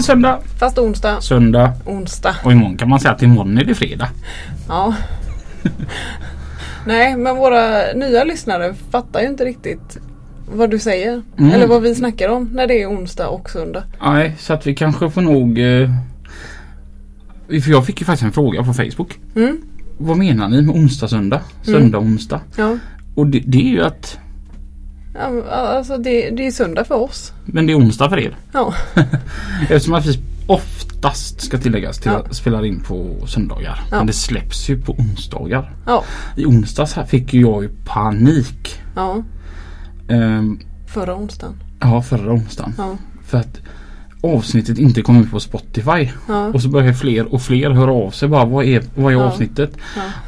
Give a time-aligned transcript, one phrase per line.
[0.00, 0.38] Det söndag.
[0.58, 1.72] Fast onsdag, Söndag.
[1.86, 2.36] onsdag.
[2.44, 4.08] Och imorgon kan man säga att imorgon är det fredag.
[4.68, 4.94] Ja.
[6.86, 9.98] Nej, men våra nya lyssnare fattar ju inte riktigt
[10.54, 11.22] vad du säger.
[11.38, 11.52] Mm.
[11.52, 13.84] Eller vad vi snackar om när det är onsdag och söndag.
[14.02, 15.58] Nej, så att vi kanske får nog...
[15.58, 15.90] Eh,
[17.62, 19.18] för jag fick ju faktiskt en fråga på Facebook.
[19.36, 19.62] Mm.
[19.98, 21.40] Vad menar ni med onsdag, söndag?
[21.62, 22.40] Söndag, onsdag?
[22.56, 22.78] Ja.
[23.14, 24.18] Och det, det är ju att...
[25.50, 27.32] alltså det, det är söndag för oss.
[27.44, 28.36] Men det är onsdag för er.
[28.52, 28.74] Ja.
[29.68, 32.18] Eftersom att vi oftast ska tilläggas till Ja.
[32.18, 33.80] att spela in på söndagar.
[33.90, 33.96] Ja.
[33.96, 35.72] Men det släpps ju på onsdagar.
[35.86, 36.04] Ja.
[36.36, 38.80] I onsdags här fick jag ju panik.
[38.96, 39.22] Ja.
[40.08, 41.54] Ehm, Förra onsdagen.
[41.80, 42.74] ja, förra onsdagen.
[42.78, 42.96] Ja.
[43.26, 43.58] För att
[44.22, 46.08] avsnittet inte kom ut på Spotify.
[46.28, 46.46] Ja.
[46.46, 49.24] Och så börjar fler och fler höra av sig bara vad är, vad är Ja.
[49.24, 49.72] avsnittet?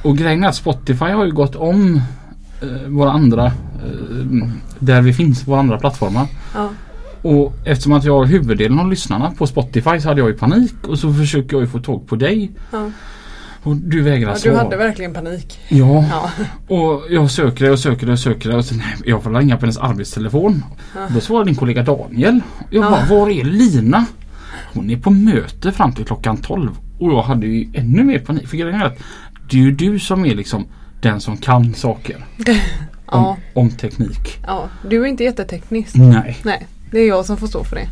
[0.02, 2.00] Och grejen är att Spotify har ju gått om
[2.88, 6.26] våra andra eh, där vi finns, våra andra plattformar.
[6.54, 6.68] Ja.
[7.22, 10.74] Och eftersom att jag har huvuddelen av lyssnarna på Spotify så hade jag ju panik
[10.88, 12.50] och så försöker jag ju få tag på dig.
[12.72, 12.90] Ja.
[13.64, 14.56] Och du vägrar Ja, du svara.
[14.56, 15.60] hade verkligen panik.
[15.68, 16.30] Ja, Ja.
[16.76, 19.60] och jag söker det och söker det och söker och sen jag får ringa på
[19.60, 20.64] hennes arbetstelefon.
[20.94, 21.00] Ja.
[21.14, 22.40] Då svarar din kollega Daniel.
[22.70, 22.90] Jag Ja.
[22.90, 24.06] bara, var är Lina?
[24.74, 26.70] Hon är på möte fram till klockan 12.
[26.98, 28.48] Och jag hade ju ännu mer panik.
[28.48, 28.98] För grejen är att
[29.50, 30.64] det är ju du som är liksom
[31.02, 32.24] den som kan saker.
[32.36, 32.44] Om,
[33.06, 33.36] Ja.
[33.54, 34.38] om teknik.
[34.46, 34.68] ja.
[34.90, 35.94] Du är inte jätteteknisk.
[35.96, 36.38] Nej.
[36.44, 36.66] Nej.
[36.90, 37.88] Det är jag som får stå för det.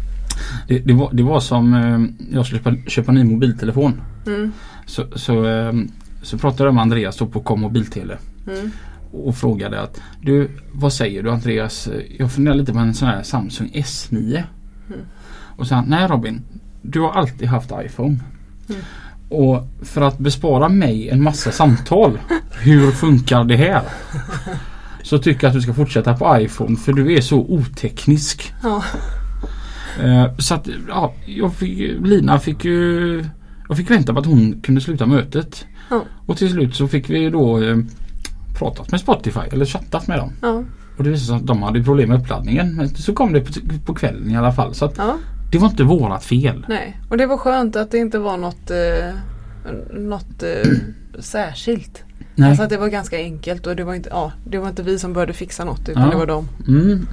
[0.68, 4.00] Det, det, var, det var som eh, jag skulle köpa, köpa en ny mobiltelefon.
[4.26, 4.52] Mm.
[4.86, 5.72] Så, så, eh,
[6.22, 8.18] så pratade jag med Andreas då på Kom mobiltele.
[8.48, 8.70] Mm.
[9.12, 11.88] Och frågade att du vad säger du Andreas?
[12.18, 14.42] Jag funderar lite på en sån här Samsung S9.
[14.88, 15.00] Mm.
[15.56, 16.42] Och så han, nej Robin.
[16.82, 18.16] Du har alltid haft iPhone.
[19.30, 22.18] Och för att bespara mig en massa samtal.
[22.60, 23.82] hur funkar det här?
[25.02, 28.52] Så tycker jag att du ska fortsätta på iPhone för du är så oteknisk.
[28.62, 28.82] Ja.
[30.02, 33.24] Eh, så att ja, jag fick, Lina fick ju
[33.68, 35.64] Jag fick vänta på att hon kunde sluta mötet.
[35.90, 36.04] Ja.
[36.26, 37.76] Och till slut så fick vi då eh,
[38.58, 40.32] pratat med Spotify eller chattat med dem.
[40.42, 40.64] Ja.
[40.96, 42.76] Och det visade sig att de hade problem med uppladdningen.
[42.76, 43.52] Men så kom det på,
[43.86, 44.74] på kvällen i alla fall.
[44.74, 44.98] Så att.
[45.50, 46.66] Det var inte vårat fel.
[46.68, 47.00] Nej.
[47.08, 49.14] Och det var skönt att det inte var något, eh,
[50.00, 50.70] något eh,
[51.18, 52.04] särskilt.
[52.34, 52.48] Nej.
[52.48, 54.98] Alltså att det var ganska enkelt och det var inte, ja, det var inte vi
[54.98, 56.10] som började fixa något utan Ja.
[56.10, 56.48] det var de.
[56.68, 57.06] Mm.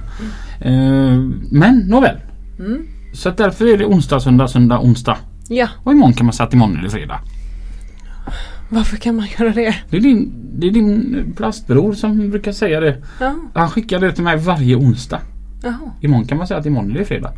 [0.60, 1.18] Eh,
[1.50, 2.16] men nåväl.
[2.58, 2.86] Mm.
[3.14, 5.16] Så att därför är det onsdag, söndag, söndag, onsdag.
[5.48, 7.20] Ja, Och imorgon kan man säga att imorgon är det fredag.
[8.68, 9.74] varför kan man göra det?
[9.90, 13.02] Det är din, det är din plastbror som brukar säga det.
[13.20, 15.20] Ja, Han skickar det till mig varje onsdag.
[15.62, 17.32] jaha, Imorgon kan man säga att imorgon är det fredag.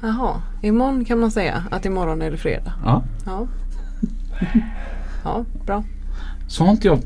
[0.00, 0.42] Jaha.
[0.62, 2.72] Imorgon kan man säga att imorgon är det fredag.
[2.84, 3.02] Ja.
[3.26, 3.46] Ja.
[5.24, 5.84] Ja, bra.
[6.48, 6.98] Så har inte jag...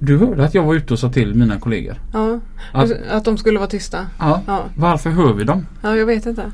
[0.00, 1.96] Du hörde att jag var ute och sa till mina kollegor.
[2.12, 2.40] Ja.
[2.72, 4.06] Att, Att de skulle vara tysta.
[4.18, 4.40] ja.
[4.46, 5.66] Ja, Varför hör vi dem?
[5.82, 6.50] ja jag vet inte.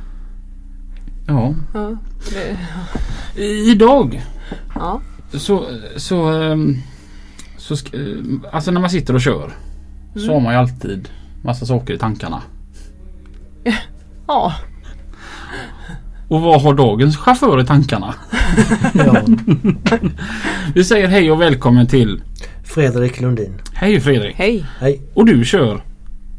[1.26, 1.54] Ja.
[1.74, 1.96] Ja,
[2.30, 4.22] det, Idag
[4.74, 5.00] ja.
[5.32, 5.66] så...
[5.96, 6.76] så, ehm,
[7.56, 7.94] så sk-
[8.44, 9.50] eh, alltså när man sitter och kör.
[10.14, 11.08] Så har man ju alltid
[11.42, 12.42] massa saker i tankarna.
[14.26, 14.52] ja.
[16.30, 18.14] Och vad har dagens chaufför i tankarna?
[18.94, 19.22] Ja,
[20.74, 22.22] Vi säger hej och välkommen till
[22.64, 23.54] Fredrik Lundin.
[23.74, 24.34] Hej Fredrik!
[24.36, 25.02] Hej, Hej.
[25.14, 25.82] Och du kör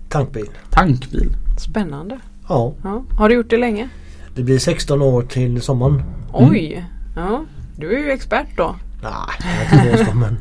[0.10, 0.46] Tankbil.
[0.70, 1.30] tankbil.
[1.60, 2.20] spännande.
[2.50, 3.04] Ja, Ja.
[3.18, 3.90] Har du gjort det länge?
[4.36, 6.04] det blir 16 år till sommaren.
[6.34, 6.86] Oj,
[7.16, 7.46] ja.
[7.76, 8.76] Du är ju expert då.
[9.04, 10.38] Nej, jag vad men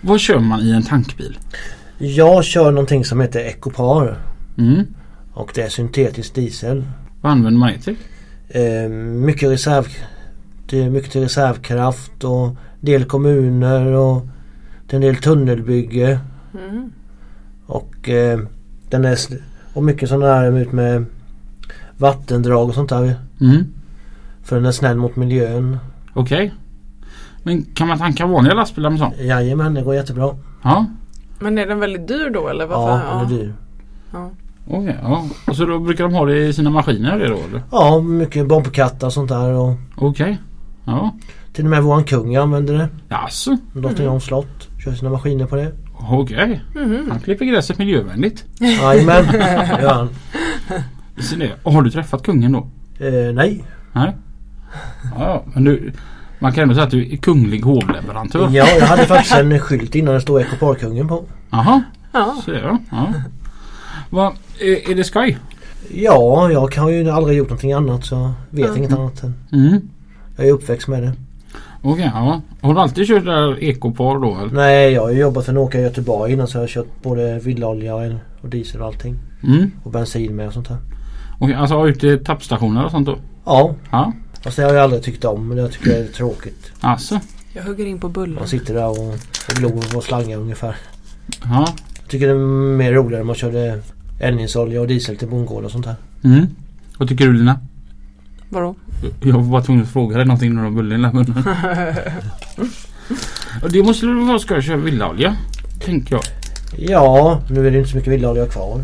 [0.00, 1.38] Vad kör man i en tankbil?
[1.98, 4.18] Jag kör någonting som heter Ecopar.
[4.58, 4.84] Mm.
[5.32, 6.84] Och det är syntetisk diesel.
[7.24, 7.96] Vad använder man det till?
[8.48, 9.86] Eh, mycket reserv...
[10.66, 14.26] Det är mycket till reservkraft och del kommuner och
[14.88, 16.20] är en del tunnelbygge.
[16.54, 16.92] Mm.
[17.66, 18.40] Och eh,
[18.88, 19.18] den är...
[19.74, 21.04] Och mycket sådana här ut med
[21.96, 23.14] vattendrag och sånt där.
[23.40, 23.64] Mm.
[24.42, 25.78] För den är snäll mot miljön.
[26.14, 26.54] Okej.
[27.42, 29.14] Men kan man tanka vanliga lastbilar med sånt?
[29.20, 30.36] Jajamän, det går jättebra.
[30.62, 30.86] Ja.
[31.38, 32.66] Men är den väldigt dyr då eller?
[32.66, 33.06] Varför?
[33.06, 33.54] Ja, den är dyr.
[34.12, 34.30] Ja.
[34.66, 35.24] Okej, ja.
[35.46, 37.62] Och så då brukar de ha det i sina maskiner det då eller?
[37.72, 39.52] Ja, mycket bombkattar och sånt där.
[39.52, 40.38] Och Okej.
[40.84, 41.14] Ja.
[41.52, 42.88] till och med våran kung använder det.
[43.08, 43.56] Jaså?
[43.72, 44.68] Drottningholms slott.
[44.84, 45.72] Kör sina maskiner på det.
[46.10, 46.62] Okej.
[46.74, 47.06] Mhm.
[47.10, 48.44] Han klipper gräset miljövänligt.
[48.60, 50.08] Jajamän, det gör han.
[51.20, 51.50] Så det.
[51.62, 52.58] Och har du träffat kungen då?
[53.06, 53.64] Eh, nej.
[53.92, 54.16] Nej.
[55.18, 55.92] Ja, men du,
[56.38, 58.48] man kan ändå säga att du är kunglig hovleverantör.
[58.52, 61.24] Ja, jag hade faktiskt en skylt innan det stod Ekoparkungen på.
[61.50, 61.82] Jaha,
[62.12, 62.34] Ja.
[62.44, 62.78] så ja.
[64.14, 65.38] Va, är, är det skoj?
[65.94, 68.14] Ja, jag har ju aldrig gjort någonting annat så
[68.50, 68.78] jag vet Mm.
[68.78, 69.22] inget annat.
[69.22, 69.34] Än.
[69.52, 69.80] Mm.
[70.36, 71.12] Jag är uppväxt med det.
[71.82, 72.40] Okej, ja.
[72.60, 74.52] Har du alltid kört där ekopar då eller?
[74.52, 77.94] Nej, jag har jobbat för åkare i Göteborg innan så jag har kört både villaolja
[77.94, 79.16] och, och diesel och allting.
[79.42, 79.70] Mm.
[79.82, 80.76] Och bensin med och sånt där.
[81.38, 83.18] Okej, alltså ut till tappstationer och sånt då?
[83.44, 84.12] Ja, Ja.
[84.42, 85.48] fast det har jag aldrig tyckt om.
[85.48, 86.72] Men jag tycker det är tråkigt.
[86.80, 87.20] Alltså.
[87.52, 88.34] Jag hugger in på bullen.
[88.34, 89.08] Man sitter där och,
[89.48, 90.76] och glor på slangar ungefär.
[91.44, 91.66] Ja.
[92.02, 92.36] Jag tycker det är
[92.76, 93.80] mer roligare om man körde
[94.18, 95.94] eldningsolja och diesel till bondgård och sånt här.
[96.24, 96.46] Mm.
[96.98, 97.58] Vad tycker du Lina?
[98.48, 98.74] Vadå?
[99.20, 101.44] Jag var tvungen att fråga dig någonting när du har bullen i munnen.
[103.62, 105.36] Och det måste väl vara skoj att köra villaolja?
[105.80, 106.22] Tänker jag.
[106.76, 108.80] Ja, nu är det inte så mycket villaolja kvar.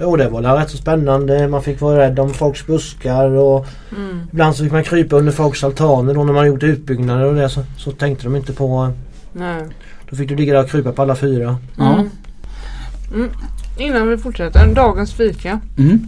[0.00, 1.48] Jo, det var väl rätt så spännande.
[1.48, 3.66] Man fick vara rädd om folks buskar och
[3.96, 4.20] Mm.
[4.32, 7.48] ibland så fick man krypa under folks altaner då när man gjort utbyggnader och det
[7.48, 8.90] så, så tänkte de inte på...
[9.32, 9.62] Nej.
[10.10, 11.56] Då fick du ligga där och krypa på alla fyra.
[11.76, 11.94] Ja.
[11.94, 12.10] Mm.
[13.14, 13.30] Mm.
[13.78, 14.74] Innan vi fortsätter.
[14.74, 15.60] Dagens fika.
[15.78, 16.06] Mm.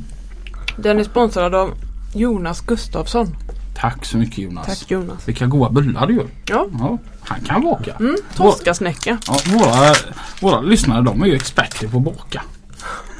[0.76, 1.70] Den är sponsrad av
[2.14, 3.37] Jonas Gustafsson.
[3.75, 4.67] Tack så mycket Jonas.
[4.67, 5.29] Tack Jonas.
[5.29, 6.26] Vilka goda bullar du gör.
[6.47, 6.67] Ja.
[6.79, 7.93] Ja, han kan baka.
[8.00, 8.17] Mm.
[8.37, 9.19] Toskasnäcka.
[9.26, 9.94] Ja, våra,
[10.41, 12.43] våra lyssnare de är ju experter på att baka.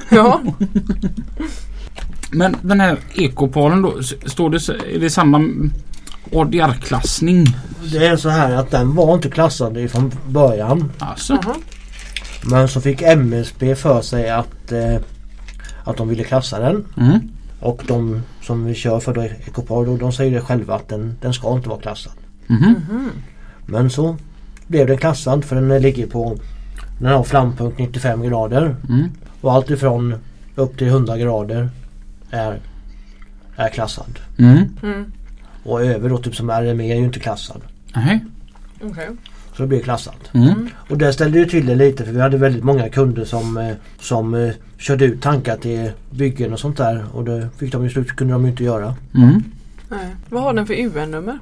[0.09, 0.41] Ja.
[2.31, 5.39] Men den här ekoparen då, står det, är det samma
[6.33, 7.47] ADR-klassning?
[7.93, 10.93] Det är så här att den var inte klassad ifrån början.
[10.99, 11.39] Alltså?
[11.43, 11.55] Jaha.
[12.51, 14.97] Men så fick MSB för sig att, eh,
[15.85, 16.85] att de ville klassa den.
[16.97, 17.19] Mm.
[17.61, 21.17] Och de som vi kör för då, Ecopar då, de säger det själva att den,
[21.21, 22.13] den ska inte vara klassad.
[22.47, 23.11] Mhm.
[23.67, 24.17] Men så
[24.67, 26.37] blev den klassad för den ligger på
[26.99, 28.77] den har flampunkt 95 grader.
[28.89, 29.11] Mm.
[29.41, 30.15] Och allt ifrån
[30.55, 31.71] upp till 100 grader
[32.31, 32.61] är,
[33.57, 34.19] är klassad.
[34.39, 34.69] Mm.
[34.83, 35.13] Mm.
[35.63, 37.63] Och över då typ som RME är ju inte klassad.
[37.95, 38.25] Nej.
[38.83, 39.09] Okej.
[39.57, 40.35] Så det blir klassat.
[40.35, 40.69] Mm.
[40.91, 43.73] Och det ställde ju till det lite för vi hade väldigt många kunder som, eh,
[44.01, 47.05] som eh, körde ut tankar till byggen och sånt där.
[47.13, 48.95] Och det fick de i slut kunde de ju inte göra.
[49.15, 49.43] Mm.
[49.89, 50.07] Nej.
[50.29, 51.39] Vad har den för UN-nummer?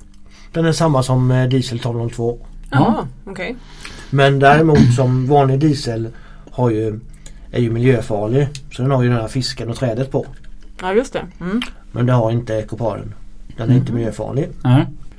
[0.53, 2.39] Den är samma som eh, diesel 1202.
[2.71, 3.09] Jaha.
[3.25, 3.57] Okej.
[4.11, 6.09] Men däremot som vanlig diesel
[6.51, 7.01] har ju,
[7.51, 8.49] är ju miljöfarlig.
[8.73, 10.27] Så den har ju den här fisken och trädet på.
[10.81, 11.27] Ja just det.
[11.41, 11.63] Mm.
[11.93, 13.15] Men det har inte ekoparen.
[13.57, 14.49] Den är inte miljöfarlig.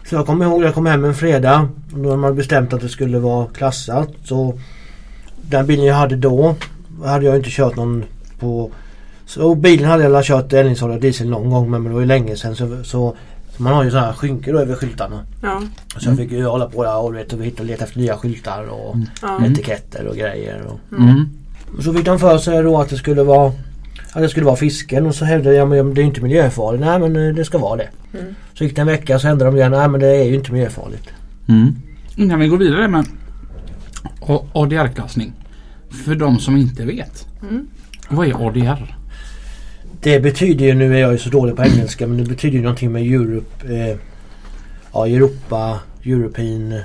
[0.10, 1.70] Så jag kommer ihåg jag kom hem en fredag.
[1.94, 4.10] Och då hade man bestämt att det skulle vara klassat.
[4.24, 4.60] Så
[5.42, 6.56] den bilen jag hade då
[7.06, 8.04] hade jag inte kört någon
[8.40, 8.72] på...
[9.26, 12.36] Så bilen hade jag kört eldningsolja och diesel någon gång men det var ju länge
[12.36, 12.56] sedan.
[12.56, 13.16] Så, så, så
[13.64, 15.20] man har ju sådana här skynken då över skyltarna.
[15.42, 15.62] Ja.
[15.98, 18.64] Så jag fick ju hålla på där och, vet, och hitta, leta efter nya skyltar
[18.70, 19.46] och Ja.
[19.46, 20.62] etiketter och grejer.
[20.68, 21.30] Och, Mm.
[21.82, 23.52] så fick de för sig då att det skulle vara
[24.16, 26.86] att det skulle vara fisken och så hävdade jag men det är inte miljöfarligt.
[26.86, 27.90] Nej men eh, det ska vara det.
[28.20, 28.36] Mm.
[28.54, 29.72] Så gick det en vecka så ändrade de igen.
[29.72, 31.10] Nej men det är ju inte miljöfarligt.
[31.48, 31.76] Mm.
[32.16, 33.06] Innan vi går vidare med
[34.54, 35.34] ADR-klassning.
[35.90, 37.28] För de som inte vet.
[37.50, 37.68] Mm.
[38.10, 38.96] Vad är ADR?
[40.02, 42.64] Det betyder ju, nu är jag ju så dålig på engelska men det betyder ju
[42.64, 43.98] någonting med Europe, eh,
[44.94, 46.82] ja Europa, European, uh,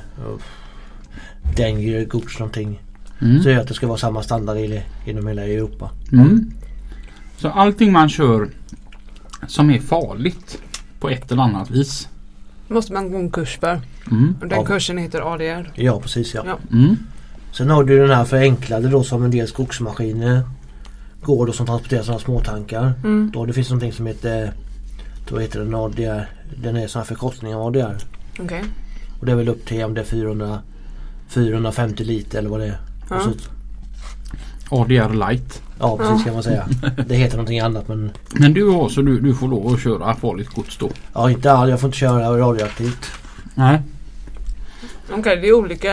[1.57, 2.81] Danger Goods någonting.
[3.21, 3.43] Mm.
[3.43, 5.91] Så det är att det ska vara samma standard i, inom hela Europa.
[6.13, 6.53] Mm.
[7.41, 8.49] Så allting man kör
[9.47, 10.63] som är farligt
[11.01, 12.09] på ett eller annat vis.
[12.69, 13.81] Måste man gå en kurs för.
[14.11, 14.35] Mm.
[14.41, 14.65] Och den Ja.
[14.65, 15.73] kursen heter ADR.
[15.75, 16.43] Ja precis ja.
[16.47, 16.59] Ja.
[16.73, 16.97] Mm.
[17.53, 20.43] Sen har du den här förenklade då som en del skogsmaskiner
[21.23, 22.93] går då som transporterar sådana småtankar.
[23.05, 23.31] Mm.
[23.35, 24.53] Då det finns någonting som heter
[25.29, 26.29] då heter den ADR.
[26.63, 27.97] Den är sån här förkortning av ADR.
[28.41, 28.65] Okej.
[29.21, 30.59] Och det är väl upp till om det är 400
[31.29, 32.79] 450 liter eller vad det är.
[33.11, 33.17] Ja.
[33.17, 33.31] Och så,
[34.71, 35.63] ADR light.
[35.79, 36.25] ja precis Ja.
[36.25, 36.69] kan man säga.
[37.07, 40.15] Det heter någonting annat men Men du har så du, du får lov att köra
[40.15, 40.91] farligt gods då?
[41.15, 43.07] ja inte all, jag får inte köra radioaktivt.
[43.55, 43.81] Nej.
[45.13, 45.93] Okej, det är olika,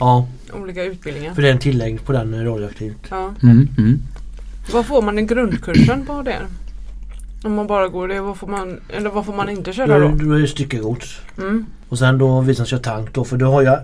[0.00, 0.26] Ja,
[0.62, 1.34] olika utbildningar.
[1.34, 3.06] för det är en tillägg på den radioaktivt.
[3.10, 3.30] Ja.
[3.42, 3.68] Mm.
[3.78, 3.98] Mm.
[4.72, 6.46] Vad får man i grundkursen på ADR?
[7.44, 10.08] Om man bara går det, vad får man, eller vad får man inte köra då?
[10.08, 11.18] då är det styckegods.
[11.38, 11.66] Mm.
[11.88, 13.78] Och sen då vi som kör tank då för då har jag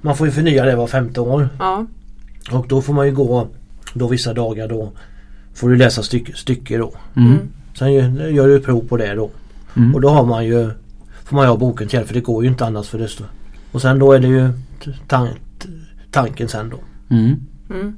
[0.00, 1.48] Man får ju förnya det var femte år.
[1.58, 1.86] Ja.
[2.52, 3.48] Och då får man ju gå
[3.94, 4.92] då vissa dagar då
[5.54, 6.92] får du läsa stycke, stycke då.
[7.16, 7.28] Mm.
[7.32, 7.48] Mm.
[7.78, 9.30] Sen gör, gör du prov på det då.
[9.76, 9.94] Mm.
[9.94, 10.70] Och då har man ju
[11.24, 13.26] Får man ju ha boken till för det går ju inte annars för det står.
[13.72, 14.48] Och sen då är det ju
[14.84, 15.28] t- tan
[15.58, 15.68] t-
[16.10, 16.78] tanken sen då.
[17.14, 17.36] Mm.
[17.70, 17.96] Mm.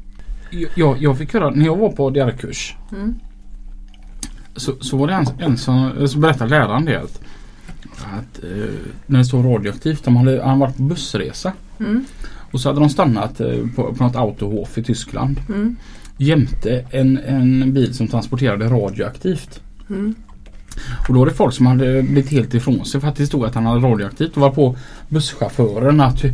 [0.77, 3.15] Jag, jag fick höra när jag var på ADR-kurs Mm.
[4.57, 7.21] så, så var det en, en som så berättade läraren det att,
[8.01, 8.71] att eh,
[9.07, 11.53] när det står radioaktivt, de hade, han varit på bussresa.
[12.51, 15.41] Och så hade de stannat eh, på, på något autohof i Tyskland.
[15.49, 15.77] Mm.
[16.17, 19.61] Jämte en, en bil som transporterade radioaktivt.
[19.91, 20.15] Mm.
[21.09, 23.45] Och då var det folk som hade blivit helt ifrån sig för att det stod
[23.45, 24.37] att han hade radioaktivt.
[24.37, 24.77] Och var på
[25.09, 26.25] busschauffören att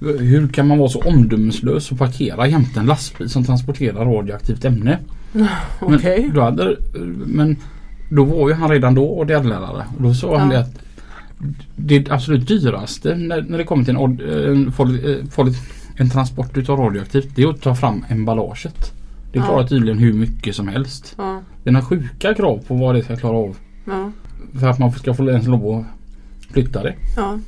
[0.00, 4.98] hur, kan man vara så omdömeslös och parkera jämte en lastbil som transporterar radioaktivt ämne.
[5.80, 6.22] Okej.
[6.26, 6.76] Men, då hade,
[7.26, 7.56] men
[8.10, 9.84] då var ju han redan då ADL-lärare.
[9.96, 10.56] Och då sa han Ja.
[10.56, 10.78] det att
[11.76, 14.20] det absolut dyraste när, när det kommer till en,
[14.56, 15.60] en, farlig, eh,
[15.96, 18.92] en transport utav radioaktivt det är att ta fram emballaget.
[19.32, 19.44] Det Ja.
[19.44, 21.14] klarar tydligen hur mycket som helst.
[21.18, 21.40] Ja.
[21.62, 23.56] Det är några sjuka krav på vad det ska klara av.
[23.84, 24.10] Ja.
[24.60, 26.94] För att man ska få ens lov att flytta det.
[27.16, 27.38] Ja.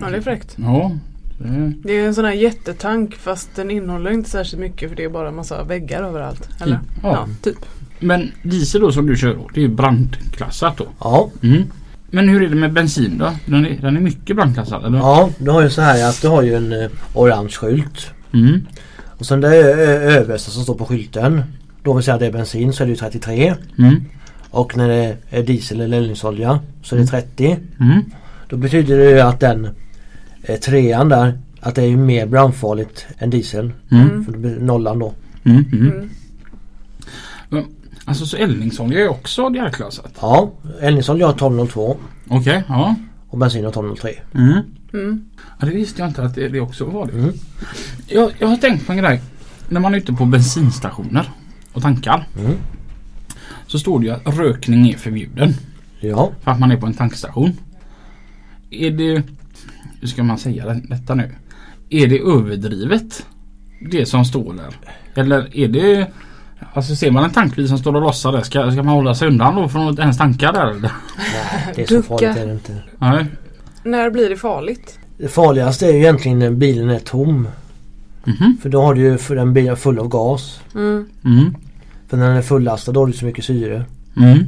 [0.00, 0.56] Ja, det är fräckt.
[0.58, 0.90] Ja.
[1.38, 5.04] det- Det är en sån här jättetank fast den innehåller inte särskilt mycket för det
[5.04, 6.48] är bara en massa väggar överallt.
[6.60, 6.76] Eller?
[6.76, 7.12] Typ, ja.
[7.12, 7.56] Ja, typ.
[8.00, 10.86] Men diesel då som du kör då, det är ju brandklassat då.
[11.00, 11.62] Ja, Mm.
[12.10, 13.32] Men hur är det med bensin då?
[13.46, 14.98] Den är, den är mycket brandklassad eller?
[14.98, 18.10] ja du har ju så här att du har ju en eh, orange skylt.
[18.34, 18.66] Mm.
[19.18, 21.42] Och sen det ö- översta som står på skylten.
[21.82, 23.54] Då vill säga att det är bensin så är det ju 33.
[23.78, 24.04] Mm.
[24.50, 27.58] Och när det är diesel eller eldningsolja så är det 30.
[27.80, 28.02] Mm.
[28.48, 29.68] Då betyder det ju att den
[30.42, 33.72] eh, trean där att det är mer brandfarligt än diesel.
[33.90, 34.24] Mm.
[34.24, 35.14] För det blir nollan då.
[38.08, 40.12] Alltså så eldningsolja är också DR-klassat?
[40.20, 41.96] Ja, eldningsolja har 1202
[42.28, 42.94] Okej, ja.
[43.28, 44.10] och bensin har 1203.
[44.34, 44.52] Mm.
[44.92, 45.24] Mm.
[45.60, 47.12] Ja det visste jag inte att det, det också var det.
[47.12, 47.32] Mm.
[48.06, 49.20] Jag, jag har tänkt på en grej.
[49.68, 51.30] När man är ute på bensinstationer
[51.72, 52.26] och tankar.
[52.38, 52.52] Mm.
[53.66, 55.54] Så står det ju att rökning är förbjuden.
[56.00, 57.52] Ja, För att man är på en tankstation.
[58.70, 59.22] Är det...
[60.00, 61.34] Hur ska man säga det- detta nu?
[61.90, 63.26] Är det överdrivet?
[63.90, 64.74] Det som står där?
[65.22, 66.06] Eller är det...
[66.72, 68.42] Alltså ser man en tankbil som står och lossar där.
[68.42, 70.80] Ska, ska man hålla sig undan då från att ens tanka där eller?
[70.80, 70.92] nej
[71.74, 72.08] det är så Ducka.
[72.08, 72.74] farligt är det inte.
[72.98, 73.26] Nej.
[73.84, 74.98] När blir det farligt?
[75.18, 77.48] Det farligaste är ju egentligen när bilen är tom.
[78.24, 78.56] Mhm.
[78.62, 80.60] För då har du ju för den bilen full av gas.
[80.74, 81.06] Mm.
[81.24, 81.54] Mm.
[82.08, 83.84] För när den är fullastad då har du så mycket syre.
[84.16, 84.38] Mm.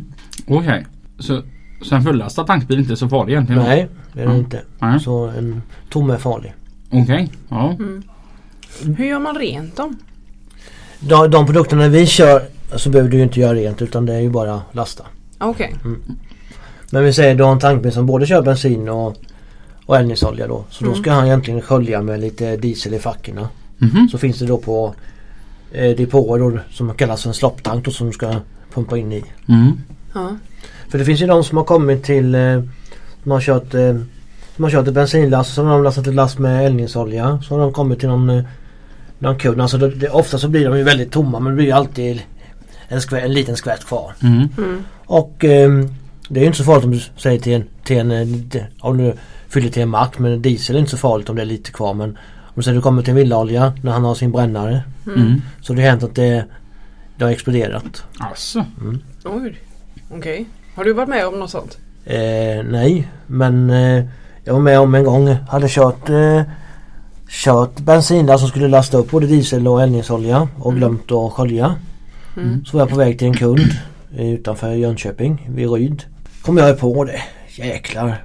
[0.47, 0.87] Okej.
[1.19, 1.43] Så,
[1.83, 3.63] så en fullastad tankbil är inte så farlig egentligen?
[3.63, 4.63] Nej, det är den inte.
[5.01, 6.55] Så en tom är farlig.
[6.91, 7.33] Okej.
[7.49, 7.71] Ja.
[7.73, 8.03] Mm.
[8.97, 9.99] Hur gör man rent dem?
[11.01, 12.43] De, de produkterna vi kör
[12.77, 15.05] så behöver du ju inte göra rent utan det är ju bara lasta.
[15.39, 15.75] Okej.
[16.91, 19.17] Men vi säger du har en tankbil som både kör bensin och,
[19.87, 20.65] och eldningsolja då.
[20.71, 21.03] Så då Mm.
[21.03, 23.49] ska han egentligen skölja med lite diesel i fackorna.
[23.79, 24.09] Mhm.
[24.09, 24.95] Så finns det då på
[25.73, 28.35] eh, depåer då som kallas för en slopptank då som du ska
[28.75, 29.25] pumpa in i.
[29.49, 29.73] Mm.
[30.15, 30.37] Ja.
[30.89, 32.63] För det finns ju de som har kommit till eh,
[33.23, 33.95] som har kört eh,
[34.57, 37.43] som har kört ett bensinlast så har de lastat ett last med eldningsolja.
[37.49, 38.45] Så har de kommit till någon, eh,
[39.21, 39.61] någon kund.
[39.61, 42.23] Alltså det, det, ofta så blir de ju väldigt tomma men det blir ju alltid
[42.89, 44.13] en, skvä, en liten skvätt kvar.
[44.23, 44.49] Mm.
[44.59, 44.83] Mm.
[45.07, 45.71] Och eh,
[46.29, 48.99] det är ju inte så farligt om du säger till en, till en eh, om
[48.99, 49.15] du
[49.49, 51.95] fyller till en mack men diesel är inte så farligt om det är lite kvar
[51.95, 52.09] men
[52.43, 55.43] om du säger du kommer till en villaolja när han har sin brännare Mm.
[55.61, 56.45] så det har hänt att det,
[57.17, 58.05] det har exploderat.
[58.19, 58.65] Alltså.
[59.25, 59.61] Oj.
[60.11, 60.47] Okej.
[60.75, 61.79] Har du varit med om något sånt?
[62.05, 64.05] Eh, nej, men eh,
[64.45, 65.37] jag var med om en gång.
[65.49, 66.43] Hade kört, eh,
[67.31, 70.79] kört bensinlast som skulle lasta upp både diesel och eldningsolja och Mm.
[70.79, 71.75] glömt att skölja.
[72.37, 72.65] Mm.
[72.65, 73.61] Så var jag på väg till en kund
[74.19, 76.05] utanför Jönköping vid Ryd.
[76.43, 77.21] Kom jag på det.
[77.49, 78.25] Jäklar.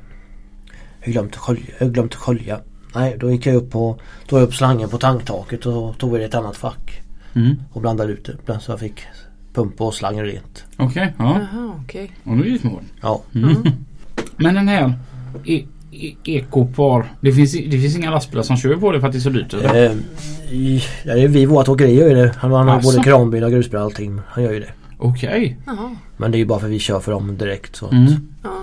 [1.04, 1.64] Jag glömt att skölja.
[1.80, 2.60] Jag glömt att skölja.
[2.96, 6.24] Nej, då gick jag upp på, tog upp slangen på tanktaket och tog det i
[6.26, 7.02] ett annat fack.
[7.34, 7.56] Mm.
[7.72, 8.60] Och blandade ut det.
[8.60, 9.02] Så jag fick
[9.54, 10.66] pumpa och slangen rent.
[10.78, 11.14] Okej.
[11.18, 11.40] Ja.
[11.54, 12.12] Jaha, okej.
[12.24, 12.80] Och nu är det små.
[13.02, 13.22] Ja.
[13.36, 13.56] Mm.
[14.38, 14.94] Men den här
[15.96, 17.06] e- e- Ekopar.
[17.22, 19.30] Det finns, det finns inga lastbilar som kör på det för att det är så
[19.30, 19.86] dyrt eller?
[19.86, 19.92] Eh,
[20.52, 22.32] i, ja, det är vi, vårt åkeri gör ju det.
[22.38, 22.92] Han, han har Asså?
[22.92, 24.22] både kranbilar, grusbilar och allting.
[24.28, 24.70] Han gör ju det.
[24.98, 25.58] Okej.
[25.66, 25.96] Jaha.
[26.18, 27.76] Men det är ju bara för att vi kör för dem direkt.
[27.76, 28.14] Så att, Mm.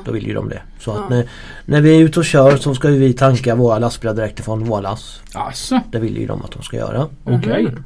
[0.05, 0.63] Då vill ju de det.
[0.81, 1.29] Så att när,
[1.65, 4.65] när vi är ute och kör så ska ju vi tanka våra lastbilar direkt ifrån
[4.65, 5.23] våra lass.
[5.35, 5.81] Alltså.
[5.93, 7.07] Det vill ju de att de ska göra.
[7.25, 7.63] Okej.
[7.63, 7.85] Mhm.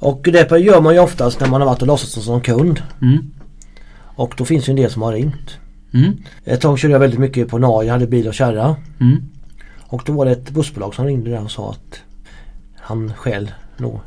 [0.00, 2.82] Och det gör man ju oftast när man har varit och låtsats som kund.
[3.02, 3.30] Mm.
[4.18, 5.58] Och då finns ju en del som har ringt.
[5.94, 6.16] Mm.
[6.44, 8.76] Ett tag körde jag väldigt mycket på Norge, hade bil och kärra.
[9.00, 9.22] Mm.
[9.80, 12.00] Och då var det ett bussbolag som ringde där och sa att
[12.76, 14.00] han själv nog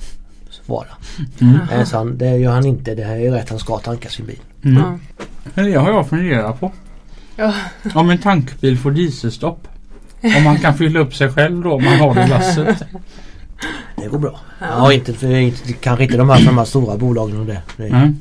[0.65, 0.87] vara.
[1.41, 1.59] Mm.
[1.71, 2.95] Nej, så han, det gör han inte.
[2.95, 3.49] Det här är rätt.
[3.49, 4.39] Han ska tanka sin bil.
[4.63, 4.83] Mm.
[4.83, 4.97] Ja.
[5.53, 6.71] Men det har jag funderat på.
[7.35, 7.53] Ja.
[7.95, 9.67] Om en tankbil får dieselstopp.
[10.37, 12.83] Om man kan fylla upp sig själv då om man har det lasset.
[13.95, 14.39] Det går bra.
[14.59, 17.61] Ja, inte, för, inte, kanske inte de här, de här stora bolagen och det.
[17.77, 18.17] det Mm.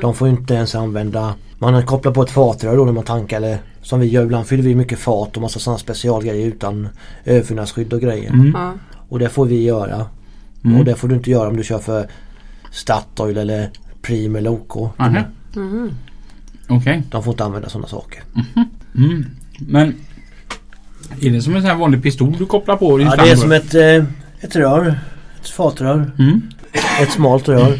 [0.00, 3.58] De får inte ens använda Man kopplar på ett fatrör då när man tankar eller
[3.82, 6.88] Som vi gör ibland fyller vi mycket fat och massa sådana specialgrejer utan
[7.24, 8.30] överfyllnadsskydd och grejer.
[8.30, 8.52] Mm.
[8.54, 8.72] Ja.
[9.08, 10.06] Och det får vi göra.
[10.64, 10.78] Mm.
[10.78, 12.06] Och det får du inte göra om du kör för
[12.70, 13.70] Statoil eller
[14.02, 14.76] Prim eller OK.
[14.76, 15.22] Aha.
[15.56, 15.90] Mhm.
[16.68, 17.02] Okej.
[17.10, 18.22] De får inte använda sådana saker.
[18.96, 19.24] Mm.
[19.58, 19.94] Men
[21.20, 22.98] är det som en sån här vanlig pistol du kopplar på?
[22.98, 24.04] din Ja, det är som ett eh,
[24.40, 25.00] Ett rör.
[25.40, 26.10] Ett fatrör.
[26.18, 26.42] Mm.
[27.02, 27.78] Ett smalt rör.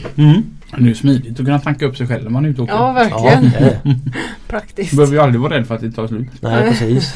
[0.70, 2.68] Det är ju smidigt att kunna tanka upp sig själv när man är ute och
[2.68, 2.74] åker.
[2.76, 3.42] Ja, Ja, verkligen.
[3.62, 3.98] det det.
[4.48, 4.90] Praktiskt.
[4.90, 6.28] Du behöver ju aldrig vara rädd för att det tar slut.
[6.40, 7.14] Nej precis.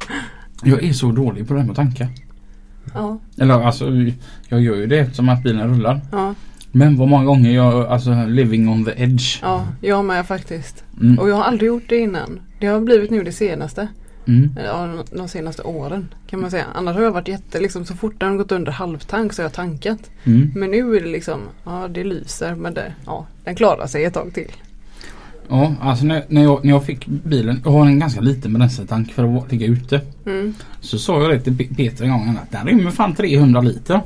[0.62, 2.08] Jag är så dålig på det här med att tanka.
[2.94, 3.90] Ja, Eller alltså
[4.48, 6.00] jag gör ju det eftersom att bilen rullar.
[6.12, 6.34] ja,
[6.72, 9.38] Men vad många gånger jag alltså living on the edge.
[9.42, 10.84] ja, jag med faktiskt.
[11.00, 11.18] Mm.
[11.18, 12.40] Och jag har aldrig gjort det innan.
[12.60, 13.88] Det har blivit nu det senaste.
[14.28, 14.50] Mm.
[14.64, 16.64] Ja, de senaste åren kan man säga.
[16.74, 19.52] Annars har jag varit jätte, liksom så fort den gått under halvtank så har jag
[19.52, 19.98] tankat.
[20.24, 20.52] Mm.
[20.56, 24.14] Men nu är det liksom, ja det lyser men det, ja den klarar sig ett
[24.14, 24.52] tag till.
[25.48, 27.60] Ja, alltså när, när, jag, när jag fick bilen.
[27.64, 30.00] Jag har en ganska liten bränsletank för att ligga ute.
[30.26, 30.54] Mm.
[30.80, 34.00] Så sa jag det till Pe- Peter en gång att den rymmer fan 300 liter.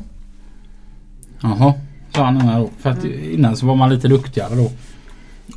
[1.43, 1.75] Jaha,
[2.15, 2.71] sa han då.
[2.79, 4.71] För att innan så var man lite duktigare då.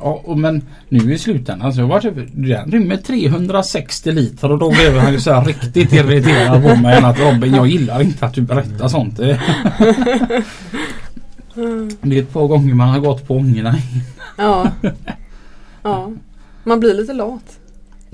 [0.04, 4.70] Ja, och men nu i slutändan så var typ, den rymmer 360 liter och då
[4.70, 6.96] blev han ju så här riktigt irriterad på mig.
[6.96, 9.16] Att Robin jag gillar inte att du berättar sånt.
[9.16, 9.40] Det
[12.02, 13.74] det är ett par gånger man har gått på ångorna.
[14.36, 14.70] Ja.
[15.82, 16.12] ja.
[16.64, 17.58] Man blir lite lat.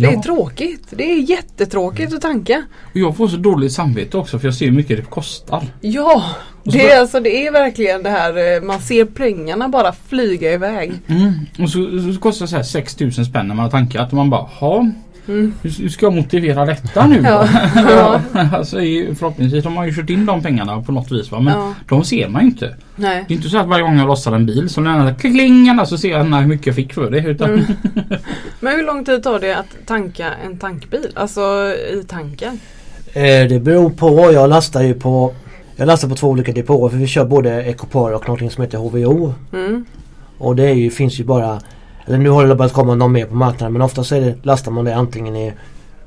[0.00, 0.22] Det är Ja.
[0.22, 0.84] tråkigt.
[0.90, 2.62] Det är jättetråkigt att tanka.
[2.92, 5.66] Och jag får så dåligt samvete också för jag ser hur mycket det kostar.
[5.80, 6.24] Ja,
[6.64, 10.92] det är, alltså, det är verkligen det här eh, man ser pengarna bara flyga iväg.
[11.06, 11.32] Mm.
[11.58, 14.30] Och så, så kostar det så här 6000 spänn när man har tankat och man
[14.30, 14.90] bara ha
[15.30, 15.54] Mm.
[15.62, 17.22] hur, hur ska jag motivera detta nu
[17.74, 18.20] Ja.
[18.52, 18.76] alltså,
[19.18, 21.40] förhoppningsvis har man ju kört in de pengarna på något vis va?
[21.40, 21.74] men Ja.
[21.88, 22.74] de ser man ju inte.
[22.96, 23.24] Nej.
[23.28, 25.86] Det är inte så att varje gång jag lossar en bil så när den klingarna
[25.86, 27.18] så ser jag hur mycket jag fick för det.
[27.20, 27.64] Utan, Mm.
[28.60, 31.06] Men hur lång tid tar det att tanka en tankbil?
[31.14, 31.40] Alltså
[31.92, 32.60] i tanken?
[33.12, 34.30] Eh, det beror på.
[34.32, 35.34] Jag lastar ju på
[35.76, 38.78] jag lastar på två olika depåer för vi kör både Ecopar och någonting som heter
[38.78, 39.34] HVO.
[39.52, 39.84] Mm.
[40.38, 41.60] Och det är ju, finns ju bara
[42.06, 44.72] Eller nu har det börjat komma någon mer på marknaden men oftast är det, lastar
[44.72, 45.52] man det antingen i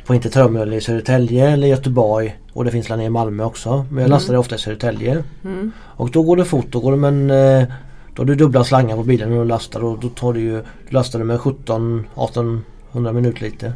[0.05, 3.69] på Interterminal i Södertälje eller Göteborg och det finns där nere i Malmö också.
[3.69, 4.09] Men jag Mm.
[4.11, 5.23] lastar det ofta i Södertälje.
[5.43, 5.71] Mm.
[5.81, 6.65] Och då går det fort.
[6.69, 7.31] Då går det med en,
[7.61, 7.67] eh,
[8.15, 10.51] Då har du dubbla slangar på bilen när du lastar och då tar du ju
[10.89, 13.73] Du lastar det med 17 1800 minuter lite.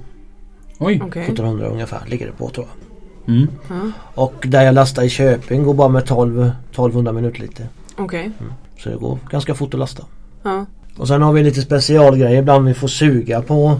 [0.79, 1.01] oj.
[1.05, 1.23] Okej.
[1.23, 2.67] 1700 ungefär ligger det på tror
[3.25, 3.35] jag.
[3.35, 3.47] Mm.
[3.69, 3.75] Ja.
[4.15, 7.67] Och där jag lastar i Köping går bara med 12 1200 minuter lite.
[7.97, 8.31] Okej.
[8.79, 10.03] Så det går ganska fort att lasta.
[10.43, 10.65] Ja.
[10.97, 13.79] Och sen har vi lite specialgrejer ibland vi får suga på.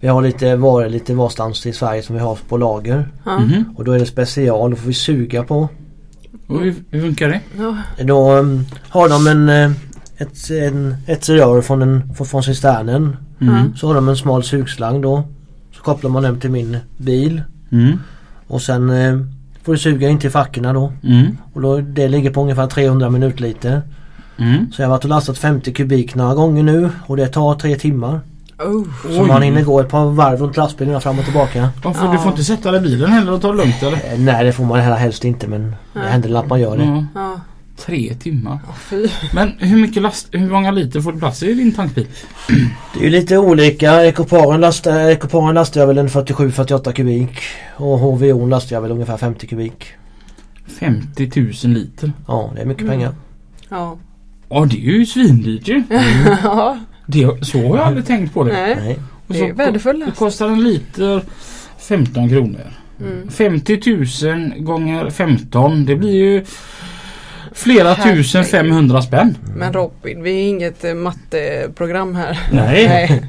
[0.00, 3.08] Vi har lite varor lite varstans i Sverige som vi har på lager.
[3.24, 3.38] Ja.
[3.38, 3.64] Mhm.
[3.76, 5.68] Och då är det special, då får vi suga på.
[6.46, 7.40] Och hur, hur funkar det?
[7.58, 8.04] Ja.
[8.04, 9.70] Då um, har de en, eh,
[10.16, 13.16] ett, en, ett rör från, en, från, cisternen.
[13.40, 13.76] Mm.
[13.76, 15.22] Så har de en smal sugslang då.
[15.72, 17.42] Så kopplar man den till min bil.
[17.72, 17.98] Mm.
[18.46, 19.18] Och sen eh,
[19.62, 20.92] får du suga in till fackorna då.
[21.02, 21.36] Mm.
[21.52, 23.82] Och då, det ligger på ungefär 300 minutliter.
[24.38, 24.72] Mm.
[24.72, 27.76] Så jag har varit och lastat 50 kubik några gånger nu och det tar tre
[27.76, 28.20] timmar.
[28.58, 28.84] Oh.
[29.16, 31.68] Så man hinner gå ett par varv runt lastbilen fram och tillbaka.
[31.84, 32.12] Varför, Ja.
[32.12, 33.96] Du får inte sätta dig i bilen heller och ta det lugnt eller?
[34.12, 36.10] Eh, nej det får man heller helst inte men det Nej.
[36.10, 36.84] händer att man gör det.
[36.84, 37.40] Ja, Ja.
[37.76, 38.58] tre timmar.
[39.34, 42.06] Men hur mycket last, hur många liter får du plats i din tankbil?
[42.94, 44.04] Det är ju lite olika.
[44.06, 47.38] Ecoparen lastar, Ecoparen lastar jag väl en 47-48 kubik.
[47.76, 49.84] Och HVO lastar jag väl ungefär 50 kubik.
[50.80, 51.30] 50
[51.64, 52.12] 000 liter.
[52.28, 52.92] Ja det är mycket Mm.
[52.98, 53.14] pengar.
[53.68, 53.96] Ja.
[54.48, 55.82] Ja det är ju svindyrt ju.
[56.42, 56.78] ja.
[57.08, 58.52] Det, så har jag aldrig tänkt på det.
[58.52, 58.98] Nej.
[59.26, 60.06] Och Det så är värdefullt.
[60.06, 61.22] Det kostar en liter
[61.78, 62.60] 15 kronor.
[63.00, 63.30] Mm.
[63.30, 63.80] 50
[64.26, 66.44] 000 gånger 15 det blir ju
[67.52, 68.18] flera Herregud.
[68.24, 69.38] tusen 500 spänn.
[69.56, 72.40] Men Robin, vi är inget eh, matteprogram här.
[72.52, 72.88] Nej.
[72.88, 73.22] Nej.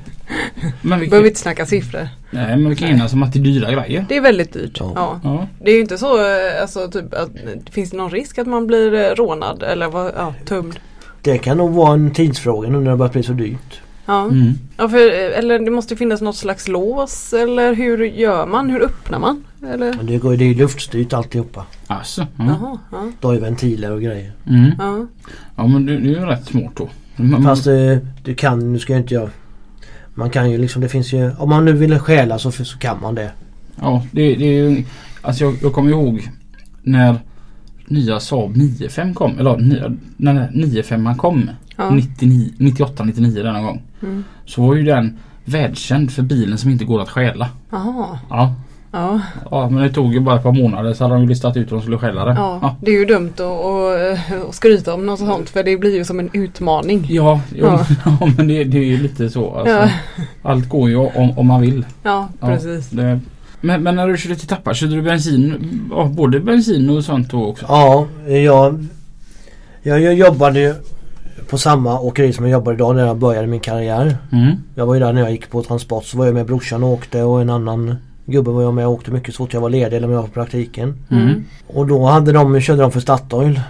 [0.81, 2.09] Men vi Behöver inte snacka siffror.
[2.31, 4.05] nej, men vi kan enas om att det är dyra grejer.
[4.09, 4.77] Det är väldigt dyrt.
[4.79, 4.91] Ja.
[4.95, 5.19] Ja.
[5.23, 5.47] Ja.
[5.63, 7.29] Det är ju inte så, eh, alltså typ att
[7.71, 10.79] finns det någon risk att man blir eh, rånad eller vad, ja, tömd?
[11.21, 13.81] Det kan nog vara en tidsfråga nu när det börjar bli så dyrt.
[14.05, 14.23] Ja.
[14.23, 14.53] Mm.
[14.77, 18.69] ja för, eller det måste finnas något slags lås eller hur gör man?
[18.69, 19.43] Hur öppnar man?
[19.73, 19.93] Eller?
[19.93, 21.65] Men det, går, det är ju luftstyrt alltihopa.
[21.87, 22.45] Alltså, ja.
[22.45, 23.11] Jaha, ja.
[23.21, 24.31] Det har ju ventiler och grejer.
[24.47, 24.71] Mm.
[24.77, 25.07] ja.
[25.55, 26.89] ja men det, det är ju rätt smart då.
[27.15, 29.29] Man, Fast eh, du kan, nu ska jag inte göra
[30.13, 33.01] Man kan ju liksom, det finns ju Om man nu vill stjäla så, så kan
[33.01, 33.31] man det.
[33.81, 34.83] Ja, det, det är ju...
[35.21, 36.29] Alltså jag, jag kommer ihåg
[36.83, 37.15] när
[37.87, 39.39] nya Saab 95 kom.
[39.39, 41.49] Eller nya, när 95 kom.
[41.75, 41.89] Ja.
[41.89, 43.81] 99, 98, 99 denna gång.
[44.03, 44.23] Mm.
[44.45, 47.49] Så var ju den världskänd för bilen som inte går att stjäla.
[47.69, 48.19] Jaha.
[48.29, 48.53] Ja.
[48.91, 49.21] Ja.
[49.51, 51.71] ja, men det tog ju bara ett par månader så hade de ju listat ut
[51.71, 52.33] hur de skulle stjäla det.
[52.33, 55.95] ja, det är ju dumt att, att, att skryta om något sånt för det blir
[55.95, 57.05] ju som en utmaning.
[57.09, 57.85] Ja, Ja.
[58.05, 58.17] ja.
[58.37, 59.55] men det, det är ju lite så.
[59.55, 59.75] Alltså.
[59.75, 59.89] Ja.
[60.41, 61.85] Allt går ju om, om man vill.
[62.03, 62.89] Ja, Ja, precis.
[62.89, 63.19] Det,
[63.61, 65.89] men, men när du körde till Tappar, körde du bensin?
[66.11, 67.65] Både bensin och sånt då också?
[67.69, 68.85] Ja, jag,
[69.81, 70.73] jag, jag jobbade ju
[71.49, 74.17] på samma åkeri som jag jobbar idag när jag började min karriär.
[74.31, 74.55] Mm.
[74.75, 76.89] Jag var ju där när jag gick på transport så var jag med brorsan och
[76.89, 79.69] åkte och en annan gubbe var jag med och åkte mycket så fort jag var
[79.69, 80.95] ledig eller om jag var på praktiken.
[81.11, 81.43] Mm.
[81.67, 83.61] Och då hade de, körde de för Statoil.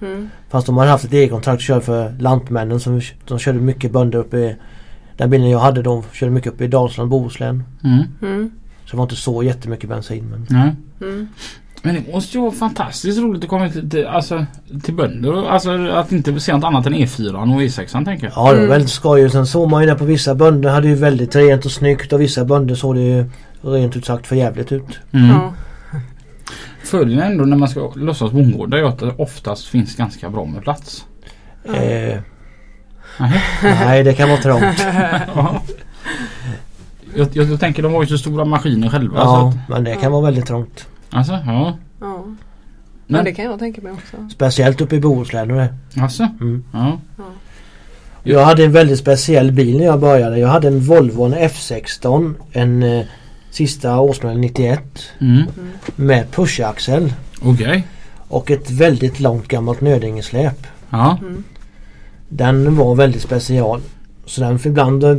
[0.00, 0.28] Mm.
[0.48, 3.92] Fast de hade haft ett eget kontrakt och körde för Lantmännen som de körde mycket
[3.92, 4.56] bönder uppe i
[5.16, 7.64] Den bilen jag hade då körde mycket uppe i Dalsland, Bohuslän.
[7.84, 8.50] Mm.
[8.88, 8.90] Mm.
[8.90, 10.74] Så det var inte så jättemycket bensin men Nej.
[11.00, 11.28] Mm.
[11.82, 14.46] Men det måste ju vara fantastiskt roligt att komma till, till, alltså,
[14.84, 15.48] till bönder.
[15.48, 18.32] Alltså att inte se något annat än E4 och E6 tänker jag.
[18.36, 18.68] Ja det var Mm.
[18.68, 19.30] väldigt skoj.
[19.30, 22.20] Sen såg man ju där på vissa bönder hade ju väldigt rent och snyggt och
[22.20, 23.24] vissa bönder såg det ju
[23.62, 24.98] rent ut sagt för jävligt ut.
[25.12, 25.28] Mm.
[25.30, 25.52] Ja.
[26.84, 30.44] Fördelen ändå när man ska låtsas bondgård är ju att det oftast finns ganska bra
[30.44, 31.04] med plats.
[31.66, 31.74] Ja.
[31.74, 32.18] Eh,
[33.20, 33.40] Nej.
[33.62, 34.86] nej det kan vara trångt.
[37.18, 37.24] Ja.
[37.34, 39.20] Jag, jag, jag tänker de har ju så stora maskiner själva.
[39.20, 40.86] Så Ja att, men det kan vara väldigt trångt.
[41.10, 41.76] alltså, ja.
[42.00, 42.24] Ja.
[42.26, 42.36] Men,
[43.06, 44.16] Men det kan jag tänka mig också.
[44.32, 45.74] Speciellt uppe i Bohuslän och det.
[46.00, 46.64] alltså, Mm.
[46.72, 46.98] ja.
[48.22, 50.38] Jag hade en väldigt speciell bil när jag började.
[50.38, 52.34] Jag hade en Volvo en F16.
[52.52, 53.04] En eh,
[53.50, 54.82] sista årsmodell 91.
[55.18, 55.32] Mm.
[55.36, 55.48] Mm.
[55.96, 57.12] Med pushaxel.
[57.42, 57.86] Okej.
[58.28, 60.66] Och ett väldigt långt gammalt Nödingesläp.
[60.90, 61.18] Ja.
[61.20, 61.44] Mm.
[62.28, 63.80] Den var väldigt special.
[64.26, 65.16] Så den för ibland eh,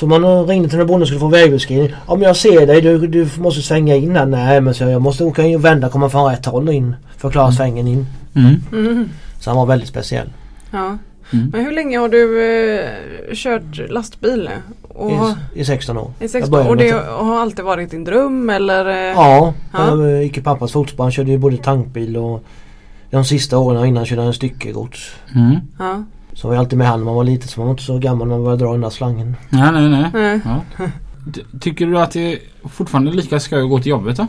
[0.00, 1.92] så man ringde till den bonden och skulle få vägbeskrivning.
[2.06, 4.26] Om jag ser dig, du, du måste svänga in här.
[4.26, 6.96] Nej men så jag måste åka in och vända och komma från rätt håll in.
[7.16, 7.56] För att klara Mm.
[7.56, 8.06] svängen in.
[8.34, 8.54] Mm.
[8.72, 9.08] Mm.
[9.40, 10.30] Så han var väldigt speciell.
[10.70, 10.98] Ja.
[11.32, 11.50] Mm.
[11.52, 12.42] Men hur länge har du
[12.80, 12.88] eh,
[13.34, 14.50] kört lastbil?
[14.88, 15.10] Och,
[15.54, 16.10] I, I 16 år.
[16.20, 18.86] I sex Jag började och med det har alltid varit din dröm eller?
[18.88, 20.06] eh, Ja, Ja.
[20.08, 21.04] jag gick i pappas fotspår.
[21.04, 22.44] Han körde ju både tankbil och
[23.10, 25.10] de sista åren innan körde han styckegods.
[25.34, 25.56] Mm.
[25.78, 26.04] Ja.
[26.40, 27.98] Så var jag alltid med han när man var liten så man var inte så
[27.98, 29.36] gammal när man började dra den där slangen.
[29.48, 30.10] Nej, nej, nej.
[30.12, 30.40] Nej.
[30.44, 30.60] Ja.
[31.34, 34.26] Ty- Tycker du att det är fortfarande lika skoj att gå till jobbet då?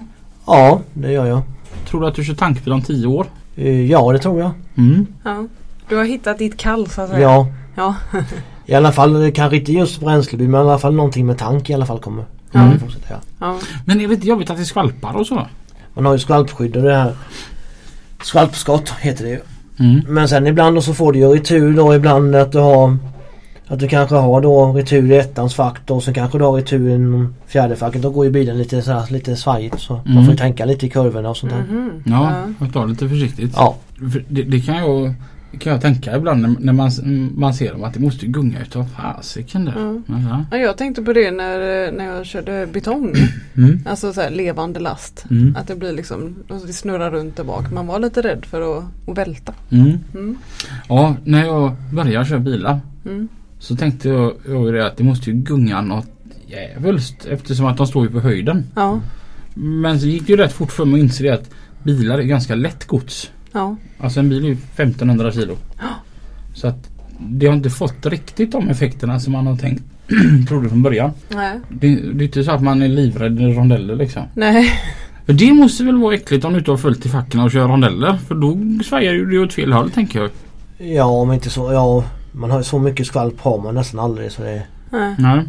[0.48, 1.42] Ja, det gör jag.
[1.90, 3.26] Tror du att du kör tankbil om tio år?
[3.56, 4.52] Eh, Ja, det tror jag.
[4.78, 5.06] Mm.
[5.24, 5.48] Ja.
[5.90, 7.22] Du har hittat ditt kall så att säga.
[7.22, 7.48] Ja.
[7.76, 7.96] Ja.
[8.66, 11.74] I alla fall kanske inte just bränslebil men i alla fall någonting med tank i
[11.74, 12.26] alla fall kommer.
[12.54, 12.80] Mm.
[13.40, 13.58] Ja.
[13.86, 15.48] Men är det inte jobbigt att det skvalpar och så?
[15.94, 17.14] Man har ju skvalpskydd och det här
[18.24, 19.40] Skvalpskott heter det ju.
[19.82, 20.02] Mm.
[20.08, 22.98] Men sen ibland så får du ju retur då ibland att du har
[23.68, 26.52] Att du kanske har då retur i ettans fack då och sen kanske du har
[26.54, 28.02] retur i fjärde facket.
[28.02, 30.26] Då går ju bilen lite så här, lite svajigt så man Mm.
[30.26, 31.76] får ju tänka lite i kurvorna och sånt där.
[31.76, 32.04] Mhm.
[32.06, 33.54] Ja, jag tar lite försiktigt.
[33.56, 33.76] Ja.
[34.12, 35.14] För Det, det kan jag
[35.60, 36.92] kan jag tänka ibland när, man,
[37.36, 39.74] man ser dem att det måste gunga utav fasiken där.
[39.78, 40.02] Ja.
[40.08, 40.46] Ja.
[40.52, 43.14] Ja, jag tänkte på det när, när jag körde betong.
[43.58, 43.80] Mm.
[43.86, 45.26] Alltså så här levande last.
[45.30, 45.56] Mm.
[45.56, 46.36] Att det blir liksom,
[46.68, 47.72] det snurrar runt där bak.
[47.72, 49.54] Man var lite rädd för att, att välta.
[49.70, 49.98] Mm.
[50.14, 50.38] Mm.
[50.90, 53.28] Ja, när jag började köra bilar Mm.
[53.60, 56.08] så tänkte jag, jag det att det måste ju gunga något
[56.48, 58.64] djävulskt eftersom att de står ju på höjden.
[58.76, 59.00] Ja,
[59.54, 61.50] Men så gick det ju rätt fort för mig att inse det att
[61.84, 63.32] bilar är ganska lätt gods.
[63.52, 65.58] Ja, Alltså en bil är ju 1500 kilo.
[66.54, 69.84] Så att det har inte fått riktigt de effekterna som man har tänkt
[70.48, 71.12] trodde från början.
[71.30, 74.24] nej, Det, det är inte så att man är livrädd i rondeller liksom.
[74.34, 74.70] nej,
[75.26, 77.68] För det måste väl vara äckligt om du inte har följt i facken och kör
[77.68, 78.18] rondeller.
[78.28, 80.30] För då svajar ju det åt fel håll tänker jag.
[80.78, 84.32] Ja om inte så, ja man har ju så mycket skvalp har man nästan aldrig
[84.32, 85.16] så det, nej.
[85.20, 85.44] Nej.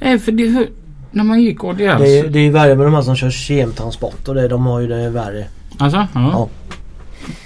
[0.00, 0.66] Nej för det
[1.10, 3.30] när man gick ADR det, är, det är ju värre med de här som kör
[3.30, 5.44] kemtransport och det, de har ju det värre.
[5.78, 5.98] Alltså?
[5.98, 6.08] Ja.
[6.14, 6.48] Ja.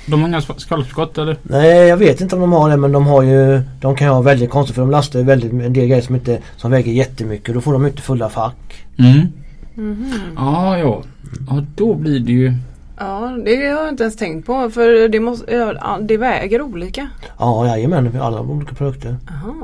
[0.07, 1.37] De har inga sk- skallskott eller?
[1.43, 4.13] Nej jag vet inte om de har det men de har ju De kan ju
[4.13, 6.93] ha väldigt konstigt för de lastar ju väldigt en del grejer som inte Som väger
[6.93, 7.55] jättemycket.
[7.55, 8.85] Då får de inte fulla fack.
[8.99, 9.27] Mm.
[9.75, 10.13] Mhm.
[10.37, 11.03] Ja, ja.
[11.49, 12.53] Ja, då blir det ju...
[12.99, 14.71] Ja, det har jag inte ens tänkt på.
[14.71, 17.09] För det, måste, ja, det väger olika.
[17.39, 18.11] Ja jajamän.
[18.21, 19.17] Alla olika produkter.
[19.31, 19.55] Aha.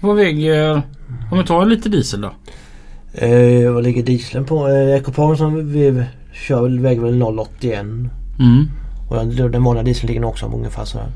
[0.00, 0.82] Vad väger...
[1.32, 2.30] Om vi tar lite diesel då?
[3.14, 4.68] Eh, vad ligger dieseln på?
[4.68, 6.02] Eh, Ecopark som vi
[6.32, 8.08] kör väl- väger väl 0,81.
[8.38, 8.68] Mm.
[9.08, 11.06] Och den, den vanliga dieseln ligger också om ungefär sådär.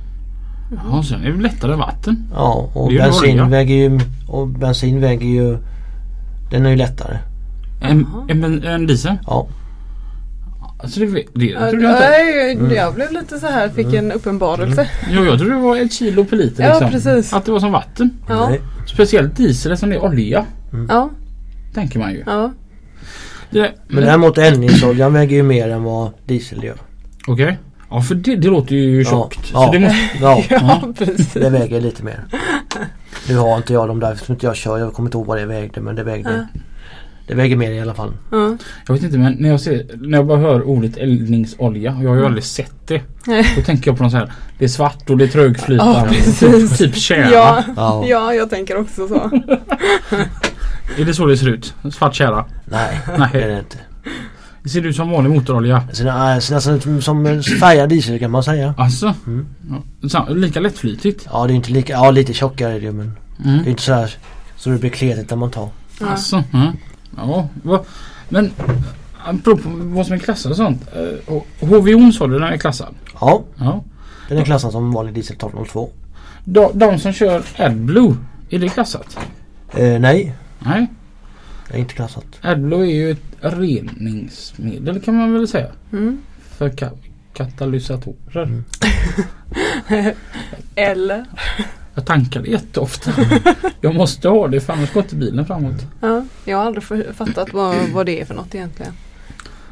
[0.91, 2.27] Ja, sen är det lättare vatten.
[2.35, 5.59] Ja och Det är bensin väger ju Och bensin väger ju
[6.51, 7.19] Den är ju lättare.
[7.81, 8.25] En, Jaha.
[8.29, 9.17] en, en diesel.
[9.27, 9.47] Ja.
[10.83, 12.09] Alltså det, det Ja, trodde jag inte.
[12.11, 12.73] nej, Mm.
[12.75, 14.89] Jag blev lite så här, fick en uppenbarelse.
[15.11, 16.91] Jo, jag trodde det var ett kilo per liter Ja, liksom.
[16.91, 17.33] precis.
[17.33, 18.11] Att det var som vatten.
[18.29, 18.51] Ja.
[18.87, 20.45] Speciellt diesel som det är olja.
[20.89, 21.11] ja,
[21.75, 22.23] Tänker man ju.
[22.27, 22.53] ja.
[23.51, 26.77] Det, Men däremot eldningsoljan väger ju mer än vad diesel gör.
[27.27, 27.59] Okej.
[27.91, 29.11] Ja, för det, det låter ju Ja.
[29.11, 29.51] tjockt.
[29.53, 29.67] Ja.
[29.67, 29.99] Så det måste...
[30.21, 30.43] Ja.
[30.51, 31.33] Ja, precis.
[31.33, 32.25] Det väger lite mer.
[33.29, 34.79] Nu har inte jag de där som inte jag kör.
[34.79, 36.49] Jag kommer inte ihåg vad det vägde men det vägde.
[37.27, 38.13] Det väger mer i alla fall.
[38.31, 38.57] Ja.
[38.87, 42.09] Jag vet inte men när jag, ser, när jag bara hör ordet eldningsolja och jag
[42.11, 43.03] har ju aldrig sett det.
[43.57, 44.33] Då tänker jag på något så här.
[44.59, 45.99] Det är svart och det är trögflytande.
[46.01, 46.79] Ja, precis.
[46.79, 47.31] typ tjära.
[47.33, 48.05] Ja, Ja.
[48.09, 49.15] ja, jag tänker också så.
[50.99, 51.75] Är det så det ser ut?
[51.93, 52.45] Svart tjära?
[52.65, 53.29] Nej, Nej.
[53.33, 53.77] det är det inte.
[54.63, 55.83] Det ser ut som vanlig motorolja.
[55.91, 58.75] Det ser nä- ser nästan ut som- som färgad diesel kan man säga.
[58.79, 59.15] Alltså?
[59.27, 59.47] Mm.
[60.01, 61.27] Ja, lika lättflytigt?
[61.33, 63.69] Ja det är inte lika, ja lite tjockare är det men det är Mm.
[63.69, 64.17] inte så här
[64.57, 65.69] så det blir kletigt när man tar.
[66.01, 66.07] Ja.
[66.07, 66.45] Alltså?
[66.53, 66.73] Ja.
[67.17, 67.83] Ja, va,
[68.29, 68.51] men
[69.27, 70.83] apropå vad som är klassat och sånt.
[70.93, 72.95] eh, HVO sa du den är klassad?
[73.21, 73.85] Ja, Ja.
[74.29, 75.91] den är klassad som vanlig diesel 1202.
[76.45, 78.15] De, de som kör AdBlue,
[78.51, 79.19] är det klassat?
[79.77, 80.87] Eh, nej, Nej.
[81.71, 82.25] Det är inte klassat.
[82.41, 85.69] AdBlue är ju ett reningsmedel kan man väl säga.
[85.93, 86.19] Mm.
[86.57, 86.99] För ka-
[87.35, 88.43] katalysatorer.
[88.43, 88.65] Mm.
[90.75, 91.25] Eller?
[91.95, 93.11] Jag tankar det jätteofta.
[93.81, 95.87] jag måste ha det för annars går inte bilen framåt.
[96.01, 96.85] Ja, jag har aldrig
[97.17, 98.93] fattat vad, vad det är för något egentligen.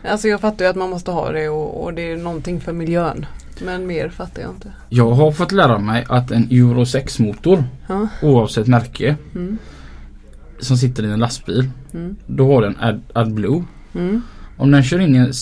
[0.09, 2.73] Alltså jag fattar ju att man måste ha det och, och det är någonting för
[2.73, 3.27] miljön.
[3.65, 4.73] Men mer fattar jag inte.
[4.89, 8.09] Jag har fått lära mig att en Euro 6 motor Ja.
[8.23, 9.59] oavsett märke Mm.
[10.61, 11.71] som sitter i en lastbil.
[11.97, 12.17] Mm.
[12.27, 13.65] Då har den Ad, AdBlue.
[13.95, 14.23] Mm.
[14.57, 15.33] Om den kör in i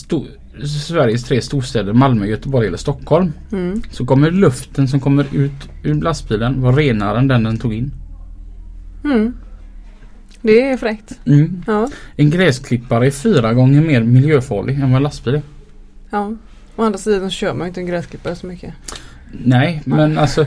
[0.67, 3.33] Sveriges tre storstäder Malmö, Göteborg eller Stockholm.
[3.53, 3.83] Mm.
[3.91, 7.93] Så kommer luften som kommer ut ur lastbilen vara renare än den den tog in.
[9.05, 9.35] Mm.
[10.43, 11.19] Det är fräckt.
[11.27, 11.63] Mm.
[11.67, 11.89] Ja.
[12.17, 15.43] En gräsklippare är fyra gånger mer miljöfarlig än vad en lastbil är.
[16.11, 16.33] ja.
[16.77, 18.75] Å andra sidan så kör man inte en gräsklippare så mycket.
[19.45, 20.47] Nej, men alltså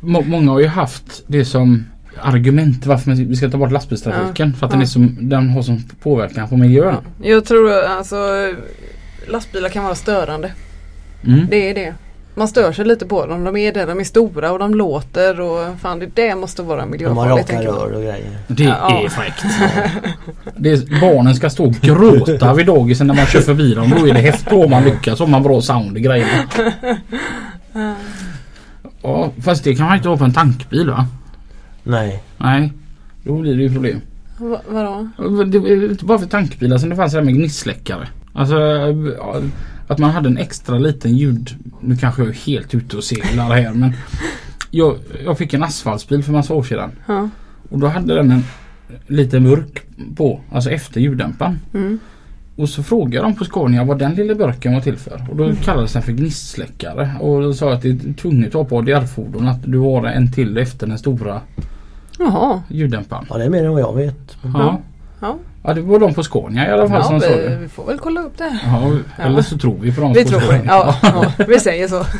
[0.00, 1.84] må- Många har ju haft det som
[2.22, 4.54] argument varför vi ska ta bort lastbilstrafiken.
[4.54, 4.84] För att den, Ja.
[4.84, 6.94] är som, den har som påverkan på miljön.
[7.22, 7.28] Ja.
[7.28, 8.16] Jag tror alltså
[9.28, 10.52] lastbilar kan vara störande.
[11.26, 11.46] Mm.
[11.50, 11.94] Det är det.
[12.34, 13.44] Man stör sig lite på dem.
[13.44, 13.84] De är det.
[13.84, 17.50] De är stora och de låter och fan det, det måste vara De har miljöfarligt.
[17.52, 18.38] raka rör och grejer.
[18.46, 19.02] Det Ja.
[19.04, 19.44] är fräckt.
[20.56, 23.94] Det är, barnen ska stå och gråta vid dagisen när man kör förbi dem.
[23.98, 25.20] Då är det häftigt om man lyckas.
[25.20, 26.32] Om man bra sound i grejerna.
[29.02, 31.06] Ja, fast det kan man inte ha på en tankbil va?
[31.88, 32.22] Nej.
[32.38, 32.72] Nej.
[33.24, 34.00] Då blir det ju problem.
[34.38, 35.08] Va, vadå?
[35.44, 38.08] Det är inte bara för tankbilar som det fanns det här med gnistsläckare.
[38.32, 38.56] Alltså
[39.86, 41.56] att man hade en extra liten ljud.
[41.80, 43.92] Nu kanske jag är helt ute och seglar här men.
[44.70, 46.90] Jag, jag fick en asfaltsbil för massa år sedan.
[47.06, 47.28] Ja.
[47.68, 48.42] Och då hade den en
[49.06, 49.82] liten burk
[50.16, 50.40] på.
[50.52, 51.58] Alltså efter ljuddämparen.
[51.74, 51.98] Mm.
[52.56, 55.26] Och så frågade de på Scania vad den lilla burken var till för.
[55.30, 57.10] Och då kallades den för gnistsläckare.
[57.20, 60.32] Och de sa att det är tvunget att ha på ADR-fordon att du har en
[60.32, 61.40] till efter den stora
[62.18, 62.62] Jaha.
[62.68, 63.26] ljuddämparen.
[63.30, 64.36] Ja det är mer än vad jag vet.
[64.54, 64.80] Ja.
[65.20, 65.36] Ja.
[65.62, 67.56] ja, det var de på Scania i alla fall Ja, som sa vi, det.
[67.56, 68.58] vi får väl kolla upp det.
[68.64, 68.92] Ja,
[69.24, 70.62] eller så tror vi på dem Vi på tror på det.
[70.66, 72.04] Ja, ja, vi säger så.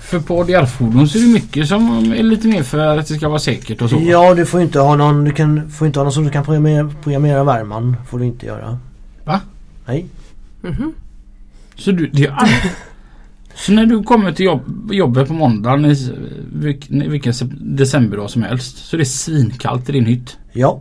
[0.00, 3.28] För på ADR-fordon så är det mycket som är lite mer för att det ska
[3.28, 3.96] vara säkert och så.
[4.00, 6.44] Ja du får inte ha någon, du kan, får inte ha någon som du kan
[6.44, 7.96] programmera, programmera värmen.
[8.08, 8.78] Får du inte göra.
[9.24, 9.40] Va?
[9.86, 10.06] Nej.
[10.60, 10.92] Mhm.
[11.76, 12.48] Så, du, det är all...
[13.56, 16.14] så när du kommer till jobb, jobbet på måndagen i
[16.52, 17.32] vilk, vilken
[17.76, 20.38] decemberdag som helst så är det svinkallt i din hytt.
[20.52, 20.80] Ja.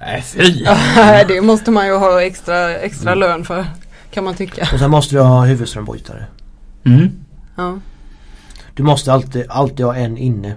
[0.00, 0.64] Nej fy!
[1.28, 3.66] det måste man ju ha extra, extra lön för.
[4.10, 4.68] Kan man tycka.
[4.72, 6.26] Och sen måste du ha huvudströmbrytare.
[6.84, 7.10] Mm.
[7.56, 7.78] Ja.
[8.74, 10.54] Du måste alltid, alltid ha en inne.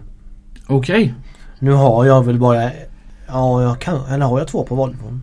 [0.67, 1.13] Okej.
[1.59, 2.71] Nu har jag väl bara,
[3.27, 5.21] ja jag kan, eller har jag två på Volvon?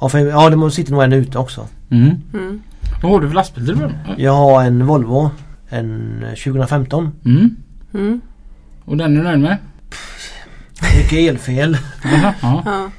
[0.00, 1.66] Ja, för, ja det måste sitta nog en ute också.
[1.90, 2.10] Mm.
[2.34, 2.62] Mm.
[3.02, 3.88] Vad har du för lastbil till?
[4.16, 5.30] Jag har en Volvo.
[5.68, 7.12] En 2015.
[7.24, 7.56] Mm.
[7.94, 8.20] Mm.
[8.84, 9.56] Och den är du nöjd med?
[10.96, 11.78] Mycket elfel.
[12.04, 12.62] Jaha, ja.
[12.64, 12.90] Ja.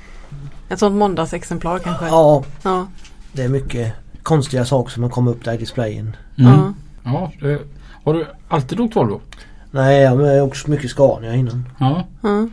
[0.69, 2.05] Ett sånt måndagsexemplar kanske.
[2.07, 2.87] Ja, Ja.
[3.33, 3.93] det är mycket
[4.23, 6.15] konstiga saker som har kommit upp där i displayen.
[6.37, 6.51] Mm.
[6.53, 6.73] Ja.
[7.03, 7.59] ja det,
[8.03, 9.21] har du alltid åkt Volvo?
[9.71, 11.69] Nej, jag har också mycket Scania innan.
[11.77, 12.03] Ja.
[12.21, 12.47] Ja.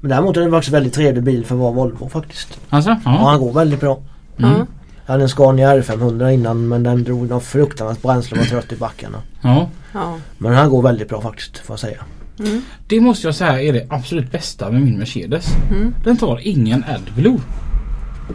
[0.00, 2.60] Men däremot är det faktiskt en väldigt trevlig bil för att vara Volvo faktiskt.
[2.68, 2.90] Alltså?
[2.90, 3.30] Ja, Ja.
[3.30, 3.98] han går väldigt bra.
[4.38, 4.66] Mm.
[5.10, 5.14] Ja.
[5.14, 8.72] Jag hade en Scania R500 innan men den drog något fruktansvärt bränsle och var trött
[8.72, 9.18] i backarna.
[9.42, 9.68] ja.
[9.92, 10.16] Ja.
[10.38, 12.04] Men han går väldigt bra faktiskt får jag säga.
[12.38, 12.62] Mm.
[12.88, 15.46] Det måste jag säga är det absolut bästa med min Mercedes.
[15.70, 15.94] Mm.
[16.04, 17.38] Den tar ingen AdBlue.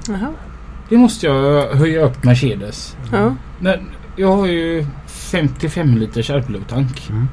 [0.08, 0.34] Jaha.
[0.90, 2.98] Det måste jag höja upp Mercedes.
[3.12, 3.36] Ja.
[3.60, 3.82] När,
[4.16, 7.10] jag har ju 55 liters AdBlue-tank.
[7.10, 7.28] Mm.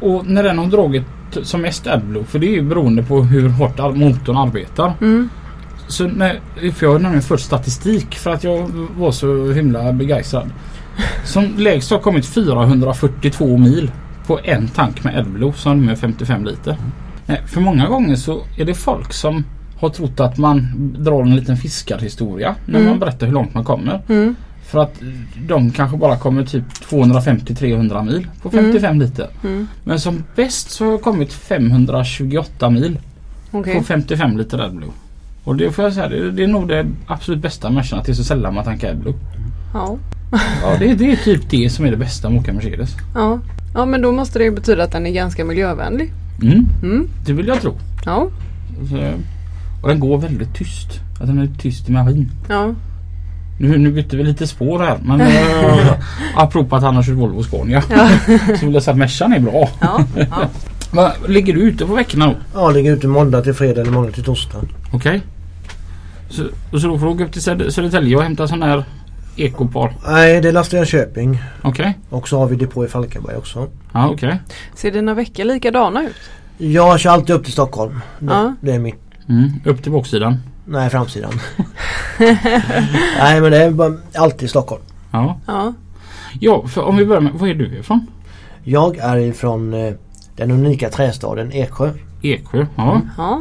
[0.00, 1.04] Och när den har dragit
[1.42, 4.92] som mest AdBlue, för det är ju beroende på hur hårt motorn arbetar.
[5.00, 5.28] Mm.
[5.88, 6.40] Så när,
[6.72, 10.50] för jag har nämligen fört statistik för att jag var så himla begeistrad.
[11.24, 13.90] Som lägst har kommit 442 mil
[14.26, 16.76] på en tank med AdBlue som är 55 liter.
[17.46, 19.44] För många gånger så är det folk som
[19.80, 20.66] har trott att man
[20.98, 22.90] drar en liten fiskarhistoria när Mm.
[22.90, 24.00] man berättar hur långt man kommer.
[24.08, 24.36] Mm.
[24.66, 25.00] För att
[25.48, 29.28] de kanske bara kommer typ 250-300 mil på 55 liter.
[29.44, 29.66] Mm.
[29.84, 32.98] Men som bäst så har jag kommit 528 mil
[33.50, 33.74] Okej.
[33.78, 34.90] på 55 liter AdBlue.
[35.48, 38.12] Och det får jag säga, det, det är nog det absolut bästa med att det
[38.12, 39.14] är så sällan man tankar AdBlue.
[39.74, 39.96] Ja.
[40.62, 42.90] Ja, det, det är typ det som är det bästa med att åka Mercedes.
[43.14, 43.38] Ja.
[43.74, 46.12] Ja men då måste det betyda att den är ganska miljövänlig.
[46.42, 47.08] Mm, Mm.
[47.26, 47.74] det vill jag tro.
[48.04, 48.28] Ja.
[48.90, 49.12] Så,
[49.82, 51.00] och den går väldigt tyst.
[51.20, 52.30] Att den är tyst i maskin.
[52.48, 52.74] Ja.
[53.60, 55.92] Nu, nu bytte vi lite spår här men äh,
[56.36, 58.08] apropå att han har kört Volvo Scania Ja.
[58.60, 59.68] så vill jag säga att Mercan är bra.
[59.80, 60.04] Ja.
[60.92, 61.12] ja.
[61.28, 62.34] Ligger du ute på veckorna då?
[62.54, 64.58] Ja, ligger ute måndag till fredag eller måndag till torsdag.
[64.92, 65.22] Okej.
[66.30, 68.84] Så, och så då får du åka upp till Söd- Södertälje och hämta sån här
[69.36, 69.94] ekopar.
[70.08, 71.38] Nej, det är Lasta Jönköping.
[71.62, 71.98] Okej.
[72.10, 73.68] Och så har vi depå i Falkenberg också.
[73.92, 74.38] Ja okej.
[74.74, 76.16] Ser dina veckor likadana ut?
[76.58, 78.00] Jag kör alltid upp till Stockholm.
[78.18, 78.54] Det, Ja.
[78.60, 79.00] det är mitt.
[79.28, 79.50] Mm.
[79.64, 80.36] Upp till baksidan.
[80.64, 81.32] Nej, framsidan.
[83.18, 84.82] Nej, men det är bara alltid Stockholm.
[85.10, 85.38] Ja.
[85.46, 85.72] Ja.
[86.40, 88.06] Ja för om vi börjar med, var är du ifrån?
[88.64, 89.92] Jag är ifrån eh,
[90.36, 91.90] den unika trästaden Eksjö.
[92.22, 92.66] Eksjö.
[92.76, 93.00] Ja.
[93.16, 93.40] Ja.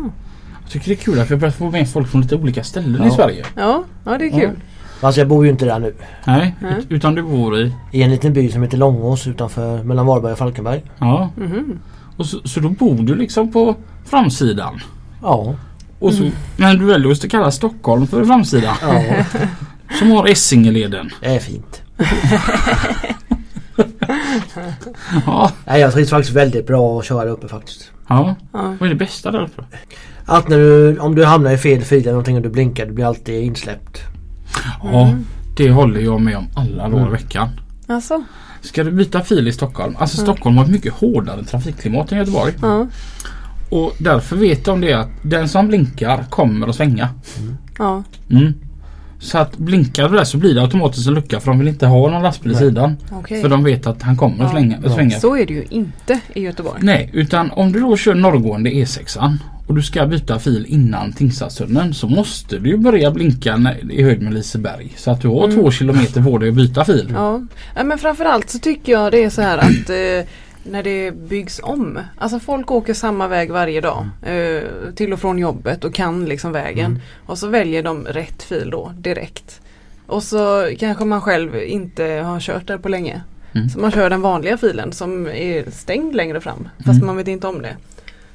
[0.68, 2.64] Jag tycker det är kul att vi har börjat få med folk från lite olika
[2.64, 3.08] ställen Ja.
[3.08, 3.46] i Sverige.
[3.56, 4.50] Ja, ja det är kul.
[5.00, 5.96] Fast jag bor ju inte där nu.
[6.26, 6.74] Nej, Nej.
[6.80, 7.74] ut- utan du bor i...
[7.92, 10.84] I en liten by som heter Långås utanför mellan Varberg och Falkenberg.
[10.98, 11.30] Ja.
[11.38, 11.80] Mhm.
[12.18, 13.76] Och så, så då bor du liksom på
[14.06, 14.80] framsidan.
[15.22, 15.56] Ja.
[16.00, 18.76] Och så, Men du väljer att kalla Stockholm för framsidan.
[18.82, 19.04] Ja,
[20.00, 21.10] Som har Essingeleden.
[21.22, 21.82] det är fint.
[25.26, 25.52] Ja.
[25.66, 27.92] Nej, jag trivs faktiskt väldigt bra att köra uppe faktiskt.
[28.10, 28.36] ja.
[28.54, 28.76] Ja.
[28.80, 29.64] Vad är det bästa där uppe?
[30.30, 32.94] Att när du, om du hamnar i fel fil eller någonting och du blinkar, du
[32.94, 34.00] blir alltid insläppt.
[34.84, 35.14] Ja,
[35.58, 37.50] det håller jag med om alla dagar i veckan.
[37.88, 38.24] Alltså.
[38.62, 39.96] Ska du byta fil i Stockholm?
[40.00, 42.54] Alltså Stockholm har ett mycket hårdare trafikklimat än Göteborg.
[42.62, 42.88] Ja.
[43.70, 47.10] Och därför vet de det att den som blinkar kommer att svänga.
[47.78, 48.04] Ja.
[48.30, 48.54] Mm.
[49.20, 51.88] Så att blinkar du där så blir det automatiskt en lucka för de vill inte
[51.88, 52.98] ha någon lastbil i sidan.
[53.12, 53.42] Okej.
[53.42, 54.90] För de vet att han kommer att Ja.
[54.94, 55.10] svänga.
[55.14, 55.20] Ja.
[55.20, 56.80] Så är det ju inte i Göteborg.
[56.82, 59.38] Nej, utan om du då kör norrgående E6an
[59.68, 64.34] och du ska byta fil innan Tingstadstunneln så måste du börja blinka i höjd med
[64.34, 64.94] Liseberg.
[64.98, 67.12] Så att du har två kilometer på dig att byta fil.
[67.14, 67.42] Ja.
[67.76, 70.30] ja men framförallt så tycker jag det är så här att eh,
[70.72, 72.00] när det byggs om.
[72.18, 74.62] Alltså folk åker samma väg varje dag eh,
[74.96, 77.00] till och från jobbet och kan liksom vägen.
[77.26, 79.62] Och så väljer de rätt fil då direkt.
[80.06, 83.22] Och så kanske man själv inte har kört där på länge.
[83.54, 83.70] Mm.
[83.70, 86.70] Så man kör den vanliga filen som är stängd längre fram.
[86.78, 87.06] Fast Mm.
[87.06, 87.76] man vet inte om det.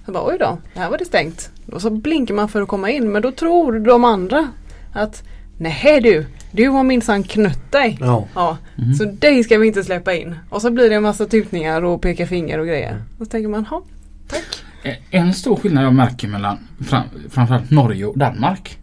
[0.07, 1.51] Så bara oj då, här var det stängt.
[1.73, 4.49] Och så blinkar man för att komma in men då tror de andra
[4.93, 5.23] att
[5.59, 7.99] nej du, du har minsann knött dig.
[8.01, 8.27] Ja.
[8.35, 8.95] Ja, Mm.
[8.95, 10.35] så dig ska vi inte släppa in.
[10.49, 13.03] Och så blir det en massa tutningar och peka finger och grejer.
[13.19, 13.83] Och så tänker man, ja,
[14.29, 14.63] tack.
[14.83, 18.79] Eh, En stor skillnad jag märker mellan fram, framförallt Norge och Danmark.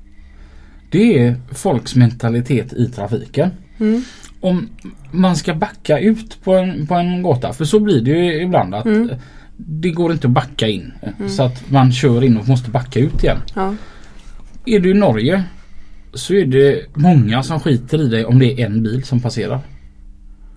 [0.91, 3.49] Det är folks mentalitet i trafiken.
[3.79, 4.03] Mm.
[4.39, 4.69] Om
[5.11, 8.75] man ska backa ut på en, på en gata, för så blir det ju ibland
[8.75, 9.09] att Mm.
[9.67, 10.93] Det går inte att backa in.
[11.01, 13.37] eh, Så att man kör in och måste backa ut igen.
[13.55, 13.73] Ja,
[14.65, 15.43] Är du i Norge
[16.13, 19.59] så är det många som skiter i dig om det är en bil som passerar.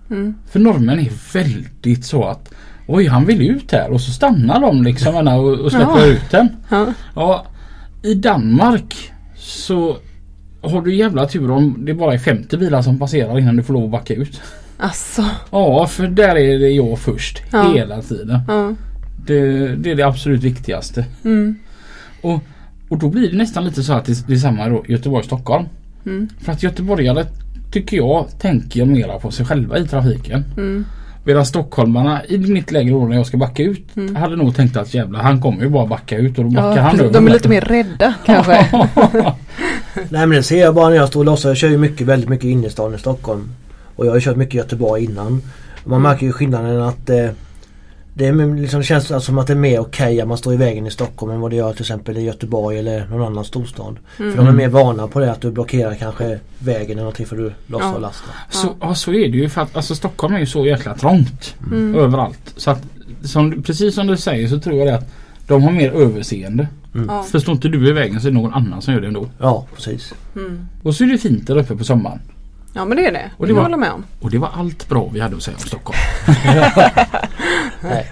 [0.09, 0.33] mm.
[0.51, 2.53] För norrmän är väldigt så att
[2.87, 6.05] Oj han vill ut här och så stannar de liksom och, och släpper Ja.
[6.05, 6.49] ut den.
[6.69, 7.45] ja, Ja,
[8.03, 9.97] i Danmark så
[10.61, 13.73] har du jävla tur om det bara är 50 bilar som passerar innan du får
[13.73, 14.41] lov att backa ut.
[14.77, 15.25] alltså.
[15.51, 17.73] Ja, för där är det jag först Ja.
[17.73, 18.39] hela tiden.
[18.47, 18.73] Ja,
[19.25, 21.05] Det, det är det absolut viktigaste.
[21.23, 21.55] mm.
[22.21, 22.39] Och,
[22.89, 25.65] och då blir det nästan lite så att det, det är samma då Göteborg-Stockholm.
[26.05, 26.27] Mm.
[26.41, 27.25] För att göteborgare
[27.71, 30.45] tycker jag tänker mera på sig själva i trafiken.
[30.57, 30.85] Mm.
[31.25, 34.15] Medan stockholmarna i mitt läge då när jag ska backa ut Mm.
[34.15, 36.81] hade nog tänkt att jävlar han kommer ju bara backa ut och då backar Ja,
[36.81, 37.01] han precis.
[37.01, 38.67] över de är lite mer rädda kanske.
[40.09, 41.49] Nej men det ser jag bara när jag står och lossar.
[41.49, 43.49] Jag kör ju mycket, väldigt mycket innerstan i Stockholm.
[43.95, 45.41] Och jag har ju kört mycket i Göteborg innan.
[45.83, 47.25] Man märker ju skillnaden att eh,
[48.13, 50.87] det liksom, känns alltså som att det är mer okej att man står i vägen
[50.87, 53.97] i Stockholm än vad det gör till exempel i Göteborg eller någon annan storstad.
[54.19, 54.31] Mm.
[54.31, 57.35] För de är mer vana på det att du blockerar kanske vägen eller någonting för
[57.35, 57.93] du lossar Ja.
[57.95, 58.33] och lastar.
[58.49, 61.55] Så, ja så är det ju för att alltså, Stockholm är ju så jäkla trångt
[61.71, 61.95] Mm.
[61.95, 62.53] överallt.
[62.57, 62.81] Så att
[63.23, 65.09] som, precis som du säger så tror jag det att
[65.47, 66.67] de har mer överseende.
[67.07, 67.23] Ja.
[67.23, 69.29] För står inte du i vägen så är det någon annan som gör det ändå.
[69.39, 70.13] Ja precis.
[70.35, 70.67] Mm.
[70.83, 72.19] Och så är det fint där uppe på sommaren.
[72.73, 73.29] ja men det är det.
[73.33, 74.03] Och Och det det var- håller med om.
[74.21, 75.97] Och det var allt bra vi hade att säga om Stockholm.
[77.81, 78.11] Nej.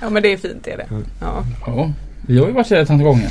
[0.00, 0.82] Ja men det är fint är det.
[0.82, 1.04] Mm.
[1.20, 1.44] Ja.
[1.66, 1.92] Ja,
[2.26, 3.30] vi har ju varit där ett antal gånger.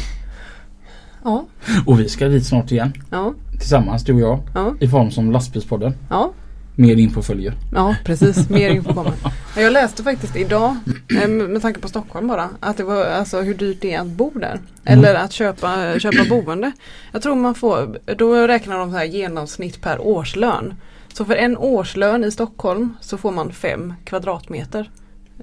[1.24, 1.46] Ja.
[1.86, 2.94] Och vi ska dit snart igen.
[3.10, 3.34] Ja.
[3.60, 4.40] Tillsammans du och jag.
[4.54, 4.76] Ja.
[4.80, 5.94] I form som lastbilspodden.
[6.10, 6.34] Ja.
[6.76, 7.54] Mer info följer.
[7.74, 9.14] Ja precis, mer info kommer.
[9.58, 10.76] Jag läste faktiskt idag,
[11.22, 14.08] eh, med tanke på Stockholm bara, att det var alltså hur dyrt det är att
[14.08, 14.60] bo där.
[14.86, 16.72] Eller att köpa, köpa boende.
[17.12, 20.74] Jag tror man får, då räknar de så här genomsnitt per årslön.
[21.14, 24.90] Så för en årslön i Stockholm så får man fem kvadratmeter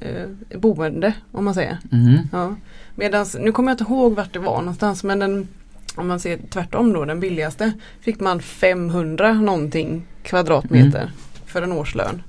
[0.00, 1.78] eh, boende om man säger.
[1.90, 2.18] Mhm.
[2.32, 2.54] Ja.
[2.94, 5.48] Medans, nu kommer jag inte ihåg vart det var någonstans men den,
[5.96, 11.10] om man ser tvärtom då, den billigaste fick man 500 någonting kvadratmeter
[11.46, 12.22] för en årslön.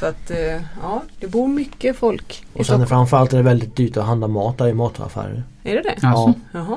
[0.00, 3.96] Så att eh, ja, det bor mycket folk Och sen framförallt är det väldigt dyrt
[3.96, 5.42] att handla mat där i mataffärer.
[5.64, 6.06] Är det det?
[6.06, 6.76] Alltså, Jaha.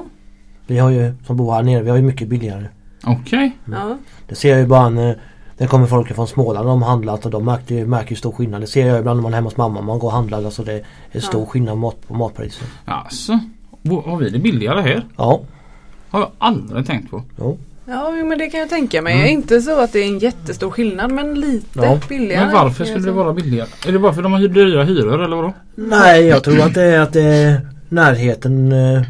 [0.68, 2.68] Vi har ju, som bor här nere, vi har ju mycket billigare.
[3.04, 3.58] Okej.
[3.72, 3.98] Ja.
[4.28, 5.18] Det ser jag ju bara när
[5.64, 8.62] det kommer folk från Småland de har handlat och de märker märker stor skillnad.
[8.62, 9.82] Det ser jag ibland när man är hemma hos mamma.
[9.82, 11.46] Man går och handlar alltså det är stor Ja.
[11.48, 12.68] skillnad mat, på matpriser.
[12.86, 13.40] Alltså.
[14.06, 15.06] Har vi det billigare här?
[15.18, 15.42] Ja,
[16.10, 17.24] Har jag aldrig tänkt på.
[17.40, 17.58] Jo.
[17.86, 19.14] Ja men det kan jag tänka mig.
[19.16, 19.28] Mm.
[19.28, 22.00] Inte så att det är en jättestor skillnad men lite Ja.
[22.10, 22.46] billigare.
[22.46, 23.68] Men varför skulle det vara billigare?
[23.88, 25.54] Är det bara för att de har dyra hyror eller vadå?
[25.76, 28.72] Nej, jag tror att det är att det är närheten.
[28.72, 29.02] eh,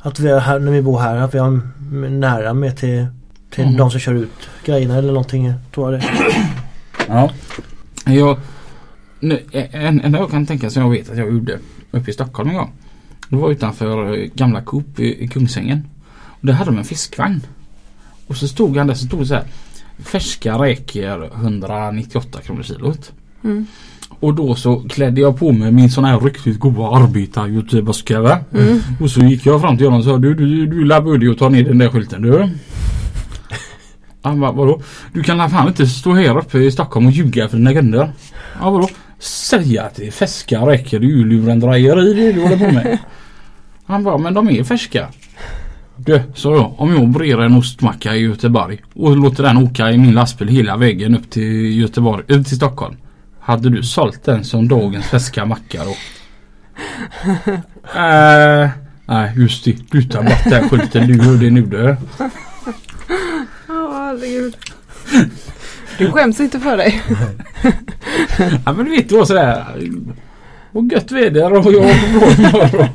[0.00, 1.60] Att vi är här, när vi bor här, att vi har
[2.10, 3.06] nära med till,
[3.50, 3.76] till Mm.
[3.76, 5.52] de som kör ut grejerna eller någonting.
[5.74, 6.06] Tror jag det.
[7.08, 7.30] Ja.
[8.04, 8.38] Jag,
[9.20, 11.58] nu, en, en jag kan tänka som jag vet att jag gjorde
[11.90, 12.70] uppe i Stockholm en gång.
[13.28, 15.86] Det var utanför eh, gamla Coop i, i Kungsängen.
[16.26, 17.40] Och där hade de en fiskvagn.
[18.26, 19.44] Och så stod han där så stod det så här.
[19.98, 23.12] Färska räkor 198 kronor kilot.
[23.44, 23.66] Mm.
[24.20, 28.38] Och då så klädde jag på mig min sån här riktigt goda arbetar-youtuberska.
[28.54, 28.80] Mm.
[29.00, 31.48] Och så gick jag fram till honom och sa du, du, du lär börja ta
[31.48, 32.48] ner den där skylten du.
[34.28, 34.80] Han bara vadå?
[35.12, 38.12] Du kan la fan inte stå här uppe i Stockholm och ljuga för dina kunder.
[38.60, 38.88] Ja vadå?
[39.18, 42.98] Säga att det är färska räcker det är ju lurendrejeri det du håller på med.
[43.86, 45.08] Han bara men de är färska.
[45.96, 49.98] Du, sa jag, om jag brer en ostmacka i Göteborg och låter den åka i
[49.98, 52.96] min lastbil hela vägen upp till Göteborg, upp till Stockholm.
[53.40, 55.90] Hade du sålt den som dagens färska macka då?
[58.00, 58.68] äh,
[59.06, 61.96] nej just det, du tar bort den skylten, du hörde det nu du.
[64.08, 64.56] Herregud.
[65.98, 67.02] Du skäms inte för dig.
[68.64, 69.64] Ja men du vet det var sådär.
[70.72, 72.88] Och gött väder och jag har bra humör.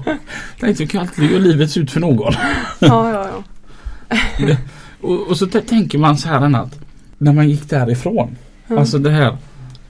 [0.59, 2.34] Tänkte jag kan alltid göra livet ut för någon.
[2.80, 4.55] Ja ja ja.
[5.01, 6.80] Och, och så tänker man så här att
[7.18, 8.36] när man gick därifrån.
[8.68, 8.80] Mm.
[8.80, 9.38] Alltså det här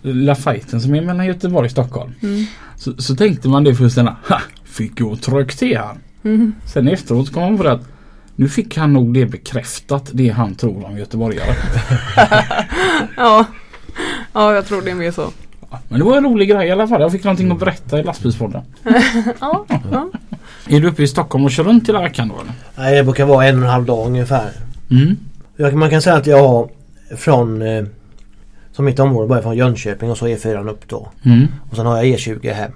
[0.02, 2.12] lilla fighten som är mellan Göteborg och Stockholm.
[2.22, 2.46] Mm.
[2.76, 3.98] Så, så tänkte man det först.
[3.98, 4.42] Ha!
[4.64, 5.98] Fick jag tryck till han.
[6.24, 6.54] Mm.
[6.66, 7.93] Sen efteråt kom man på det att
[8.36, 11.56] nu fick han nog det bekräftat det han tror om göteborgare.
[13.18, 13.46] Ja.
[14.34, 15.30] Ja jag tror det är mer så.
[15.90, 17.02] Men det var en rolig grej i alla fall.
[17.02, 18.62] Jag fick någonting att berätta i lastbilspodden.
[19.40, 19.66] Ja.
[19.92, 20.10] ja.
[20.68, 22.54] Är du uppe i Stockholm och kör runt hela veckan då eller?
[22.76, 24.52] Nej, det brukar vara en och en halv dag ungefär.
[24.92, 25.18] Mm.
[25.58, 26.70] Jag, man kan säga att jag har
[27.18, 27.86] från eh,
[28.72, 31.12] som mitt område börjar från Jönköping och så E4 upp då.
[31.26, 31.48] Mm.
[31.70, 32.72] Och sen har jag E20 hem.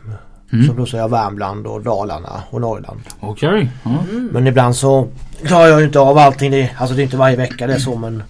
[0.53, 0.67] Mm.
[0.67, 2.99] Så plus har jag Värmland och Dalarna och Norrland.
[3.19, 3.69] Okej.
[3.83, 4.03] Ja.
[4.31, 5.07] Men ibland så
[5.47, 6.51] tar jag ju inte av allting.
[6.51, 8.23] Det, alltså det är inte varje vecka det är så men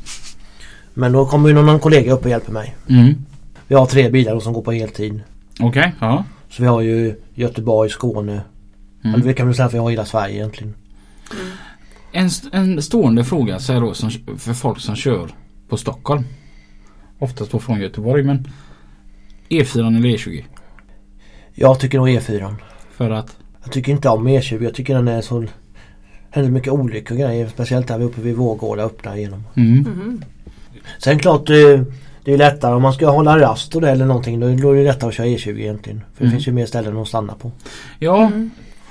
[0.94, 2.76] Men då kommer ju någon kollega upp och hjälper mig.
[2.90, 3.14] Mm.
[3.68, 5.22] Vi har tre bilar då som går på heltid.
[5.60, 5.94] Okej.
[6.00, 6.24] Ja.
[6.50, 8.42] Så vi har ju Göteborg, Skåne.
[9.04, 9.16] Mm.
[9.16, 10.74] Eller vi kan väl säga att vi har hela Sverige egentligen.
[12.12, 15.30] En, st- en stående fråga så här då som, för folk som kör
[15.70, 16.24] på Stockholm.
[17.20, 18.48] Oftast då från Göteborg men
[19.50, 20.44] E4 eller E20.
[21.60, 22.56] Jag tycker nog E4.
[22.92, 24.64] För att Jag tycker inte om E20.
[24.64, 25.46] Jag tycker den är så
[26.30, 27.48] händer mycket olyckor och grejer.
[27.48, 29.44] Speciellt där vi uppe vid Vårgårda öppnar igenom.
[29.56, 29.80] mm.
[29.80, 30.24] Mhm.
[31.00, 31.56] Sen klart eh,
[32.24, 34.40] det är lättare om man ska hålla rast och det eller någonting.
[34.40, 36.00] Då, är det lättare att köra E20 egentligen.
[36.14, 36.32] För det Mm.
[36.32, 37.52] finns ju mer ställen att stanna på.
[38.00, 38.50] Ja, Mm.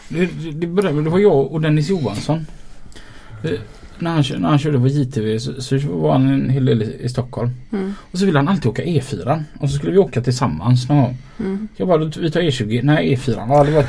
[0.09, 2.47] det, det, det, började- det var jag och Dennis Johansson.
[3.99, 6.97] När han, när han körde på JTV så, så var han en hel del i,
[7.05, 7.51] i Stockholm.
[7.72, 7.92] Mm.
[8.11, 9.42] Och så ville han alltid åka E4.
[9.61, 11.16] Och så skulle vi åka tillsammans någon gång.
[11.40, 11.68] Mm.
[11.76, 12.80] Jag bara, vi tar E20.
[12.82, 13.34] Nej E4.
[13.49, 13.84] Ja, det var,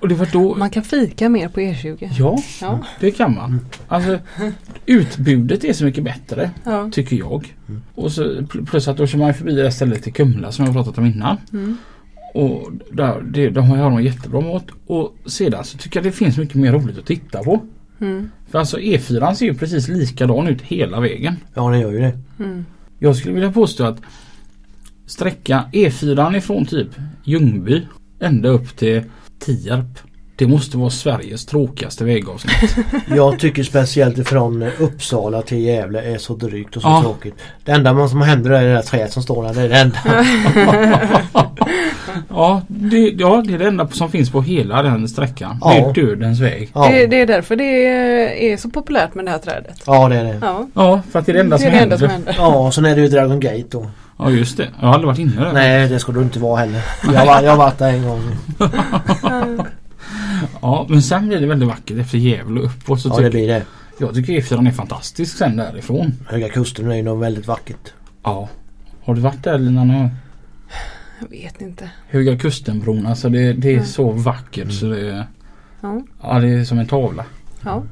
[0.00, 0.54] och det var då.
[0.54, 2.08] Man kan fika mer på E20.
[2.18, 2.78] Ja, Ja.
[3.00, 3.60] det kan man.
[3.88, 4.18] Alltså
[4.86, 6.50] utbudet är så mycket bättre.
[6.64, 6.90] Ja.
[6.92, 7.54] Tycker jag.
[7.94, 10.74] Och så pl- plus att då kör man förbi det stället i Kumla som jag
[10.74, 11.36] pratat om innan.
[11.52, 11.76] Mm.
[12.34, 14.66] Och där, det, de har de jättebra mat.
[14.86, 17.62] Och sedan så tycker jag det finns mycket mer roligt att titta på.
[18.00, 18.30] Mm.
[18.50, 21.36] För alltså E4 ser ju precis likadan ut hela vägen.
[21.54, 22.18] Ja den gör ju det.
[22.38, 22.64] Mm.
[22.98, 24.02] Jag skulle vilja påstå att
[25.06, 26.88] sträcka E4 ifrån typ
[27.24, 27.82] Ljungby
[28.20, 29.02] ända upp till
[29.38, 30.09] Tierp.
[30.40, 32.76] Det måste vara Sveriges tråkigaste vägavsnitt.
[33.16, 37.02] Jag tycker speciellt ifrån Uppsala till Gävle är så drygt och så Ja.
[37.02, 37.34] tråkigt.
[37.64, 39.54] Det enda man som händer är det där trädet som står där.
[39.54, 39.98] Det är det enda.
[42.28, 45.58] ja, det, ja, det är det enda som finns på hela den sträckan.
[45.60, 45.70] Ja.
[45.94, 46.70] Det är dödens väg.
[46.74, 47.86] Ja, Det, det är därför det
[48.52, 49.82] är så populärt med det här trädet.
[49.86, 50.38] ja det är det.
[50.42, 50.66] Ja.
[50.74, 51.96] Ja, för att det är det enda det som är det händer.
[51.96, 52.34] som händer.
[52.38, 53.86] Ja och sen är det ju Dragon Gate då.
[54.18, 54.68] Ja, just det.
[54.80, 55.52] Jag har aldrig varit inne där.
[55.52, 56.80] Nej det ska du inte vara heller.
[57.02, 58.36] Jag har, varit- jag har varit där en gång.
[60.62, 63.00] Ja, men sen blir det väldigt vackert efter Gävle och uppåt.
[63.00, 63.62] Så Ja det blir det.
[63.98, 66.12] Jag tycker E4 är fantastisk sen därifrån.
[66.28, 67.92] Höga Kusten är ju nog väldigt vackert.
[68.22, 68.48] Ja.
[69.04, 69.84] Har du varit där Lina?
[69.84, 70.10] gång?
[71.20, 71.90] Jag vet inte.
[72.08, 73.86] Höga Kustenbron, alltså det, det är Nej.
[73.86, 75.26] så vackert så det är,
[75.80, 76.02] Ja.
[76.22, 77.24] ja, det är som en tavla.
[77.64, 77.82] Ja.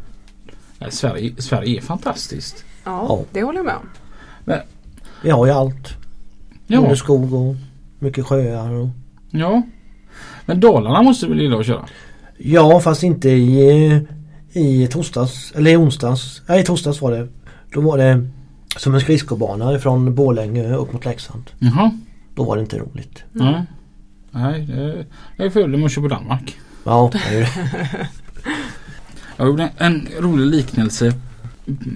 [0.79, 2.65] Nej, Sverige, Sverige är fantastiskt.
[2.85, 3.25] Ja, Ja.
[3.33, 3.89] det håller jag med om.
[5.23, 5.97] Vi har ju allt.
[6.67, 7.57] Ja, Både skog och
[7.99, 8.89] mycket sjöar och...
[9.31, 9.63] ja.
[10.47, 11.85] Men Dalarna måste du väl gilla att köra?
[12.39, 14.07] Ja fast inte i,
[14.53, 15.53] i torsdags.
[15.57, 16.43] Eller i onsdags.
[16.47, 17.29] Nej i torsdags var det.
[17.73, 18.29] Då var det
[18.77, 21.51] som en skridskobana från Borlänge upp mot Leksand.
[21.59, 21.91] Jaha.
[22.35, 23.25] Då var det inte roligt.
[23.33, 23.63] Nej.
[24.31, 26.59] Nej, det, jag är fördel med att på Danmark.
[26.85, 28.09] Ja, det är ju det.
[29.37, 31.13] Jag gjorde en rolig liknelse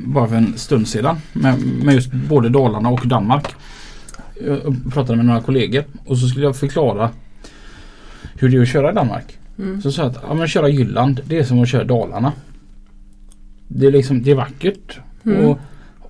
[0.07, 3.55] bara för en stund sedan med, med just både Dalarna och Danmark.
[4.47, 7.11] Jag pratade med några kollegor och så skulle jag förklara
[8.35, 9.39] hur det är att köra i Danmark.
[9.63, 9.83] Mm.
[9.83, 12.33] Så sa jag att ja, men köra Jylland det är som att köra Dalarna.
[13.69, 15.45] Det är liksom det är vackert Mm.
[15.49, 15.59] och,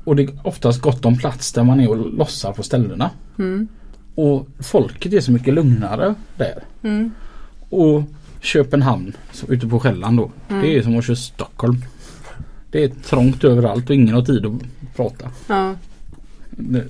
[0.05, 3.11] och det är oftast gott om plats där man är och lossar på ställena.
[3.39, 3.69] Mm.
[4.15, 6.63] Och folket är så mycket lugnare där.
[6.83, 7.11] Mm.
[7.69, 8.03] Och
[8.41, 10.31] Köpenhamn så ute på Själland då.
[10.49, 10.63] Mm.
[10.63, 11.85] Det är som att köra Stockholm.
[12.71, 15.31] Det är trångt överallt och ingen har tid att prata.
[15.47, 15.75] Ja.
[16.51, 16.85] Det.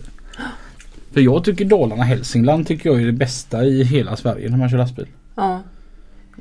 [1.12, 4.70] För jag tycker Dalarna Hälsingland tycker jag är det bästa i hela Sverige när man
[4.70, 5.06] kör lastbil.
[5.34, 5.62] Ja.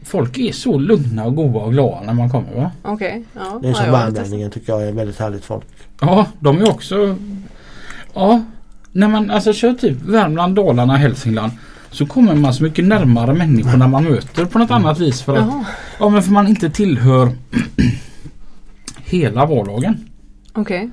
[0.03, 2.71] Folk är så lugna och goda och glada när man kommer va?
[2.83, 3.23] Okej.
[3.35, 3.59] Ja.
[3.61, 5.65] Det är som ja, värmlänningen tycker jag är väldigt härligt folk.
[6.01, 7.15] Ja, de är också...
[8.13, 8.43] Ja,
[8.91, 11.51] när man alltså kör typ Värmland, Dalarna, Hälsingland
[11.91, 15.45] så kommer man så mycket närmare människorna man möter på något annat vis för att
[15.45, 15.65] Jaha.
[15.99, 17.29] Ja men för man inte tillhör
[19.05, 20.09] hela vardagen.
[20.53, 20.89] Okej.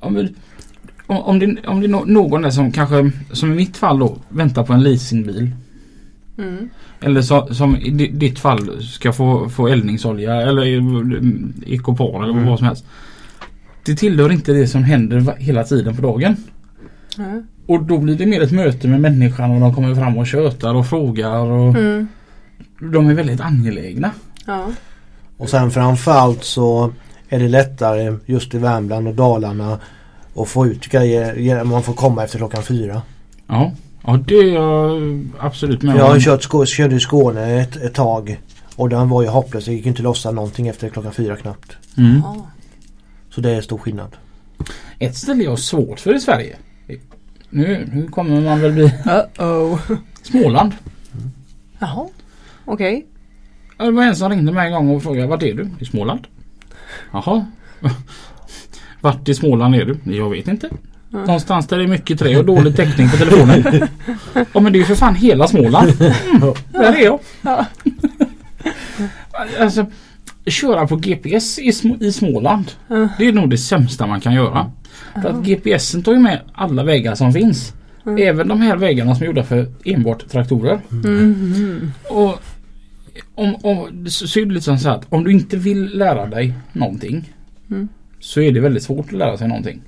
[0.00, 0.34] Om, vi-
[1.06, 4.16] om, om, det, om det är någon där som kanske, som i mitt fall då,
[4.28, 5.50] väntar på en leasingbil.
[6.38, 6.70] Mm.
[7.02, 12.32] Eller så, som i di- ditt fall ska få, få eldningsolja eller mm, ekopar eller
[12.32, 12.46] Mm.
[12.46, 12.84] vad som helst.
[13.84, 16.36] Det tillhör inte det som händer hela tiden på dagen.
[17.16, 17.24] Ja.
[17.66, 20.74] Och då blir det mer ett möte med människan och de kommer fram och tjötar
[20.74, 22.08] och frågar och Mm.
[22.92, 24.10] de är väldigt angelägna.
[24.46, 24.66] Ja.
[25.36, 26.92] Och sen framförallt så
[27.28, 29.78] är det lättare just i Värmland och Dalarna
[30.36, 31.64] att få ut grejer.
[31.64, 33.02] Man får komma efter klockan fyra.
[33.46, 33.72] Ja,
[34.06, 37.76] ja det är jag absolut med Jag har ju kört, Skå- körde i Skåne ett,
[37.76, 38.40] ett tag.
[38.76, 39.64] Och den var ju hopplös.
[39.64, 41.76] Det gick inte lossa någonting efter klockan fyra knappt.
[41.96, 42.22] Mm.
[43.30, 44.16] Så det är stor skillnad.
[44.98, 46.56] Ett ställe jag har svårt för i Sverige.
[47.50, 49.78] Nu, nu kommer man väl bli Uh-oh.
[50.22, 50.72] Småland.
[51.78, 52.08] Jaha.
[52.64, 53.06] Okej.
[53.78, 55.68] Ja, Det var en som ringde mig en gång och frågade vart är du?
[55.80, 56.26] I Småland.
[57.12, 57.46] Jaha.
[59.00, 60.16] Vart i Småland är du?
[60.16, 60.70] Jag vet inte.
[61.12, 61.24] Mm.
[61.24, 63.88] Någonstans där det är mycket trä och dålig täckning på telefonen.
[64.52, 65.92] Ja men det är ju för fan hela Småland.
[66.00, 67.20] Mm, där är jag.
[67.42, 67.66] Ja.
[69.60, 69.86] Alltså
[70.46, 72.72] köra på GPS i, Sm- i Småland.
[72.88, 73.08] Ja.
[73.18, 74.70] Det är nog det sämsta man kan göra.
[75.22, 77.72] För att GPSen tar ju med alla vägar som finns.
[78.06, 78.28] Mm.
[78.28, 80.80] Även de här vägarna som är gjorda för enbart traktorer.
[80.90, 81.92] Mm.
[82.10, 82.42] Och
[83.34, 87.32] om, om, så är det liksom så att om du inte vill lära dig någonting
[87.70, 87.88] Mm.
[88.20, 89.80] så är det väldigt svårt att lära sig någonting.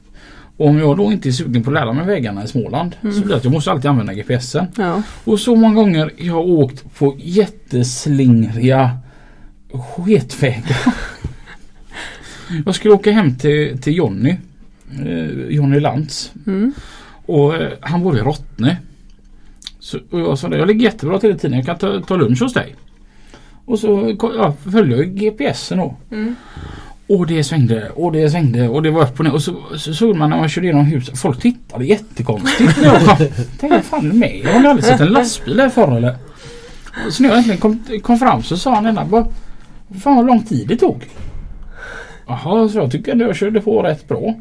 [0.56, 3.08] Och om jag då inte är sugen på att lära mig vägarna i Småland så
[3.08, 4.66] blir det att jag måste alltid använda GPSen.
[4.76, 5.02] Ja.
[5.24, 8.98] Och så många gånger jag har åkt på jätteslingriga
[9.72, 10.94] sketvägar.
[12.66, 14.36] jag skulle åka hem till, till Jonny.
[15.06, 16.32] Eh, Jonny Lantz.
[16.46, 16.72] Mm.
[17.26, 18.76] Och eh, han bor i Rottne.
[19.80, 21.56] Så, och jag sa det, jag ligger jättebra till i tiden.
[21.56, 22.76] Jag kan ta, ta lunch hos dig.
[23.64, 25.96] Och så ja, följde jag GPSen då.
[26.10, 26.36] Mm.
[27.06, 29.32] Och det svängde och det svängde och det var upp och ner.
[29.32, 31.18] Och så, så såg man när man körde genom huset.
[31.18, 33.18] Folk tittade jättekonstigt jag.
[33.60, 34.40] Tänkte fan är med?
[34.44, 36.16] Jag har aldrig sett en lastbil här förr eller?
[37.06, 39.26] Och så när jag äntligen kom, kom fram så sa han ena bara
[40.00, 41.04] Fan vad lång tid det tog.
[42.26, 44.34] Jaha, så jag tycker ändå jag körde på rätt bra.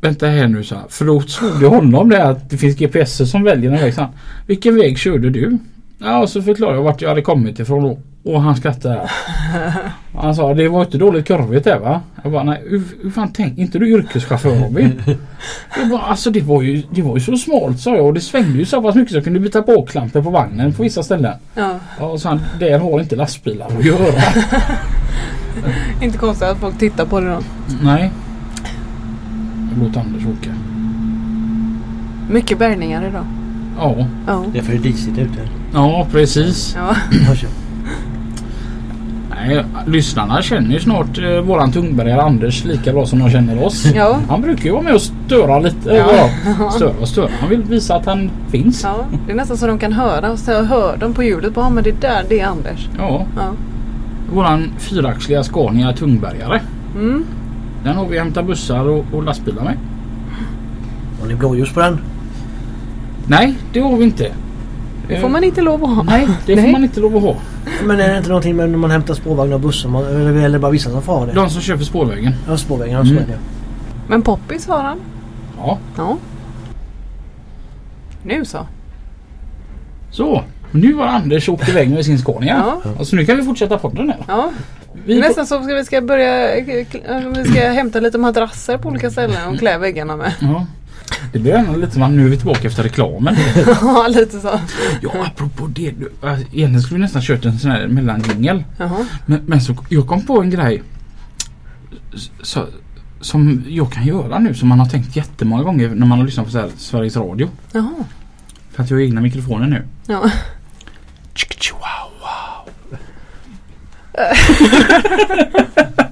[0.00, 0.84] Vänta här nu så här.
[0.88, 3.94] För då såg jag honom det att det finns GPS som väljer en väg.
[3.94, 4.10] Så han,
[4.46, 5.58] Vilken väg körde du?
[6.02, 7.98] Ja, och så förklarade jag vart jag hade kommit ifrån då.
[8.30, 9.10] Och han skrattade.
[10.14, 12.00] Han sa det var inte dåligt kurvigt där va?
[12.22, 15.02] Jag bara nej hur, hur fan tänk inte du yrkeschaufför Robin?
[15.78, 18.20] Jag bara alltså det var ju, det var ju så smalt sa jag och det
[18.20, 21.02] svängde ju så pass mycket så jag kunde byta på klamper på vagnen på vissa
[21.02, 21.34] ställen.
[21.54, 21.78] Ja.
[21.98, 24.22] Ja, och så han, där har inte lastbilar att göra.
[26.02, 27.38] Inte konstigt att folk tittar på det då.
[27.82, 28.10] nej.
[29.80, 30.50] Låt Anders åka.
[32.30, 33.26] Mycket bärgningar idag.
[33.78, 33.96] Ja,
[34.26, 34.44] Ja.
[34.52, 35.38] Det är för disigt ute.
[35.74, 36.76] ja precis.
[36.78, 36.94] Ja.
[39.30, 43.86] Nej, lyssnarna känner ju snart eh, våran tungbärgare Anders lika bra som de känner oss.
[43.94, 44.18] Ja.
[44.28, 45.90] Han brukar ju vara med och störa lite.
[45.90, 46.28] Ja.
[46.58, 46.70] Ja.
[46.70, 47.28] Störa och störa.
[47.40, 48.82] Han vill visa att han finns.
[48.82, 49.04] ja.
[49.26, 50.36] Det är nästan så de kan höra.
[50.36, 51.54] Så hör de på ljudet.
[51.54, 52.88] Bara, "Ja, men det där det är Anders.
[52.98, 53.24] Ja.
[53.36, 53.42] Ja.
[54.34, 56.60] Våran fyraxliga Scania tungbärgare.
[56.94, 57.24] Mm.
[57.84, 59.76] Den har vi hämtat bussar och, och lastbilar med.
[61.20, 61.98] Har ni blåljus på den?
[63.30, 64.32] Nej, det har vi inte.
[65.08, 66.02] Det får man inte lov att ha.
[66.02, 66.72] Nej, det får Nej.
[66.72, 67.36] man inte lov att ha.
[67.84, 69.88] Men är det inte någonting med när man hämtar spårvagnar och bussar?
[69.88, 71.32] Man, eller är det bara vissa som får ha det?
[71.32, 72.32] De som kör för spårvägen.
[72.48, 72.94] Ja, spårvägen.
[72.98, 73.22] Ja, så Mm.
[73.22, 73.38] är det.
[74.08, 74.98] Men Poppis har han.
[75.58, 76.16] Ja, Ja.
[78.22, 78.66] Nu så.
[80.10, 80.42] så.
[80.70, 82.64] Nu har Anders åkt iväg med sin Scania.
[82.84, 82.90] Ja.
[82.98, 84.18] Och så nu kan vi fortsätta podden här.
[84.28, 84.50] Ja.
[85.04, 86.54] Vi får- Nästan så ska vi ska börja
[87.34, 90.32] vi ska hämta lite madrasser på olika ställen och klä väggarna med.
[90.40, 90.66] Ja.
[91.32, 93.36] Det blir ändå lite som att nu är vi tillbaka efter reklamen.
[93.82, 94.60] Ja, lite så.
[95.02, 95.90] Ja, apropå det.
[95.90, 98.64] du, äh, Egentligen skulle vi nästan kört en sån här mellanjingel.
[99.26, 100.82] Men, men så jag kom på en grej.
[102.42, 102.66] Så,
[103.20, 106.46] som jag kan göra nu som man har tänkt jättemånga gånger när man har lyssnat
[106.46, 107.48] på så här, Sveriges Radio.
[107.72, 107.90] Jaha.
[108.72, 109.82] För att jag har egna mikrofoner nu.
[110.06, 110.30] Ja.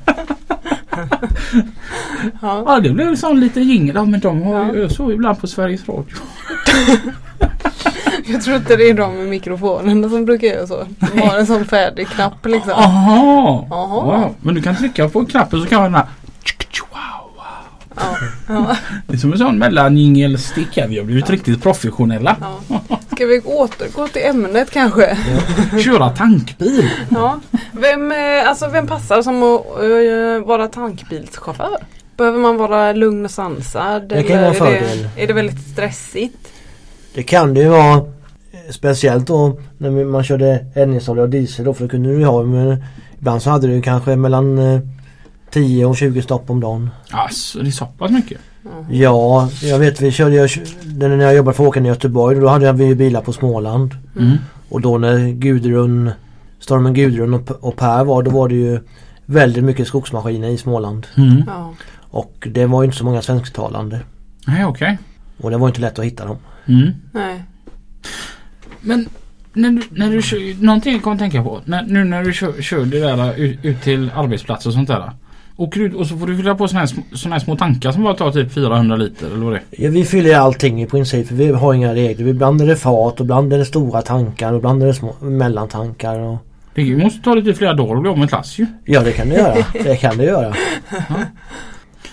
[2.43, 2.63] Ja.
[2.67, 4.07] Ja det blev sån lite jingel.
[4.07, 6.17] Men de har ju så ibland på Sveriges Radio.
[8.27, 10.85] Jag tror inte det är de med mikrofonerna som brukar göra så.
[10.99, 12.73] De har en sån färdig knapp liksom.
[12.73, 13.67] Aha!
[13.71, 14.21] Jaha.
[14.21, 16.03] Ja, men du kan trycka på knappen så kan man
[17.99, 18.17] Ja.
[18.49, 18.77] Ja.
[19.07, 20.89] Det är som en sån mellanjingelstick här.
[20.89, 22.37] Vi har blivit riktigt professionella.
[22.41, 22.81] Ja.
[23.13, 25.19] Ska vi återgå till ämnet kanske?
[25.85, 26.91] Köra tankbil.
[27.11, 27.41] Ja.
[27.73, 31.77] Vem, eh, alltså vem passar som att eh, vara tankbilschaufför?
[32.17, 34.09] Behöver man vara lugn och sansad?
[34.09, 35.09] Det kan vara en är fördel.
[35.17, 36.49] Det, är det väldigt stressigt?
[37.15, 38.05] Det kan det ju vara
[38.71, 42.43] Speciellt då när man körde eldningsolja och diesel då för det kunde du ju ha
[42.43, 42.83] men
[43.19, 44.81] Ibland så hade du kanske mellan eh,
[45.59, 46.91] 10 och 20 stopp om dagen.
[47.11, 48.41] Alltså det är så pass mycket.
[48.91, 50.51] Ja, jag vet vi körde jag,
[50.85, 53.95] när jag jobbade för åkaren i Göteborg då hade vi ju bilar på Småland.
[54.19, 54.37] Mm.
[54.69, 56.11] Och då när Gudrun
[56.59, 58.81] Stormen Gudrun och, och Per var då var det ju
[59.27, 61.07] väldigt mycket skogsmaskiner i Småland.
[61.17, 61.43] Mm.
[61.47, 61.75] Ja.
[62.11, 64.01] Och det var ju inte så många svensktalande.
[64.47, 64.99] Nej okej.
[65.41, 66.37] Och det var inte lätt att hitta dem.
[66.67, 66.93] Mm.
[67.13, 67.43] Nej.
[68.81, 69.09] Men
[69.53, 71.61] när du, när du kör, någonting jag kommer att tänka på.
[71.65, 75.13] När, nu när du kör, kör det där ut, ut till arbetsplatser och sånt där.
[75.61, 78.03] Åker ut och så får du fylla på såna här, såna här små tankar som
[78.03, 79.85] bara tar typ 400 liter eller vad det är.
[79.85, 81.29] Ja, vi fyller allting i princip.
[81.29, 82.25] För vi har inga regler.
[82.25, 86.19] Vi blandar det fat och blandar det stora tankar och blandar det små mellantankar.
[86.19, 86.39] Och...
[86.75, 88.67] Det måste ta lite flera dagar att bli av med klass ju.
[88.85, 89.65] Ja det kan det göra.
[89.73, 90.55] Det kan det göra.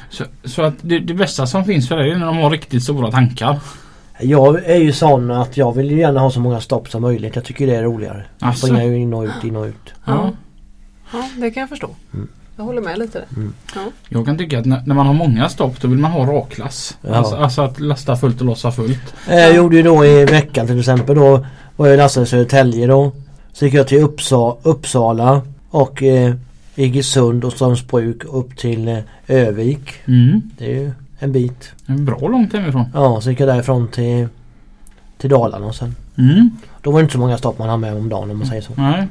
[0.09, 2.83] Så, så att det, det bästa som finns för dig är när de har riktigt
[2.83, 3.59] stora tankar.
[4.19, 7.35] Jag är ju sån att jag vill ju gärna ha så många stopp som möjligt.
[7.35, 8.25] Jag tycker det är roligare.
[8.39, 8.67] Asså?
[8.67, 9.93] Springa ju in och ut, in och ut.
[10.05, 10.31] Ja.
[11.13, 11.89] Ja, det kan jag förstå.
[12.13, 12.27] Mm.
[12.57, 13.27] Jag håller med lite där.
[13.75, 13.81] Ja.
[14.09, 16.97] Jag kan tycka att när, när man har många stopp då vill man ha raklass.
[17.01, 17.15] Ja.
[17.15, 19.13] Alltså, alltså att lasta fullt och lossa fullt.
[19.29, 21.45] Eh, Jag gjorde ju då i veckan till exempel då
[21.75, 23.11] var jag lastad i Södertälje då.
[23.53, 26.35] Så gick jag till Uppsa Uppsala och eh,
[26.75, 28.97] Iggesund och Strömsbruk upp till eh,
[29.27, 29.89] Övik.
[30.05, 30.41] Mm.
[30.57, 31.71] Det är ju en bit.
[31.85, 32.85] Det är bra långt hemifrån.
[32.93, 34.27] Ja, så gick jag därifrån till,
[35.17, 35.95] till Dalarna och sen.
[36.17, 36.49] Mm.
[36.81, 38.61] Då var det inte så många stopp man har med om dagen om man säger
[38.61, 38.71] så.
[38.75, 39.07] Nej.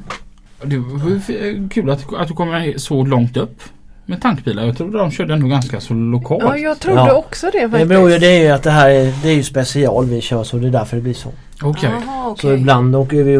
[0.65, 3.61] Det var kul att, att du kommer så långt upp
[4.05, 4.63] med tankbilar.
[4.63, 6.43] Jag trodde de körde ändå ganska så lokalt.
[6.43, 7.13] ja, jag trodde Ja.
[7.13, 7.89] också det Det faktiskt.
[7.89, 10.43] beror ju det är ju att det här är, det är ju special vi kör
[10.43, 11.29] så det är därför det blir så.
[11.63, 11.89] Okej.
[11.89, 12.53] Jaha, Så okej.
[12.59, 13.33] ibland åker vi,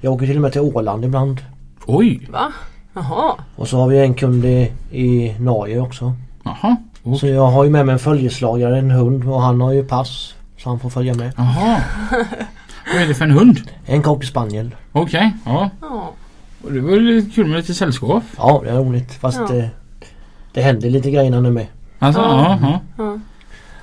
[0.00, 1.40] jag åker till och med till Åland ibland.
[1.86, 2.26] Oj.
[2.30, 2.52] Va?
[2.94, 3.32] Jaha.
[3.56, 6.12] Och så har vi en kund i, i Norge också.
[6.44, 6.76] Jaha.
[7.02, 9.84] Och- Så jag har ju med mig en följeslagare, en hund och han har ju
[9.84, 10.34] pass.
[10.58, 11.32] Så han får följa med.
[11.36, 11.80] Jaha.
[12.94, 13.60] Vad är det för en hund?
[13.86, 14.74] En cocker spaniel.
[14.92, 15.32] Okej.
[15.44, 15.70] Ja.
[15.80, 16.12] Ja.
[16.62, 18.22] Det var ju lite kul med lite sällskap.
[18.38, 19.46] Ja det är roligt fast Ja.
[19.54, 19.70] det,
[20.52, 21.66] det händer lite grejer när han är med.
[21.98, 22.58] Alltså, Ja.
[22.62, 22.80] ja.
[22.98, 23.18] Ja.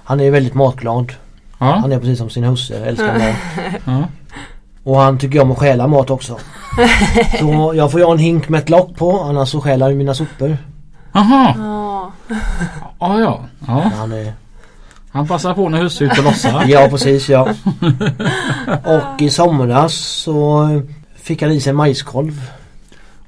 [0.03, 1.13] Han är väldigt matglad.
[1.59, 1.65] Ja.
[1.65, 3.35] Han är precis som sin husse, älskar mat.
[3.85, 4.03] ja.
[4.83, 6.37] Och han tycker om att stjäla mat också.
[7.39, 9.97] Så jag får ju ha en hink med ett lock på annars så stjälar han
[9.97, 10.57] mina sopor.
[11.13, 11.53] Jaha.
[11.57, 12.11] Ja.
[12.99, 13.39] Ja, ja.
[13.67, 13.91] ja.
[13.97, 14.33] Han är,
[15.11, 16.63] Han passar på när husse är ute och lossar.
[16.67, 17.47] ja precis ja.
[18.85, 20.67] Och i somras så
[21.15, 22.41] fick han i sig majskolv.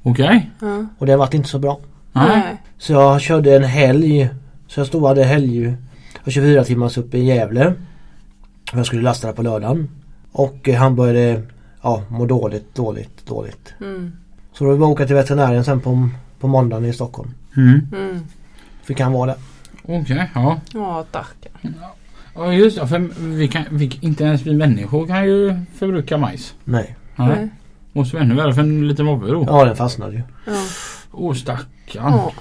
[0.05, 0.51] Okej.
[0.59, 0.85] Ja.
[0.97, 1.79] Och det vart inte så bra.
[2.11, 2.61] Nej.
[2.77, 4.29] Så jag körde en helg.
[4.67, 5.77] Så jag stod och hade helg
[6.23, 7.73] och 24 timmars uppe i Gävle.
[8.71, 9.89] Och Jag skulle lasta det på lördagen.
[10.31, 11.41] Och eh, han började
[11.81, 13.73] ja, må dåligt, dåligt, dåligt.
[13.81, 14.11] Mm.
[14.53, 17.29] Så då var vi åka till veterinären sen på, på måndagen i Stockholm.
[17.57, 17.87] Mm.
[17.93, 18.19] Mm.
[18.83, 19.35] Fick han vara där.
[19.83, 20.31] Okej.
[20.35, 20.59] Ja.
[20.73, 21.47] Ja, tack.
[22.35, 22.87] Ja just det.
[22.87, 22.99] För
[23.35, 26.53] vi kan, vi, inte ens vi människor kan ju förbruka majs.
[26.63, 26.95] Nej.
[27.15, 27.27] Nej.
[27.27, 27.49] Nej.
[27.95, 29.43] Måste vara ännu värre för en liten mobbe då.
[29.47, 30.21] Ja den fastnade ju.
[30.45, 30.53] Ja.
[31.11, 32.13] Åh stackarn.
[32.13, 32.31] Ja.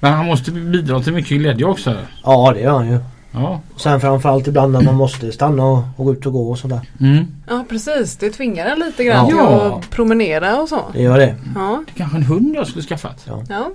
[0.00, 1.96] Men han måste bidra till mycket glädje också.
[2.24, 2.98] Ja det gör han ju.
[3.32, 3.60] Ja.
[3.74, 6.58] Och sen framförallt ibland när man måste stanna och, och gå ut och gå och
[6.58, 6.80] sådär.
[7.00, 7.24] Mm.
[7.48, 8.16] ja, precis.
[8.16, 9.78] Det tvingar en lite grann till Ja.
[9.78, 10.80] att promenera och så.
[10.92, 11.34] Det gör det.
[11.54, 11.84] Ja.
[11.86, 13.26] Det är kanske en hund jag skulle skaffat.
[13.48, 13.70] Ja.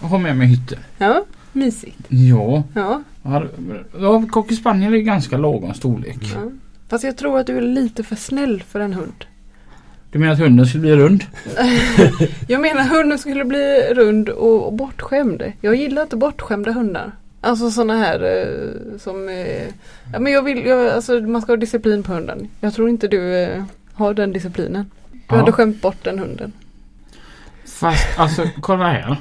[0.00, 0.78] Och ha med mig hytten.
[0.98, 1.24] Ja.
[1.52, 1.98] Mysigt.
[2.08, 2.62] Ja.
[2.74, 3.02] Ja.
[3.22, 3.42] Ja,
[4.00, 6.18] Ja, cocker spaniel är ganska lagom storlek.
[6.34, 6.50] ja.
[6.88, 9.24] Fast jag tror att du är lite för snäll för en hund.
[10.10, 11.24] Du menar att hunden skulle bli rund?
[12.48, 15.42] Jag menar hunden skulle bli rund och, bortskämd.
[15.60, 17.12] Jag gillar inte bortskämda hundar.
[17.40, 19.28] Alltså sådana här eh, som...
[19.28, 19.62] Eh,
[20.12, 22.48] ja, men jag vill, jag, alltså, man ska ha disciplin på hunden.
[22.60, 24.90] Jag tror inte du eh, har den disciplinen.
[25.12, 25.36] Du Ja.
[25.36, 26.52] hade skämt bort den hunden.
[27.66, 29.16] Fast alltså kolla här.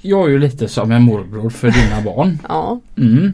[0.00, 2.38] Jag är ju lite som en morbror för dina barn.
[2.48, 2.80] Ja.
[2.98, 3.32] Mm.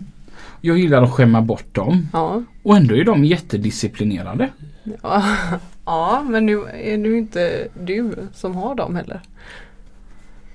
[0.61, 2.09] Jag gillar att skämma bort dem.
[2.13, 2.43] Ja.
[2.63, 4.49] Och ändå är de jättedisciplinerade.
[5.03, 5.25] Ja,
[5.85, 9.21] ja men nu är det ju inte du som har dem heller.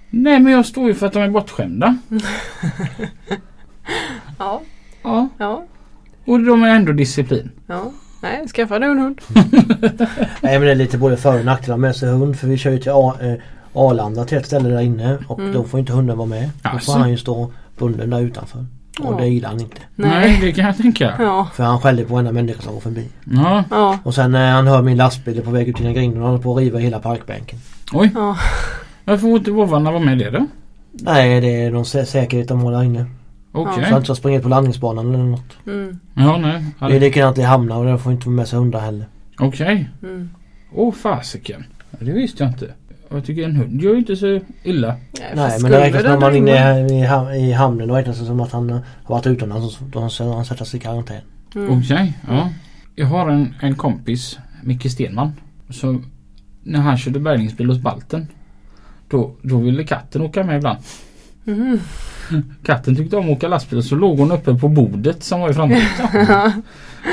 [0.10, 1.98] Nej men jag står ju för att de är bortskämda.
[4.40, 4.62] Ja,
[5.04, 5.28] Ja.
[5.38, 5.66] ja,
[6.26, 7.52] Och de är ändå disciplin.
[7.68, 7.92] ja.
[8.22, 9.22] Nej, skaffa dig en hund.
[10.42, 12.72] Nej men det är lite både för och nackdelar med sig hund för vi kör
[12.72, 13.34] ju till A- eh,
[13.74, 15.54] Arlanda till ett ställe där inne och Mm.
[15.54, 16.50] då får inte hunden vara med.
[16.64, 16.92] Då Alltså.
[16.92, 18.66] får han ju stå bunden där utanför.
[19.00, 19.18] Och Ja.
[19.20, 19.82] det gillar han inte.
[19.96, 20.38] Nej.
[20.42, 21.14] det kan jag tänka.
[21.20, 23.08] Ja, För han skäller på varenda människa som går förbi.
[23.26, 23.64] Ja.
[23.70, 26.42] ja, Och sen när han hör min lastbil på väg ut genom grinden och håller
[26.44, 27.60] på att riva hela parkbänken.
[27.94, 28.12] Oj.
[28.16, 28.38] ja.
[29.06, 30.46] Varför får inte vovvarna vara med det då?
[30.92, 33.06] Nej det är någon sä- säkerhet de där inne.
[33.52, 33.74] Okej.
[33.76, 35.58] Så han inte ska springa ut på landningsbanan eller något.
[35.68, 36.64] Mm, Ja nej.
[36.90, 39.06] Det är likadant i hamnar och där får inte vara med sig hundar heller.
[39.40, 39.90] Okej.
[40.04, 40.30] mm.
[40.74, 41.64] Åh fasiken.
[42.00, 42.74] Det visste jag inte.
[43.10, 44.88] Jag tycker en hund gör ju inte så illa.
[44.88, 47.88] Nej, Nej men det räknas när man är inne i, i, ham- i hamnen.
[47.88, 49.82] Då räknas det som att han har varit utomlands.
[49.82, 51.22] och Då ska han sätta sig i karantän.
[51.56, 51.80] Mm.
[51.80, 52.14] Okej.
[52.28, 52.50] Ja.
[52.96, 55.34] Jag har en, en kompis, Micke Stenman.
[55.70, 56.00] Så
[56.64, 58.28] när han körde bärgningsbil hos Balten.
[59.10, 60.80] Då, då ville katten åka med ibland.
[61.44, 61.80] Mhm.
[62.66, 65.54] Katten tyckte om att åka lastbil så låg hon uppe på bordet som var i
[65.54, 66.08] framrutan.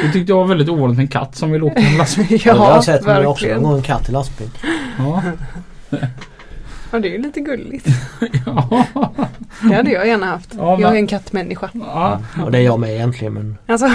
[0.03, 2.27] Det tyckte jag var väldigt ovanligt med en katt som vill åka med en lastbil.
[2.31, 4.49] Ja, jag har sett men också någon katt i lastbil.
[4.99, 5.23] Ja.
[6.93, 7.87] Ja, det är ju lite gulligt.
[8.47, 8.87] Ja.
[9.69, 10.55] Det hade jag gärna haft.
[10.59, 11.71] Ja, men- Jag är en kattmänniska.
[11.75, 12.21] Ja.
[12.45, 13.91] Och det är jag med egentligen men Alltså,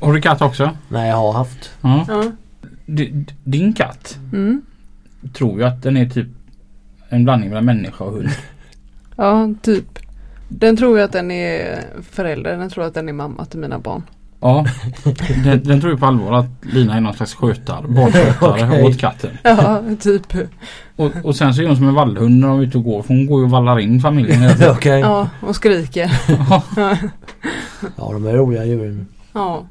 [0.00, 0.70] Har du katt också?
[0.88, 1.70] nej jag har haft.
[1.80, 2.04] Ja.
[2.08, 2.24] ja.
[3.44, 4.62] Din katt Mm.
[5.34, 6.26] tror ju att den är typ
[7.08, 8.28] en blandning mellan människa och hund.
[9.16, 9.98] Ja, typ.
[10.48, 11.78] Den tror ju att den är
[12.10, 12.56] förälder.
[12.58, 14.02] Den tror att den är mamma till mina barn.
[14.40, 14.66] Ja,
[15.44, 18.84] den, den tror ju på allvar att Lina är någon slags skötare, barnskötare Okej.
[18.84, 19.30] åt katten.
[19.42, 20.22] Ja, typ.
[20.96, 23.02] Och, och sen så är hon som en vallhund när de är ute och går
[23.02, 24.50] för hon går ju och vallar in familjen.
[24.70, 25.00] Okej.
[25.00, 26.20] Ja, och skriker.
[26.50, 26.62] Ja.
[27.96, 29.06] Ja de är roliga djuren.
[29.32, 29.66] Ja.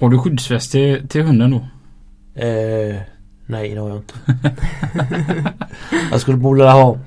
[0.00, 1.56] Har du skyddsväst till, till hunden då?
[2.42, 2.96] Eh,
[3.46, 4.14] nej det har jag inte.
[6.10, 6.98] jag skulle borde ha.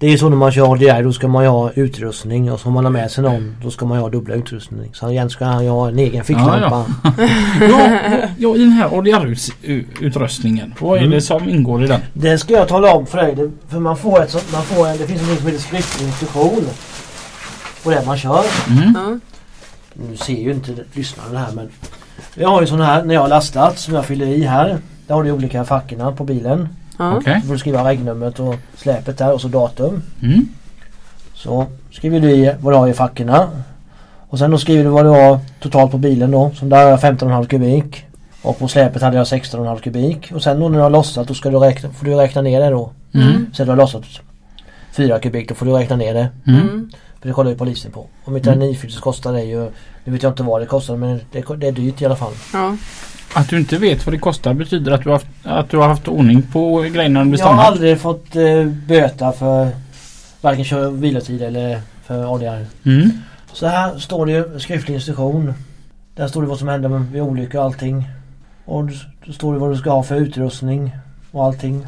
[0.00, 2.60] Det är ju så när man kör ADR då ska man ju ha utrustning och
[2.60, 4.90] så om man har med sig någon då ska man ju ha dubbla utrustning.
[4.94, 6.84] Så igen ska han ju ha en egen ficklampa.
[7.60, 7.98] Ja,
[8.38, 10.74] ja, i den här ADR-utrustningen.
[10.80, 11.10] Vad är Mm.
[11.10, 12.00] det som ingår i den?
[12.12, 13.34] Det ska jag tala om för dig.
[13.34, 16.06] Det- För man får ett sånt, man får en, det finns en som heter skriftlig
[16.06, 16.64] instruktion.
[17.84, 18.44] På det man kör.
[18.70, 18.94] Mm.
[18.96, 19.18] Ja.
[20.10, 21.68] Nu ser ju inte lyssnarna det här men.
[22.34, 24.78] Jag har ju sån här när jag har lastat som jag fyller i här.
[25.06, 26.68] Där har du olika fackorna på bilen.
[27.00, 27.16] Ja.
[27.16, 27.34] Okej.
[27.40, 30.02] Då får du skriva regnumret och släpet där och så datum.
[30.22, 30.48] Mm.
[31.34, 33.48] Så skriver du i vad du har i fackorna.
[34.28, 36.50] Och sen då skriver du vad du har totalt på bilen då.
[36.54, 38.04] Som där har jag 15,5 kubik.
[38.42, 40.32] Och på släpet hade jag 16,5 kubik.
[40.34, 42.60] Och sen då när du har lossat då ska du räkna, får du räkna ner
[42.60, 42.90] det då.
[43.14, 43.46] Mm.
[43.54, 44.02] Sen du har lossat
[44.92, 46.28] 4 kubik då får du räkna ner det.
[46.46, 46.60] Mm.
[46.60, 46.90] Mm.
[47.20, 48.06] För det kollar ju polisen på.
[48.24, 48.62] Om inte Mm.
[48.62, 49.70] är nyfylld så kostar det ju
[50.04, 52.32] Nu vet jag inte vad det kostar men det, det är dyrt i alla fall.
[52.52, 52.76] Ja.
[53.34, 55.88] Att du inte vet vad det kostar betyder att du har haft, att du har
[55.88, 59.68] haft ordning på grejerna när du Jag har aldrig fått eh, böta för
[60.40, 62.66] varken kör vilotid eller för ADR.
[62.84, 63.10] Mm.
[63.52, 65.54] Så här står det ju skriftlig instruktion.
[66.14, 68.08] Där står det vad som händer vid olycka och allting.
[68.64, 68.84] Och
[69.24, 70.96] då står det vad du ska ha för utrustning
[71.30, 71.86] och allting.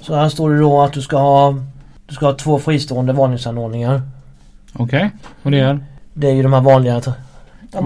[0.00, 1.54] Så här står det då att du ska ha
[2.06, 4.02] Du ska ha två fristående varningsanordningar.
[4.72, 5.10] Okej.
[5.42, 5.84] Och det är?
[6.14, 6.94] Det är ju de här vanliga
[7.72, 7.78] t-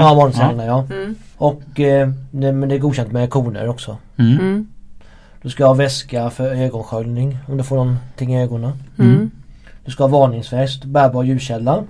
[0.00, 0.66] Ja, Varningstrianglar?
[0.66, 0.94] Ja, ja.
[0.96, 1.14] Mm.
[1.36, 3.96] Och eh, det, men det är godkänt med koner också.
[4.16, 4.32] Mm.
[4.38, 4.66] Mm.
[5.42, 8.72] Du ska ha väska för ögonsköljning om du får någonting i ögonen.
[8.98, 9.30] Mm.
[9.84, 11.84] Du ska ha varningsväst, bärbar ljuskälla.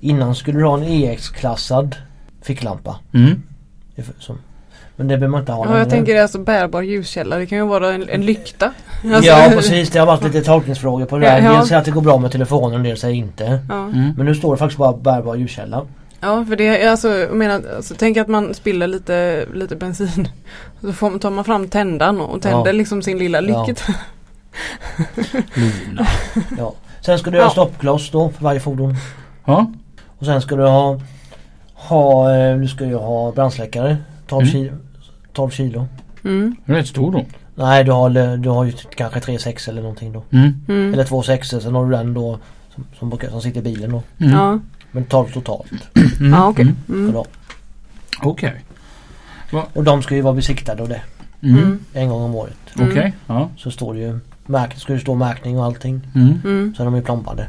[0.00, 1.96] Innan skulle du ha en EX-klassad
[2.42, 2.96] ficklampa.
[3.14, 3.42] Mm.
[4.96, 7.36] Men det behöver man inte ha Ja, jag tänker alltså bärbar ljuskälla.
[7.38, 8.72] Det kan ju vara en, en lykta.
[9.04, 11.38] Alltså, Ja precis, det har varit lite tolkningsfrågor på det där.
[11.38, 11.52] Ja, ja.
[11.56, 13.60] Dels säger att det går bra med telefonen och dels säger inte.
[13.68, 13.84] Ja.
[13.84, 14.12] Mm.
[14.16, 15.82] Men nu står det faktiskt bara bärbar ljuskälla.
[16.22, 20.28] Ja, för det är alltså, jag menar, alltså, tänk att man spiller lite, lite bensin.
[20.80, 22.72] Så får, tar man fram tändaren och tänder Ja.
[22.72, 23.66] liksom sin lilla Ja.
[23.66, 23.84] lycket.
[25.54, 26.06] Lina.
[26.58, 26.74] Ja.
[27.00, 27.50] Sen ska du ha Ja.
[27.50, 28.94] stoppkloss då för varje fordon.
[29.44, 29.70] Ja.
[30.18, 31.00] Och sen ska du ha,
[31.74, 33.96] ha eh, du ska ju ha brandsläckare.
[34.26, 34.52] 12, Mm.
[34.52, 34.76] kilo,
[35.32, 35.86] 12 kilo.
[36.24, 36.56] Mm.
[36.64, 37.24] Du är rätt stor då.
[37.54, 40.22] Nej du har, du har ju kanske 3,6 eller någonting då.
[40.30, 40.64] Mm.
[40.68, 40.92] Mm.
[40.94, 42.38] Eller 2,6 sen har du den då
[42.74, 44.02] som, som, som sitter i bilen då.
[44.18, 44.32] Mm.
[44.32, 44.58] Ja,
[44.92, 45.72] Men 12 totalt.
[46.26, 46.32] Mm.
[46.32, 46.62] ja okej.
[46.62, 46.76] Mm.
[46.88, 47.04] Mm.
[47.04, 47.26] Ska du ha.
[48.30, 48.64] Okej.
[49.72, 51.00] Och de ska ju vara besiktade och det.
[51.42, 51.58] Mm.
[51.58, 51.78] Mm.
[51.92, 52.56] En gång om året.
[52.76, 52.90] Mm.
[52.90, 53.12] Okej.
[53.26, 53.48] Ja.
[53.56, 56.00] Så står det ju märk, ska det stå märkning och allting.
[56.14, 56.40] Mm.
[56.44, 56.74] Mm.
[56.76, 57.46] Så är de ju plombade.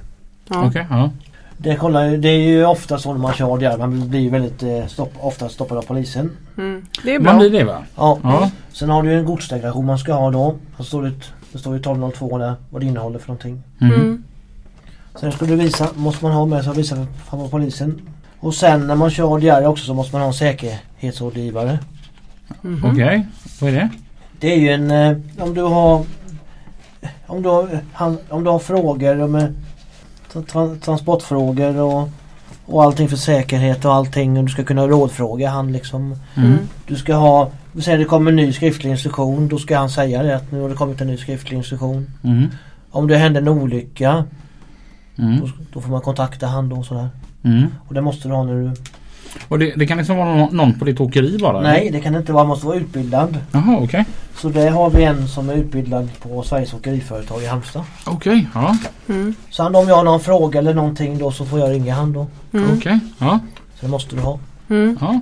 [0.49, 0.65] Ja.
[0.67, 0.87] Okej.
[0.89, 1.09] Ja.
[1.57, 3.77] Det, kollar, det är ju ofta så när man kör där.
[3.77, 6.31] Man blir väldigt eh, stopp, ofta stoppad av polisen.
[6.57, 6.85] Mm.
[7.03, 7.31] Det är bra.
[7.31, 7.83] Man blir det va?
[7.95, 8.19] Ja.
[8.23, 8.51] Ja.
[8.71, 10.55] Sen har du ju en godsdeklaration man ska ha då.
[10.79, 11.11] Står det,
[11.51, 13.63] det står ju 1202 där vad det innehåller för någonting.
[13.81, 13.93] Mm.
[13.93, 14.23] Mm.
[15.15, 18.01] Så det ska du visa, måste man ha med sig och visa för för polisen.
[18.43, 21.79] Och sen när man kör diarr också så måste man ha en säkerhetsrådgivare.
[22.61, 22.85] Mhm.
[22.91, 23.25] Okej,
[23.61, 23.89] vad är det?
[24.39, 26.05] Det är ju en, eh, om du har
[27.27, 29.43] om du har, han, om du har frågor om eh,
[30.33, 32.09] tra- tra- transportfrågor och,
[32.65, 36.15] och allting för säkerhet och allting och du ska kunna rådfråga han liksom.
[36.35, 36.57] Mm.
[36.87, 40.23] Du ska ha, vi säger det kommer en ny skriftlig instruktion då ska han säga
[40.23, 42.11] det att nu har det kommit en ny skriftlig instruktion.
[42.23, 42.47] Mm.
[42.91, 44.25] Om det händer en olycka
[45.17, 45.39] Mm.
[45.39, 47.09] då, då får man kontakta han då och sådär.
[47.43, 47.67] Mm.
[47.87, 48.71] Och det måste du ha när du...
[49.47, 51.59] Och det, det kan liksom vara någon, någon på ditt åkeri bara?
[51.59, 51.69] eller?
[51.69, 53.37] Nej det kan det inte vara, man måste vara utbildad.
[53.51, 54.05] Jaha okej.
[54.35, 57.83] Så det har vi en som är utbildad på Sveriges Åkeriföretag i Halmstad.
[58.05, 58.77] Okej, ja.
[59.09, 59.35] Mm.
[59.49, 62.27] Så om jag har någon fråga eller någonting då så får jag ringa han då.
[62.53, 62.69] Mm.
[62.77, 63.39] Okej, ja.
[63.79, 64.39] Så det måste du ha.
[64.69, 64.97] Mm.
[65.01, 65.19] ja.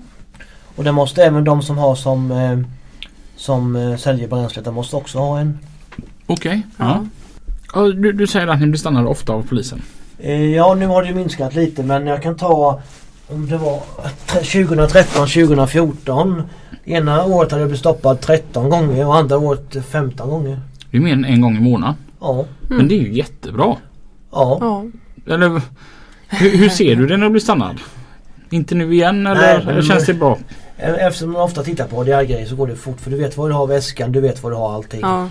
[0.76, 2.60] Och det måste även de som har som eh,
[3.36, 5.60] som eh, säljer bränslet, de måste också ha en.
[6.26, 6.86] Okej, ja.
[6.86, 7.06] Ja.
[7.74, 9.82] Ja, Du, du säger att ni blir stannade ofta av polisen?
[10.24, 12.82] Eh, ja nu har det minskat lite men jag kan ta
[13.28, 13.80] om det var
[14.28, 16.44] 2013, 2014.
[16.86, 20.60] Ena året hade jag blivit stoppad 13 gånger och andra året 15 gånger.
[20.92, 21.96] Det är mer än en gång i månaden.
[22.20, 22.46] Ja.
[22.68, 23.76] Men det är ju jättebra.
[24.32, 24.58] Ja.
[24.62, 24.86] Ja.
[25.34, 25.62] Eller
[26.28, 27.80] hur, hur ser du det när du blir stannad?
[28.50, 30.38] Inte nu igen eller, Nej, eller känns det bra?
[30.78, 33.54] Eftersom man ofta tittar på grejer så går det fort för du vet var du
[33.56, 35.02] har väskan, du vet var du har allting.
[35.02, 35.30] Ja.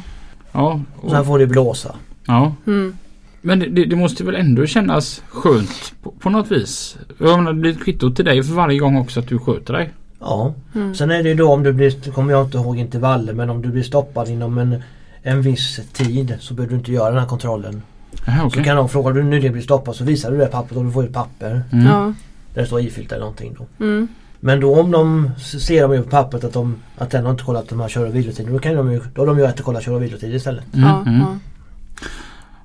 [0.53, 0.81] Ja.
[1.01, 1.95] Och sen får det blåsa.
[2.27, 2.55] ja.
[2.67, 2.97] Mm.
[3.43, 6.97] Men det, det, måste väl ändå kännas skönt på, på något vis?
[7.19, 9.73] Jag menar, det blir ett kvitto till dig för varje gång också att du sköter
[9.73, 9.91] dig.
[10.21, 10.55] Ja.
[10.75, 10.95] Mm.
[10.95, 13.63] Sen är det ju då om du blir, kommer jag inte ihåg intervaller men om
[13.63, 14.83] du blir stoppad inom en,
[15.23, 17.83] en viss tid så behöver du inte göra den här kontrollen.
[18.27, 18.65] Jaha Så okej.
[18.65, 21.05] kan de fråga du nyligen blir stoppad så visar du det pappret och du får
[21.05, 21.87] ett papper Mm.
[21.87, 22.15] Ja.
[22.55, 23.85] där det står ifyllt eller någonting då.
[23.85, 24.09] Mm.
[24.41, 27.45] Men då om de ser de ju på pappret att, de, att den har inte
[27.45, 29.55] kollat de här kör och vilotider då kan de ju, då har de ju rätt
[29.59, 30.65] att kolla kör och vilotider istället.
[30.75, 31.03] Mm, Ja.
[31.07, 31.21] mm.
[31.21, 31.37] Ja.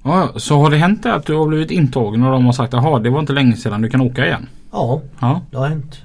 [0.05, 2.73] Ja, så har det hänt det att du har blivit intagen och de har sagt
[2.73, 4.47] jaha det var inte länge sedan du kan åka igen?
[4.71, 5.41] Ja, Ja.
[5.51, 5.95] det har hänt.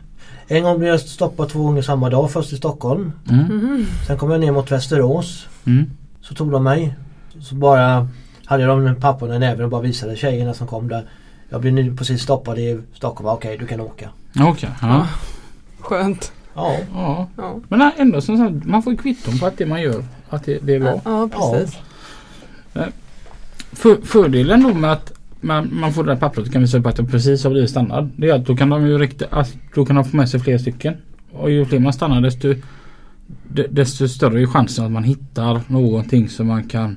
[0.49, 2.31] En gång blev jag stoppad två gånger samma dag.
[2.31, 3.13] Först i Stockholm.
[3.31, 3.87] Mm.
[4.07, 5.47] Sen kom jag ner mot Västerås.
[5.67, 5.91] Mm.
[6.21, 6.95] Så tog de mig.
[7.41, 8.09] Så bara
[8.45, 11.05] hade jag de papperna i näven och bara visade tjejerna som kom där.
[11.49, 13.29] Jag blev nu precis stoppad i Stockholm.
[13.29, 14.09] Okej, du kan åka.
[14.41, 14.71] Okej.
[14.83, 15.07] ja.
[15.81, 16.33] Skönt.
[16.55, 17.29] Ja, Ja.
[17.37, 17.57] Ja.
[17.69, 20.59] Men ändå som sagt, man får ju kvitton på att det man gör att det,
[20.63, 21.01] det är bra.
[21.05, 21.79] Ja, precis.
[23.73, 26.87] För, fördelen då med att man, man får det där pappret och kan visa upp
[26.87, 28.11] att det precis har blivit stannad.
[28.17, 30.41] Det är att då kan de ju rikta, att då kan de få med sig
[30.41, 30.95] fler stycken.
[31.33, 32.55] Och ju fler man stannar desto,
[33.49, 36.97] de- desto större är chansen att man hittar någonting som man kan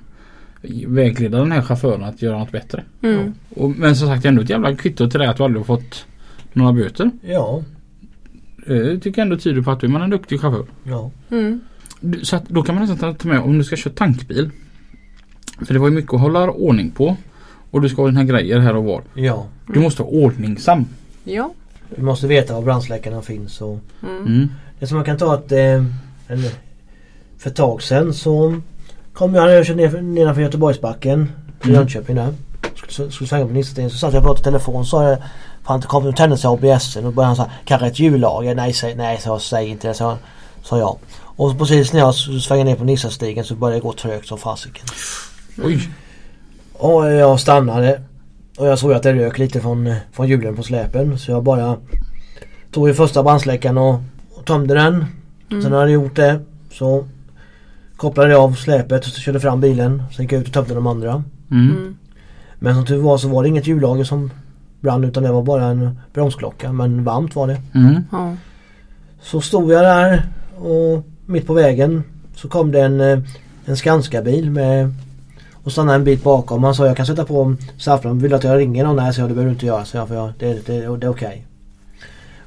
[0.88, 2.84] vägleda den här chauffören att göra något bättre.
[3.02, 3.34] Mm.
[3.50, 6.06] Och, men som sagt ändå ett jävla kvitto till det att du aldrig har fått
[6.54, 7.12] några böter.
[7.22, 7.64] ja,
[8.68, 10.66] Det tycker jag ändå tyder på att du är en duktig chaufför.
[10.84, 11.12] ja.
[11.32, 11.60] Mm.
[12.24, 14.50] Så att då kan man nästan ta med om du ska köra tankbil.
[15.66, 17.16] För det var ju mycket att hålla ordning på.
[17.72, 19.02] Och du ska ha dina grejer här och var.
[19.14, 19.46] ja.
[19.68, 20.86] Du måste vara ordningsam.
[21.24, 21.52] Ja.
[21.90, 23.62] Vi måste veta var brandsläckarna finns.
[23.62, 24.18] Och Mm.
[24.26, 24.50] Mm.
[24.80, 25.60] det som man kan ta att eh,
[26.28, 26.44] en,
[27.38, 28.62] för ett tag sedan så
[29.14, 31.32] kom jag när jag körde ner, nedanför Göteborgsbacken.
[31.64, 31.76] Mm.
[31.76, 32.34] Jönköping där.
[32.88, 35.18] Skulle, skulle svänga på Nissestenen så satt jag och pratade i telefon så jag
[35.64, 38.56] Fan det kom, tändes ABSen och började han säga Kanske ett hjullager?
[38.56, 40.18] Nej, säg, nej så, säg inte det sa,
[40.64, 40.98] sa jag.
[41.36, 44.86] Och precis när jag svängde ner på Nissastigen så började det gå trögt som fasiken.
[45.64, 45.90] Oj.
[46.74, 48.02] Och jag stannade.
[48.58, 51.18] Och jag såg att det rök lite från, från hjulen på släpen.
[51.18, 51.78] Så jag bara
[52.72, 54.00] tog i första brandsläckaren och,
[54.34, 55.06] och tömde den.
[55.50, 56.40] Sen när jag hade gjort det
[56.72, 57.06] så
[57.98, 60.04] kopplade jag av släpet och körde fram bilen.
[60.12, 61.24] Sen gick jag ut och tömde de andra.
[61.52, 61.72] Mm.
[61.72, 61.98] Mm.
[62.60, 64.32] Men som tur var så var det inget hjullager som
[64.82, 66.72] brann utan det var bara en bromsklocka.
[66.72, 67.62] Men varmt var det.
[67.76, 68.04] Mm.
[68.12, 68.36] Ja.
[69.22, 70.24] Så stod jag där
[70.58, 72.04] och mitt på vägen
[72.36, 73.20] så kom det en, eh,
[73.66, 74.94] en Skanska-bil med
[75.64, 76.64] och stannade en bit bakom.
[76.64, 78.20] Han sa jag kan sätta på saffran.
[78.20, 78.96] Vill du att jag ringer någon?
[78.96, 79.86] Nej, så jag, det behöver du inte göra.
[79.86, 81.46] Så jag, för jag, det, det, det, det är okej.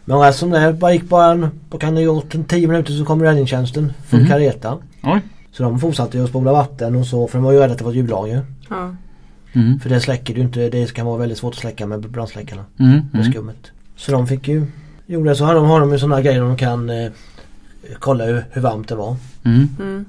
[0.05, 1.49] Men resten som det bara gick bara en,
[1.81, 3.93] kan det gjort, en 10 minuter så kom räddningstjänsten.
[4.07, 4.29] Full Mhm.
[4.29, 4.79] kareta.
[5.03, 5.21] Oj.
[5.53, 7.85] Så de fortsatte att spola vatten och så för de var ju rädda att det
[7.85, 8.43] var ett hjullager.
[8.71, 8.95] Ja.
[9.53, 9.81] Mm.
[9.81, 10.69] För det släcker du inte.
[10.69, 12.65] Det kan vara väldigt svårt att släcka med brandsläckarna.
[12.79, 12.91] Mm.
[12.93, 13.33] Med Mm.
[13.33, 13.71] skummet.
[13.97, 14.67] Så de fick ju
[15.09, 17.11] Gjorde så har de, har de ju sådana grejer de kan eh,
[17.99, 19.17] kolla hur, hur varmt det var.
[19.45, 19.69] Mm.
[19.81, 20.05] Mm.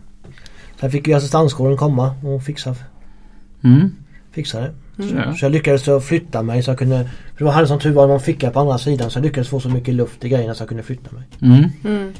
[0.79, 2.75] Sen fick ju assistanskåren komma och fixa,
[3.75, 3.91] Mm.
[4.31, 4.71] fixa det.
[4.99, 5.35] Mm.
[5.35, 8.07] Så jag lyckades så flytta mig så jag kunde För jag hade som tur var
[8.07, 10.61] någon ficka på andra sidan så jag lyckades få så mycket luft i grejerna så
[10.61, 11.23] jag kunde flytta mig.
[11.41, 11.69] Mm.
[11.85, 12.13] Mm.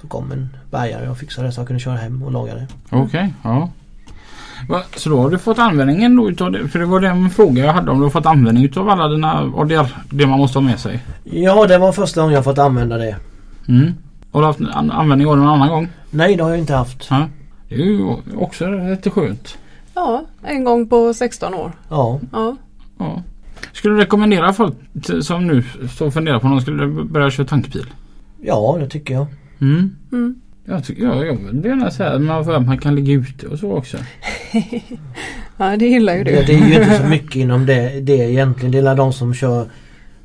[0.00, 2.66] Så kom en bärgare och fixade det så jag kunde köra hem och laga det.
[2.90, 3.70] Okej, ja.
[4.68, 6.68] Va, Så då har du fått användningen då utav det?
[6.68, 9.52] För det var den frågan jag hade om du har fått användning utav alla dina
[9.56, 11.02] ADR, det man måste ha med sig.
[11.24, 13.16] Ja det var första gången jag fått använda det.
[13.68, 13.94] Mm.
[14.32, 15.88] Har du haft an- användning av den någon annan gång?
[16.10, 17.06] Nej det har jag inte haft.
[17.10, 17.28] Ja.
[17.68, 18.06] Det är ju
[18.36, 19.58] också lite skönt.
[19.94, 21.72] Ja, en gång på 16 år.
[21.88, 22.20] Ja.
[22.32, 22.56] Ja.
[22.98, 23.22] Ja.
[23.72, 24.74] Skulle du rekommendera folk
[25.22, 25.62] som nu
[25.94, 27.86] står och funderar på om de skulle börja köra tankbil?
[28.42, 29.26] Ja, det tycker jag.
[29.60, 29.96] Mm.
[30.12, 30.34] Mm.
[30.64, 33.72] Jag tycker jag, jag vill gärna säga att man, man kan ligga ute och så
[33.72, 33.96] också.
[35.56, 36.46] Ja det gillar ju Det, du.
[36.46, 38.72] det är ju inte så mycket inom det, det egentligen.
[38.72, 39.66] Det är de som kör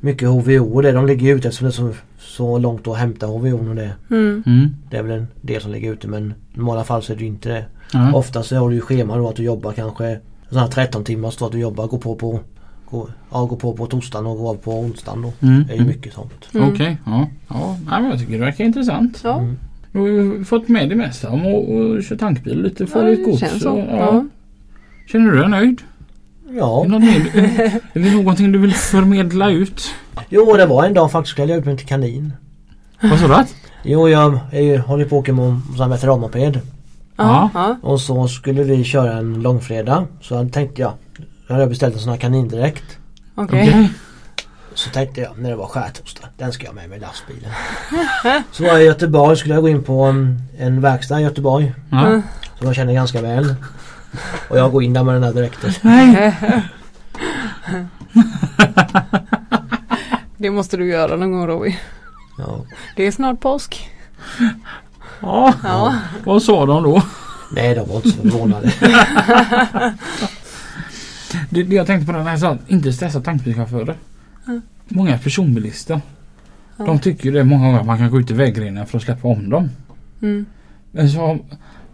[0.00, 0.92] mycket HVO och det.
[0.92, 3.90] De ligger ute eftersom det är så, så långt att hämta HVO och det.
[4.10, 4.42] Mm.
[4.46, 4.68] Mm.
[4.90, 7.24] Det är väl en del som ligger ute men i normala fall så är det
[7.24, 7.64] inte det.
[7.92, 8.12] Ja.
[8.14, 10.18] Ofta så har du ju schema då att du jobbar kanske
[10.48, 12.40] sådana här 13 timmar så att du jobbar, går på på
[12.90, 15.32] går, ja, går på på torsdagen och går av på onsdagen då.
[15.46, 15.64] Mm.
[15.68, 16.48] Det är ju mycket sånt.
[16.54, 16.68] Mm.
[16.68, 17.26] Okej, ja.
[17.48, 17.76] ja.
[17.90, 19.20] Men jag tycker det verkar intressant.
[19.24, 19.56] Ja, Mm.
[19.92, 23.22] Du har ju fått med det mesta om att köra tankbil lite, få ja lite
[23.22, 23.40] gods.
[23.40, 23.70] känns så.
[23.70, 24.24] och- Ja.
[25.12, 25.80] Känner du dig nöjd?
[26.50, 26.84] Ja.
[26.84, 27.02] Är, det något
[27.94, 29.82] är det någonting du vill förmedla ut?
[30.28, 32.32] Jo det var en dag faktiskt skulle jag ut mig till kanin.
[33.02, 33.44] Vad sa du?
[33.84, 35.44] Jo jag är ju, håller på att åka med
[35.80, 36.60] en veteranmoped.
[37.20, 37.50] Ja.
[37.54, 37.76] Ja.
[37.82, 40.06] Och så skulle vi köra en långfredag.
[40.20, 40.92] Så tänkte jag,
[41.46, 42.98] då hade jag beställt en sån här kanindräkt.
[43.34, 43.68] Okej.
[43.68, 43.90] Okej.
[44.74, 47.50] Så tänkte jag när det var skärtorsdag, den ska jag med mig i lastbilen.
[48.52, 51.74] Så var jag i Göteborg, skulle jag gå in på en, en verkstad i Göteborg.
[51.90, 52.06] Ja.
[52.06, 52.22] Mm.
[52.58, 53.54] Som jag känner ganska väl.
[54.48, 55.72] Och jag går in där med den här dräkten.
[60.36, 61.78] Det måste du göra någon gång Roy.
[62.38, 62.64] Ja.
[62.96, 63.90] Det är snart påsk.
[65.20, 65.54] Ja.
[65.62, 65.94] Ja.
[66.24, 67.02] Vad sa de då?
[67.52, 68.72] Nej, de var inte så förvånade.
[71.50, 73.96] Det, det jag tänkte på när jag sa inte stressa tankbilschaufförer.
[74.46, 74.62] Mm.
[74.88, 76.00] Många personbilister.
[76.76, 76.84] Ja.
[76.84, 79.04] De tycker ju det många gånger att man kan gå ut i vägrenen för att
[79.04, 79.70] släppa om dem.
[80.22, 80.46] Mm.
[80.92, 81.38] Men så,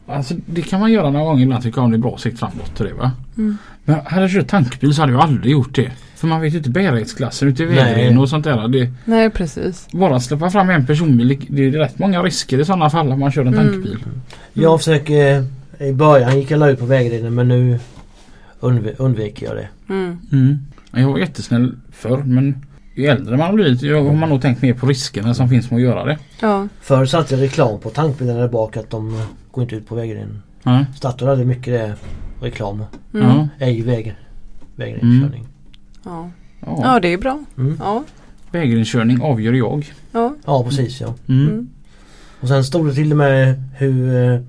[0.06, 2.38] alltså, det kan man göra några gånger ibland tycker jag om det är bra sikt
[2.38, 3.12] framåt det va.
[3.36, 3.58] Mm.
[3.84, 5.92] Men hade jag kört tankbil så hade jag aldrig gjort det.
[6.26, 7.74] För man vet ju inte bärighetsklassen ute i Nej.
[7.76, 8.68] vägrenen och sånt där.
[8.68, 9.88] Det, Nej precis.
[9.92, 13.20] bara bara släppa fram en personbil, det är rätt många risker i sådana fall om
[13.20, 13.66] man kör en Mm.
[13.72, 13.98] tankbil.
[14.52, 15.44] Jag försöker,
[15.78, 17.78] i början gick jag la ut på vägrenen men nu
[18.60, 19.68] undv undviker jag det.
[19.88, 20.18] Mm.
[20.32, 20.58] Mm.
[20.92, 22.64] Jag var jättesnäll förr men
[22.94, 25.70] ju äldre man har blivit ju har man nog tänkt mer på riskerna som finns
[25.70, 26.18] med att göra det.
[26.40, 26.68] Ja.
[26.80, 29.20] Förr satte jag reklam på tankbilarna där bak att de eh,
[29.50, 30.42] går inte ut på vägrenen.
[30.62, 30.84] Ja.
[30.96, 31.94] Statoil hade mycket det
[32.46, 32.82] reklam.
[33.14, 33.46] Mm.
[33.58, 34.14] Ej väg,
[34.76, 35.46] vägrenkörning.
[36.06, 36.30] Ja.
[36.60, 36.78] Ja.
[36.82, 37.44] ja det är bra.
[37.58, 37.76] Mm.
[37.80, 38.04] Ja.
[38.50, 39.92] Vägrenkörning avgör jag.
[40.12, 40.34] Ja.
[40.46, 41.14] Ja precis ja.
[41.28, 41.48] Mm.
[41.48, 41.68] Mm.
[42.40, 44.40] Och sen stod det till och med hur eh,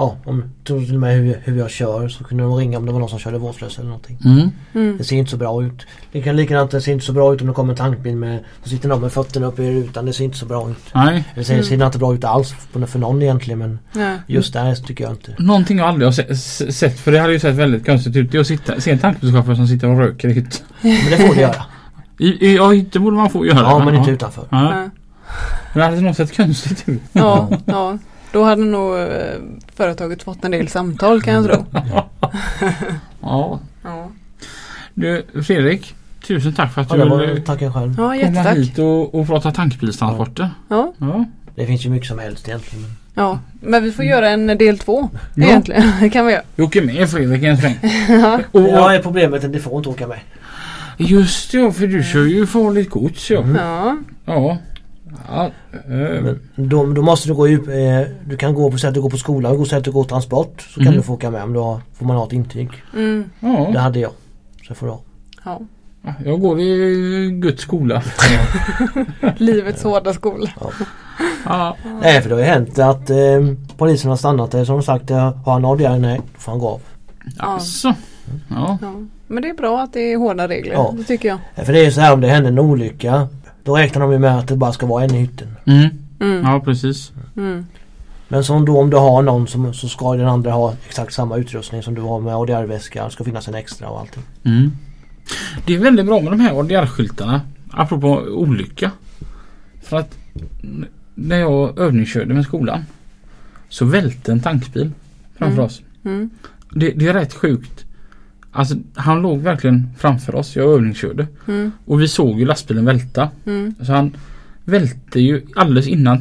[0.00, 2.86] Ja, om det till och med hur, hur jag kör så kunde de ringa om
[2.86, 4.18] det var någon som körde vårdslös eller någonting.
[4.24, 4.50] Mm.
[4.74, 4.98] Mm.
[4.98, 5.86] Det ser inte så bra ut.
[6.12, 8.44] Det kan likadant, det ser inte så bra ut om det kommer en tankbil med
[8.62, 10.06] Så sitter någon med fötterna uppe i rutan.
[10.06, 10.76] Det ser inte så bra ut.
[10.94, 11.24] Nej.
[11.34, 11.64] Det ser, Mm.
[11.66, 14.14] ser inte bra ut alls för, för någon egentligen men Ja.
[14.26, 15.34] just där tycker jag inte.
[15.38, 18.32] Någonting jag aldrig har se- sett för det hade ju sett väldigt konstigt ut.
[18.32, 20.64] Det är att sitta, se en tankbilschaufför som sitter och röker i hytt.
[20.80, 21.62] Men det får det göra.
[22.18, 23.58] I, i, ja, hytte borde man få göra.
[23.60, 24.44] Ja men inte utanför.
[24.50, 24.62] Ja.
[24.62, 24.70] Ja.
[24.76, 24.90] Men
[25.74, 27.00] det hade nog sett konstigt ut.
[27.12, 27.48] Ja.
[27.64, 27.98] ja.
[28.32, 29.06] Då hade nog eh,
[29.76, 31.66] företaget fått en del samtal kan jag tro.
[33.22, 33.60] Ja.
[33.82, 34.08] Ja,
[34.94, 35.94] Du Fredrik.
[36.26, 37.40] Tusen tack för att Ja, du ville
[37.72, 37.94] själv.
[37.98, 40.50] ja komma hit och, och prata tankbilstransporter.
[40.68, 40.92] Ja.
[40.98, 41.24] Ja.
[41.54, 42.84] Det finns ju mycket som helst egentligen.
[43.14, 45.44] ja, men vi får göra en del två Ja.
[45.46, 45.82] egentligen.
[46.00, 46.42] Det kan vi göra.
[46.56, 47.78] Vi åker med Fredrik en sväng.
[48.08, 48.40] Ja.
[48.52, 50.18] Och, Ja är problemet att det får inte åka med.
[50.96, 53.38] Just ja, för du kör ju farligt gods ja.
[53.42, 53.56] Mm.
[53.56, 53.96] Ja.
[54.24, 54.58] Ja.
[55.28, 55.44] Ja.
[55.72, 58.94] eh, Men då, då måste du gå ut, eh, du kan gå på sätt att
[58.94, 60.60] du går på skolan gå sätt att du går transport.
[60.60, 60.96] Så kan Mm.
[60.96, 62.68] du få åka med om du har, får man ha ett intyg.
[62.96, 63.24] Mm.
[63.40, 63.80] Det ja.
[63.80, 64.10] hade jag.
[64.68, 65.00] Så får du ha.
[65.44, 65.60] ja.
[66.24, 68.02] Jag går i Guds skola.
[69.36, 70.50] Livets hårda skola.
[71.44, 71.76] Ja.
[72.02, 73.16] Nej för det har ju hänt att eh,
[73.76, 75.98] polisen har stannat dig som de sagt har han ADR?
[75.98, 76.80] Nej, då får han gå av.
[77.38, 77.94] Alltså.
[78.48, 78.78] Ja.
[78.80, 78.92] Ja.
[79.26, 80.72] Men det är bra att det är hårda regler.
[80.72, 80.94] Ja.
[80.96, 81.66] Det tycker jag.
[81.66, 83.28] För det är ju så här om det händer en olycka.
[83.64, 85.48] Då räknar de ju med att det bara ska vara en i hytten.
[85.64, 85.88] Mm.
[86.20, 86.42] Mm.
[86.44, 87.12] Ja precis.
[87.36, 87.66] Mm.
[88.28, 91.36] Men som då om du har någon som, så ska den andra ha exakt samma
[91.36, 93.04] utrustning som du har med ADR-väska.
[93.04, 94.22] Det ska finnas en extra och allting.
[94.44, 94.72] Mm.
[95.66, 97.40] Det är väldigt bra med de här ADR-skyltarna.
[97.70, 98.90] Apropå olycka.
[99.82, 100.18] För att
[101.14, 102.84] när jag övningskörde med skolan.
[103.68, 104.92] Så välte en tankbil
[105.38, 105.64] framför Mm.
[105.66, 105.82] oss.
[106.04, 106.30] Mm.
[106.74, 107.84] Det, det är rätt sjukt.
[108.52, 110.56] Alltså han låg verkligen framför oss.
[110.56, 111.26] Jag övningskörde.
[111.48, 111.72] Mm.
[111.84, 113.28] Och vi såg ju lastbilen välta.
[113.46, 113.74] Mm.
[113.82, 114.16] Så han
[114.64, 116.20] välte ju alldeles innan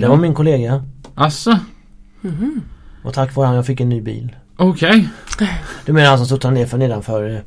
[0.00, 0.84] Det var min kollega.
[1.14, 1.58] Alltså.
[2.20, 2.60] Mhm.
[3.02, 4.36] Och tack vare han jag fick en ny bil.
[4.56, 5.08] Okej.
[5.86, 7.42] Du menar han som studsade ner för nedanför,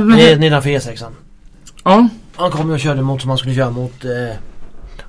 [0.00, 1.10] ned- här- nedanför E6an?
[1.84, 2.08] ja.
[2.36, 4.36] Han kom och körde mot som man skulle köra mot eh,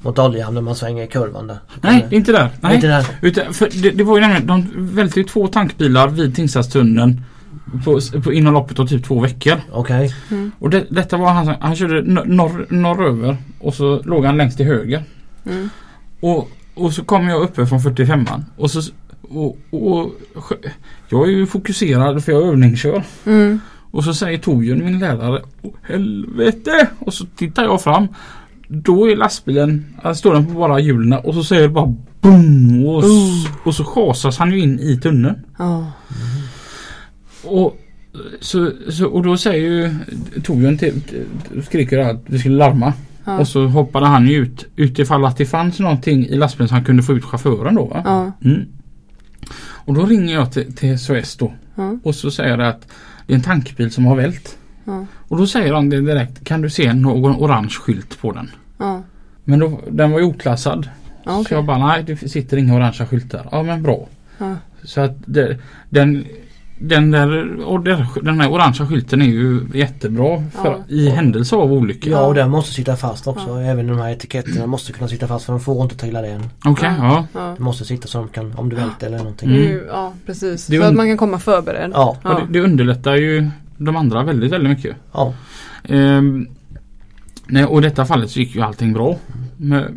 [0.02, 1.58] mot oljan när man svänger i kurvan där.
[1.82, 2.50] Nej, inte där.
[2.62, 2.76] Nej.
[2.76, 3.06] Inte där.
[3.22, 7.22] Utan, för det, det var ju nämligen, de välte ju två tankbilar vid Tingstadstunneln
[7.86, 9.62] på, på inom loppet av typ två veckor.
[9.72, 10.14] Okej.
[10.32, 10.52] Mm.
[10.60, 14.38] Och det, detta var han som, han körde nor- norr, norröver och så låg han
[14.38, 15.04] längst till höger.
[15.46, 15.70] Mm.
[16.20, 18.82] Och, och så kom jag uppe från 45an och så
[19.22, 20.12] och, och,
[21.10, 23.04] jag är ju fokuserad för jag övningskör.
[23.26, 23.60] Mm.
[23.92, 26.88] Och så säger Torbjörn, min lärare, Åh, helvete!
[27.00, 28.08] Och så tittar jag fram.
[28.68, 32.86] Då är lastbilen, alltså står den på bara hjulen och så säger det bara boom!
[32.86, 35.36] Och, s- och så chasas han ju in i tunneln.
[35.58, 35.92] Ja.
[37.46, 37.78] Och,
[38.40, 39.96] så, så, och då säger ju
[40.44, 41.02] Torbjörn till,
[41.66, 42.94] skriker att vi skulle larma.
[43.26, 43.40] Ja.
[43.40, 47.04] Och så hoppade han ut utifall att det fanns någonting i lastbilen så han kunde
[47.04, 48.02] få ut chauffören då.
[48.06, 48.32] Ja.
[48.44, 48.66] Mm.
[49.58, 51.54] Och då ringer jag till, till SOS då.
[51.76, 51.98] Ja.
[52.04, 52.88] Och så säger det att
[53.28, 54.58] det är en tankbil som har vält.
[55.28, 56.44] Och då säger han det direkt.
[56.44, 58.52] Kan du se någon orange skylt på den?
[58.78, 59.04] Ja.
[59.44, 60.90] Men då, den var ju oklassad.
[61.24, 63.50] Ja, Så jag bara nej det sitter inga orangea skyltar.
[63.52, 64.08] Ja men bra.
[64.84, 65.58] Så att det,
[65.90, 66.26] den
[66.78, 70.78] den där och där, den här orangea skylten är ju jättebra för, Ja.
[70.88, 72.12] i händelse av olyckor.
[72.12, 73.48] Ja och den måste sitta fast också.
[73.50, 73.62] Ja.
[73.62, 76.42] Även de här etiketterna måste kunna sitta fast för de får inte trilla ner.
[76.66, 77.26] Okej, ja.
[77.34, 77.54] Ja.
[77.58, 79.56] De måste sitta så de kan, om du välter eller någonting.
[79.56, 79.80] Mm.
[79.88, 80.68] Ja precis.
[80.68, 81.92] Det Så att man kan komma förberedd.
[81.94, 83.48] Ja, Och det, det underlättar ju
[83.78, 84.96] de andra väldigt, väldigt mycket.
[85.12, 85.34] ja.
[85.84, 86.48] Ehm,
[87.48, 89.18] nej, och i detta fallet så gick ju allting bra.
[89.58, 89.92] Med,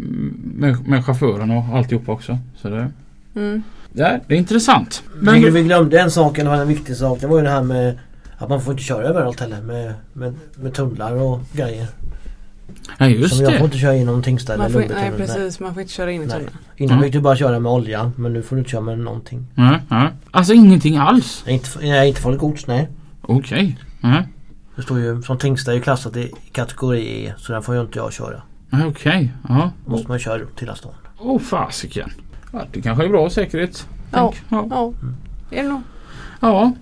[0.54, 2.38] med, med chauffören och alltihopa också.
[2.56, 2.90] Så det,
[3.34, 3.62] Mm.
[3.92, 5.02] Ja, det är intressant.
[5.14, 7.20] Men Men, vi glömde en sak, det var en viktig sak.
[7.20, 7.98] Det var ju det här med
[8.38, 11.86] att man får inte köra överallt heller med, med, med tunnlar och grejer.
[12.98, 13.64] ja just Som jag får det.
[13.64, 16.28] inte köra inom Tingsta eller Man får, nej precis, man får inte köra in i
[16.28, 16.50] tunneln.
[16.76, 17.04] Innan Mm.
[17.04, 19.46] fick du bara köra med olja men nu får du inte köra med någonting.
[19.54, 20.10] Ja, ja.
[20.30, 21.42] Alltså ingenting alls.
[21.46, 22.88] Nej, inte, nej, inte farligt gods, nej.
[23.22, 23.78] Okej.
[24.00, 24.22] Ja,
[24.76, 27.80] Det står ju som Tingsta är ju klassat i kategori E så den får ju
[27.80, 28.42] inte jag köra.
[28.70, 29.32] ja, Okej.
[29.48, 29.70] Ja.
[29.84, 30.92] Då måste man köra upp till stan.
[31.18, 32.10] Åh oh, fasiken.
[32.52, 33.86] Ja, det kanske är bra säkerhet.
[34.10, 34.32] Ja.
[34.48, 34.66] Ja.
[34.70, 34.92] Ja.
[35.50, 35.80] Är det nog?
[36.40, 36.72] ja.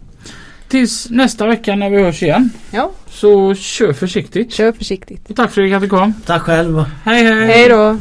[0.68, 2.50] Tills nästa vecka när vi hörs igen.
[2.70, 2.90] Ja.
[3.08, 4.52] Så kör försiktigt.
[4.52, 5.30] Kör försiktigt.
[5.30, 6.14] Och tack Fredrik att du kom.
[6.26, 6.84] Tack själv.
[7.04, 7.46] Hej hej.
[7.46, 7.98] Hej då!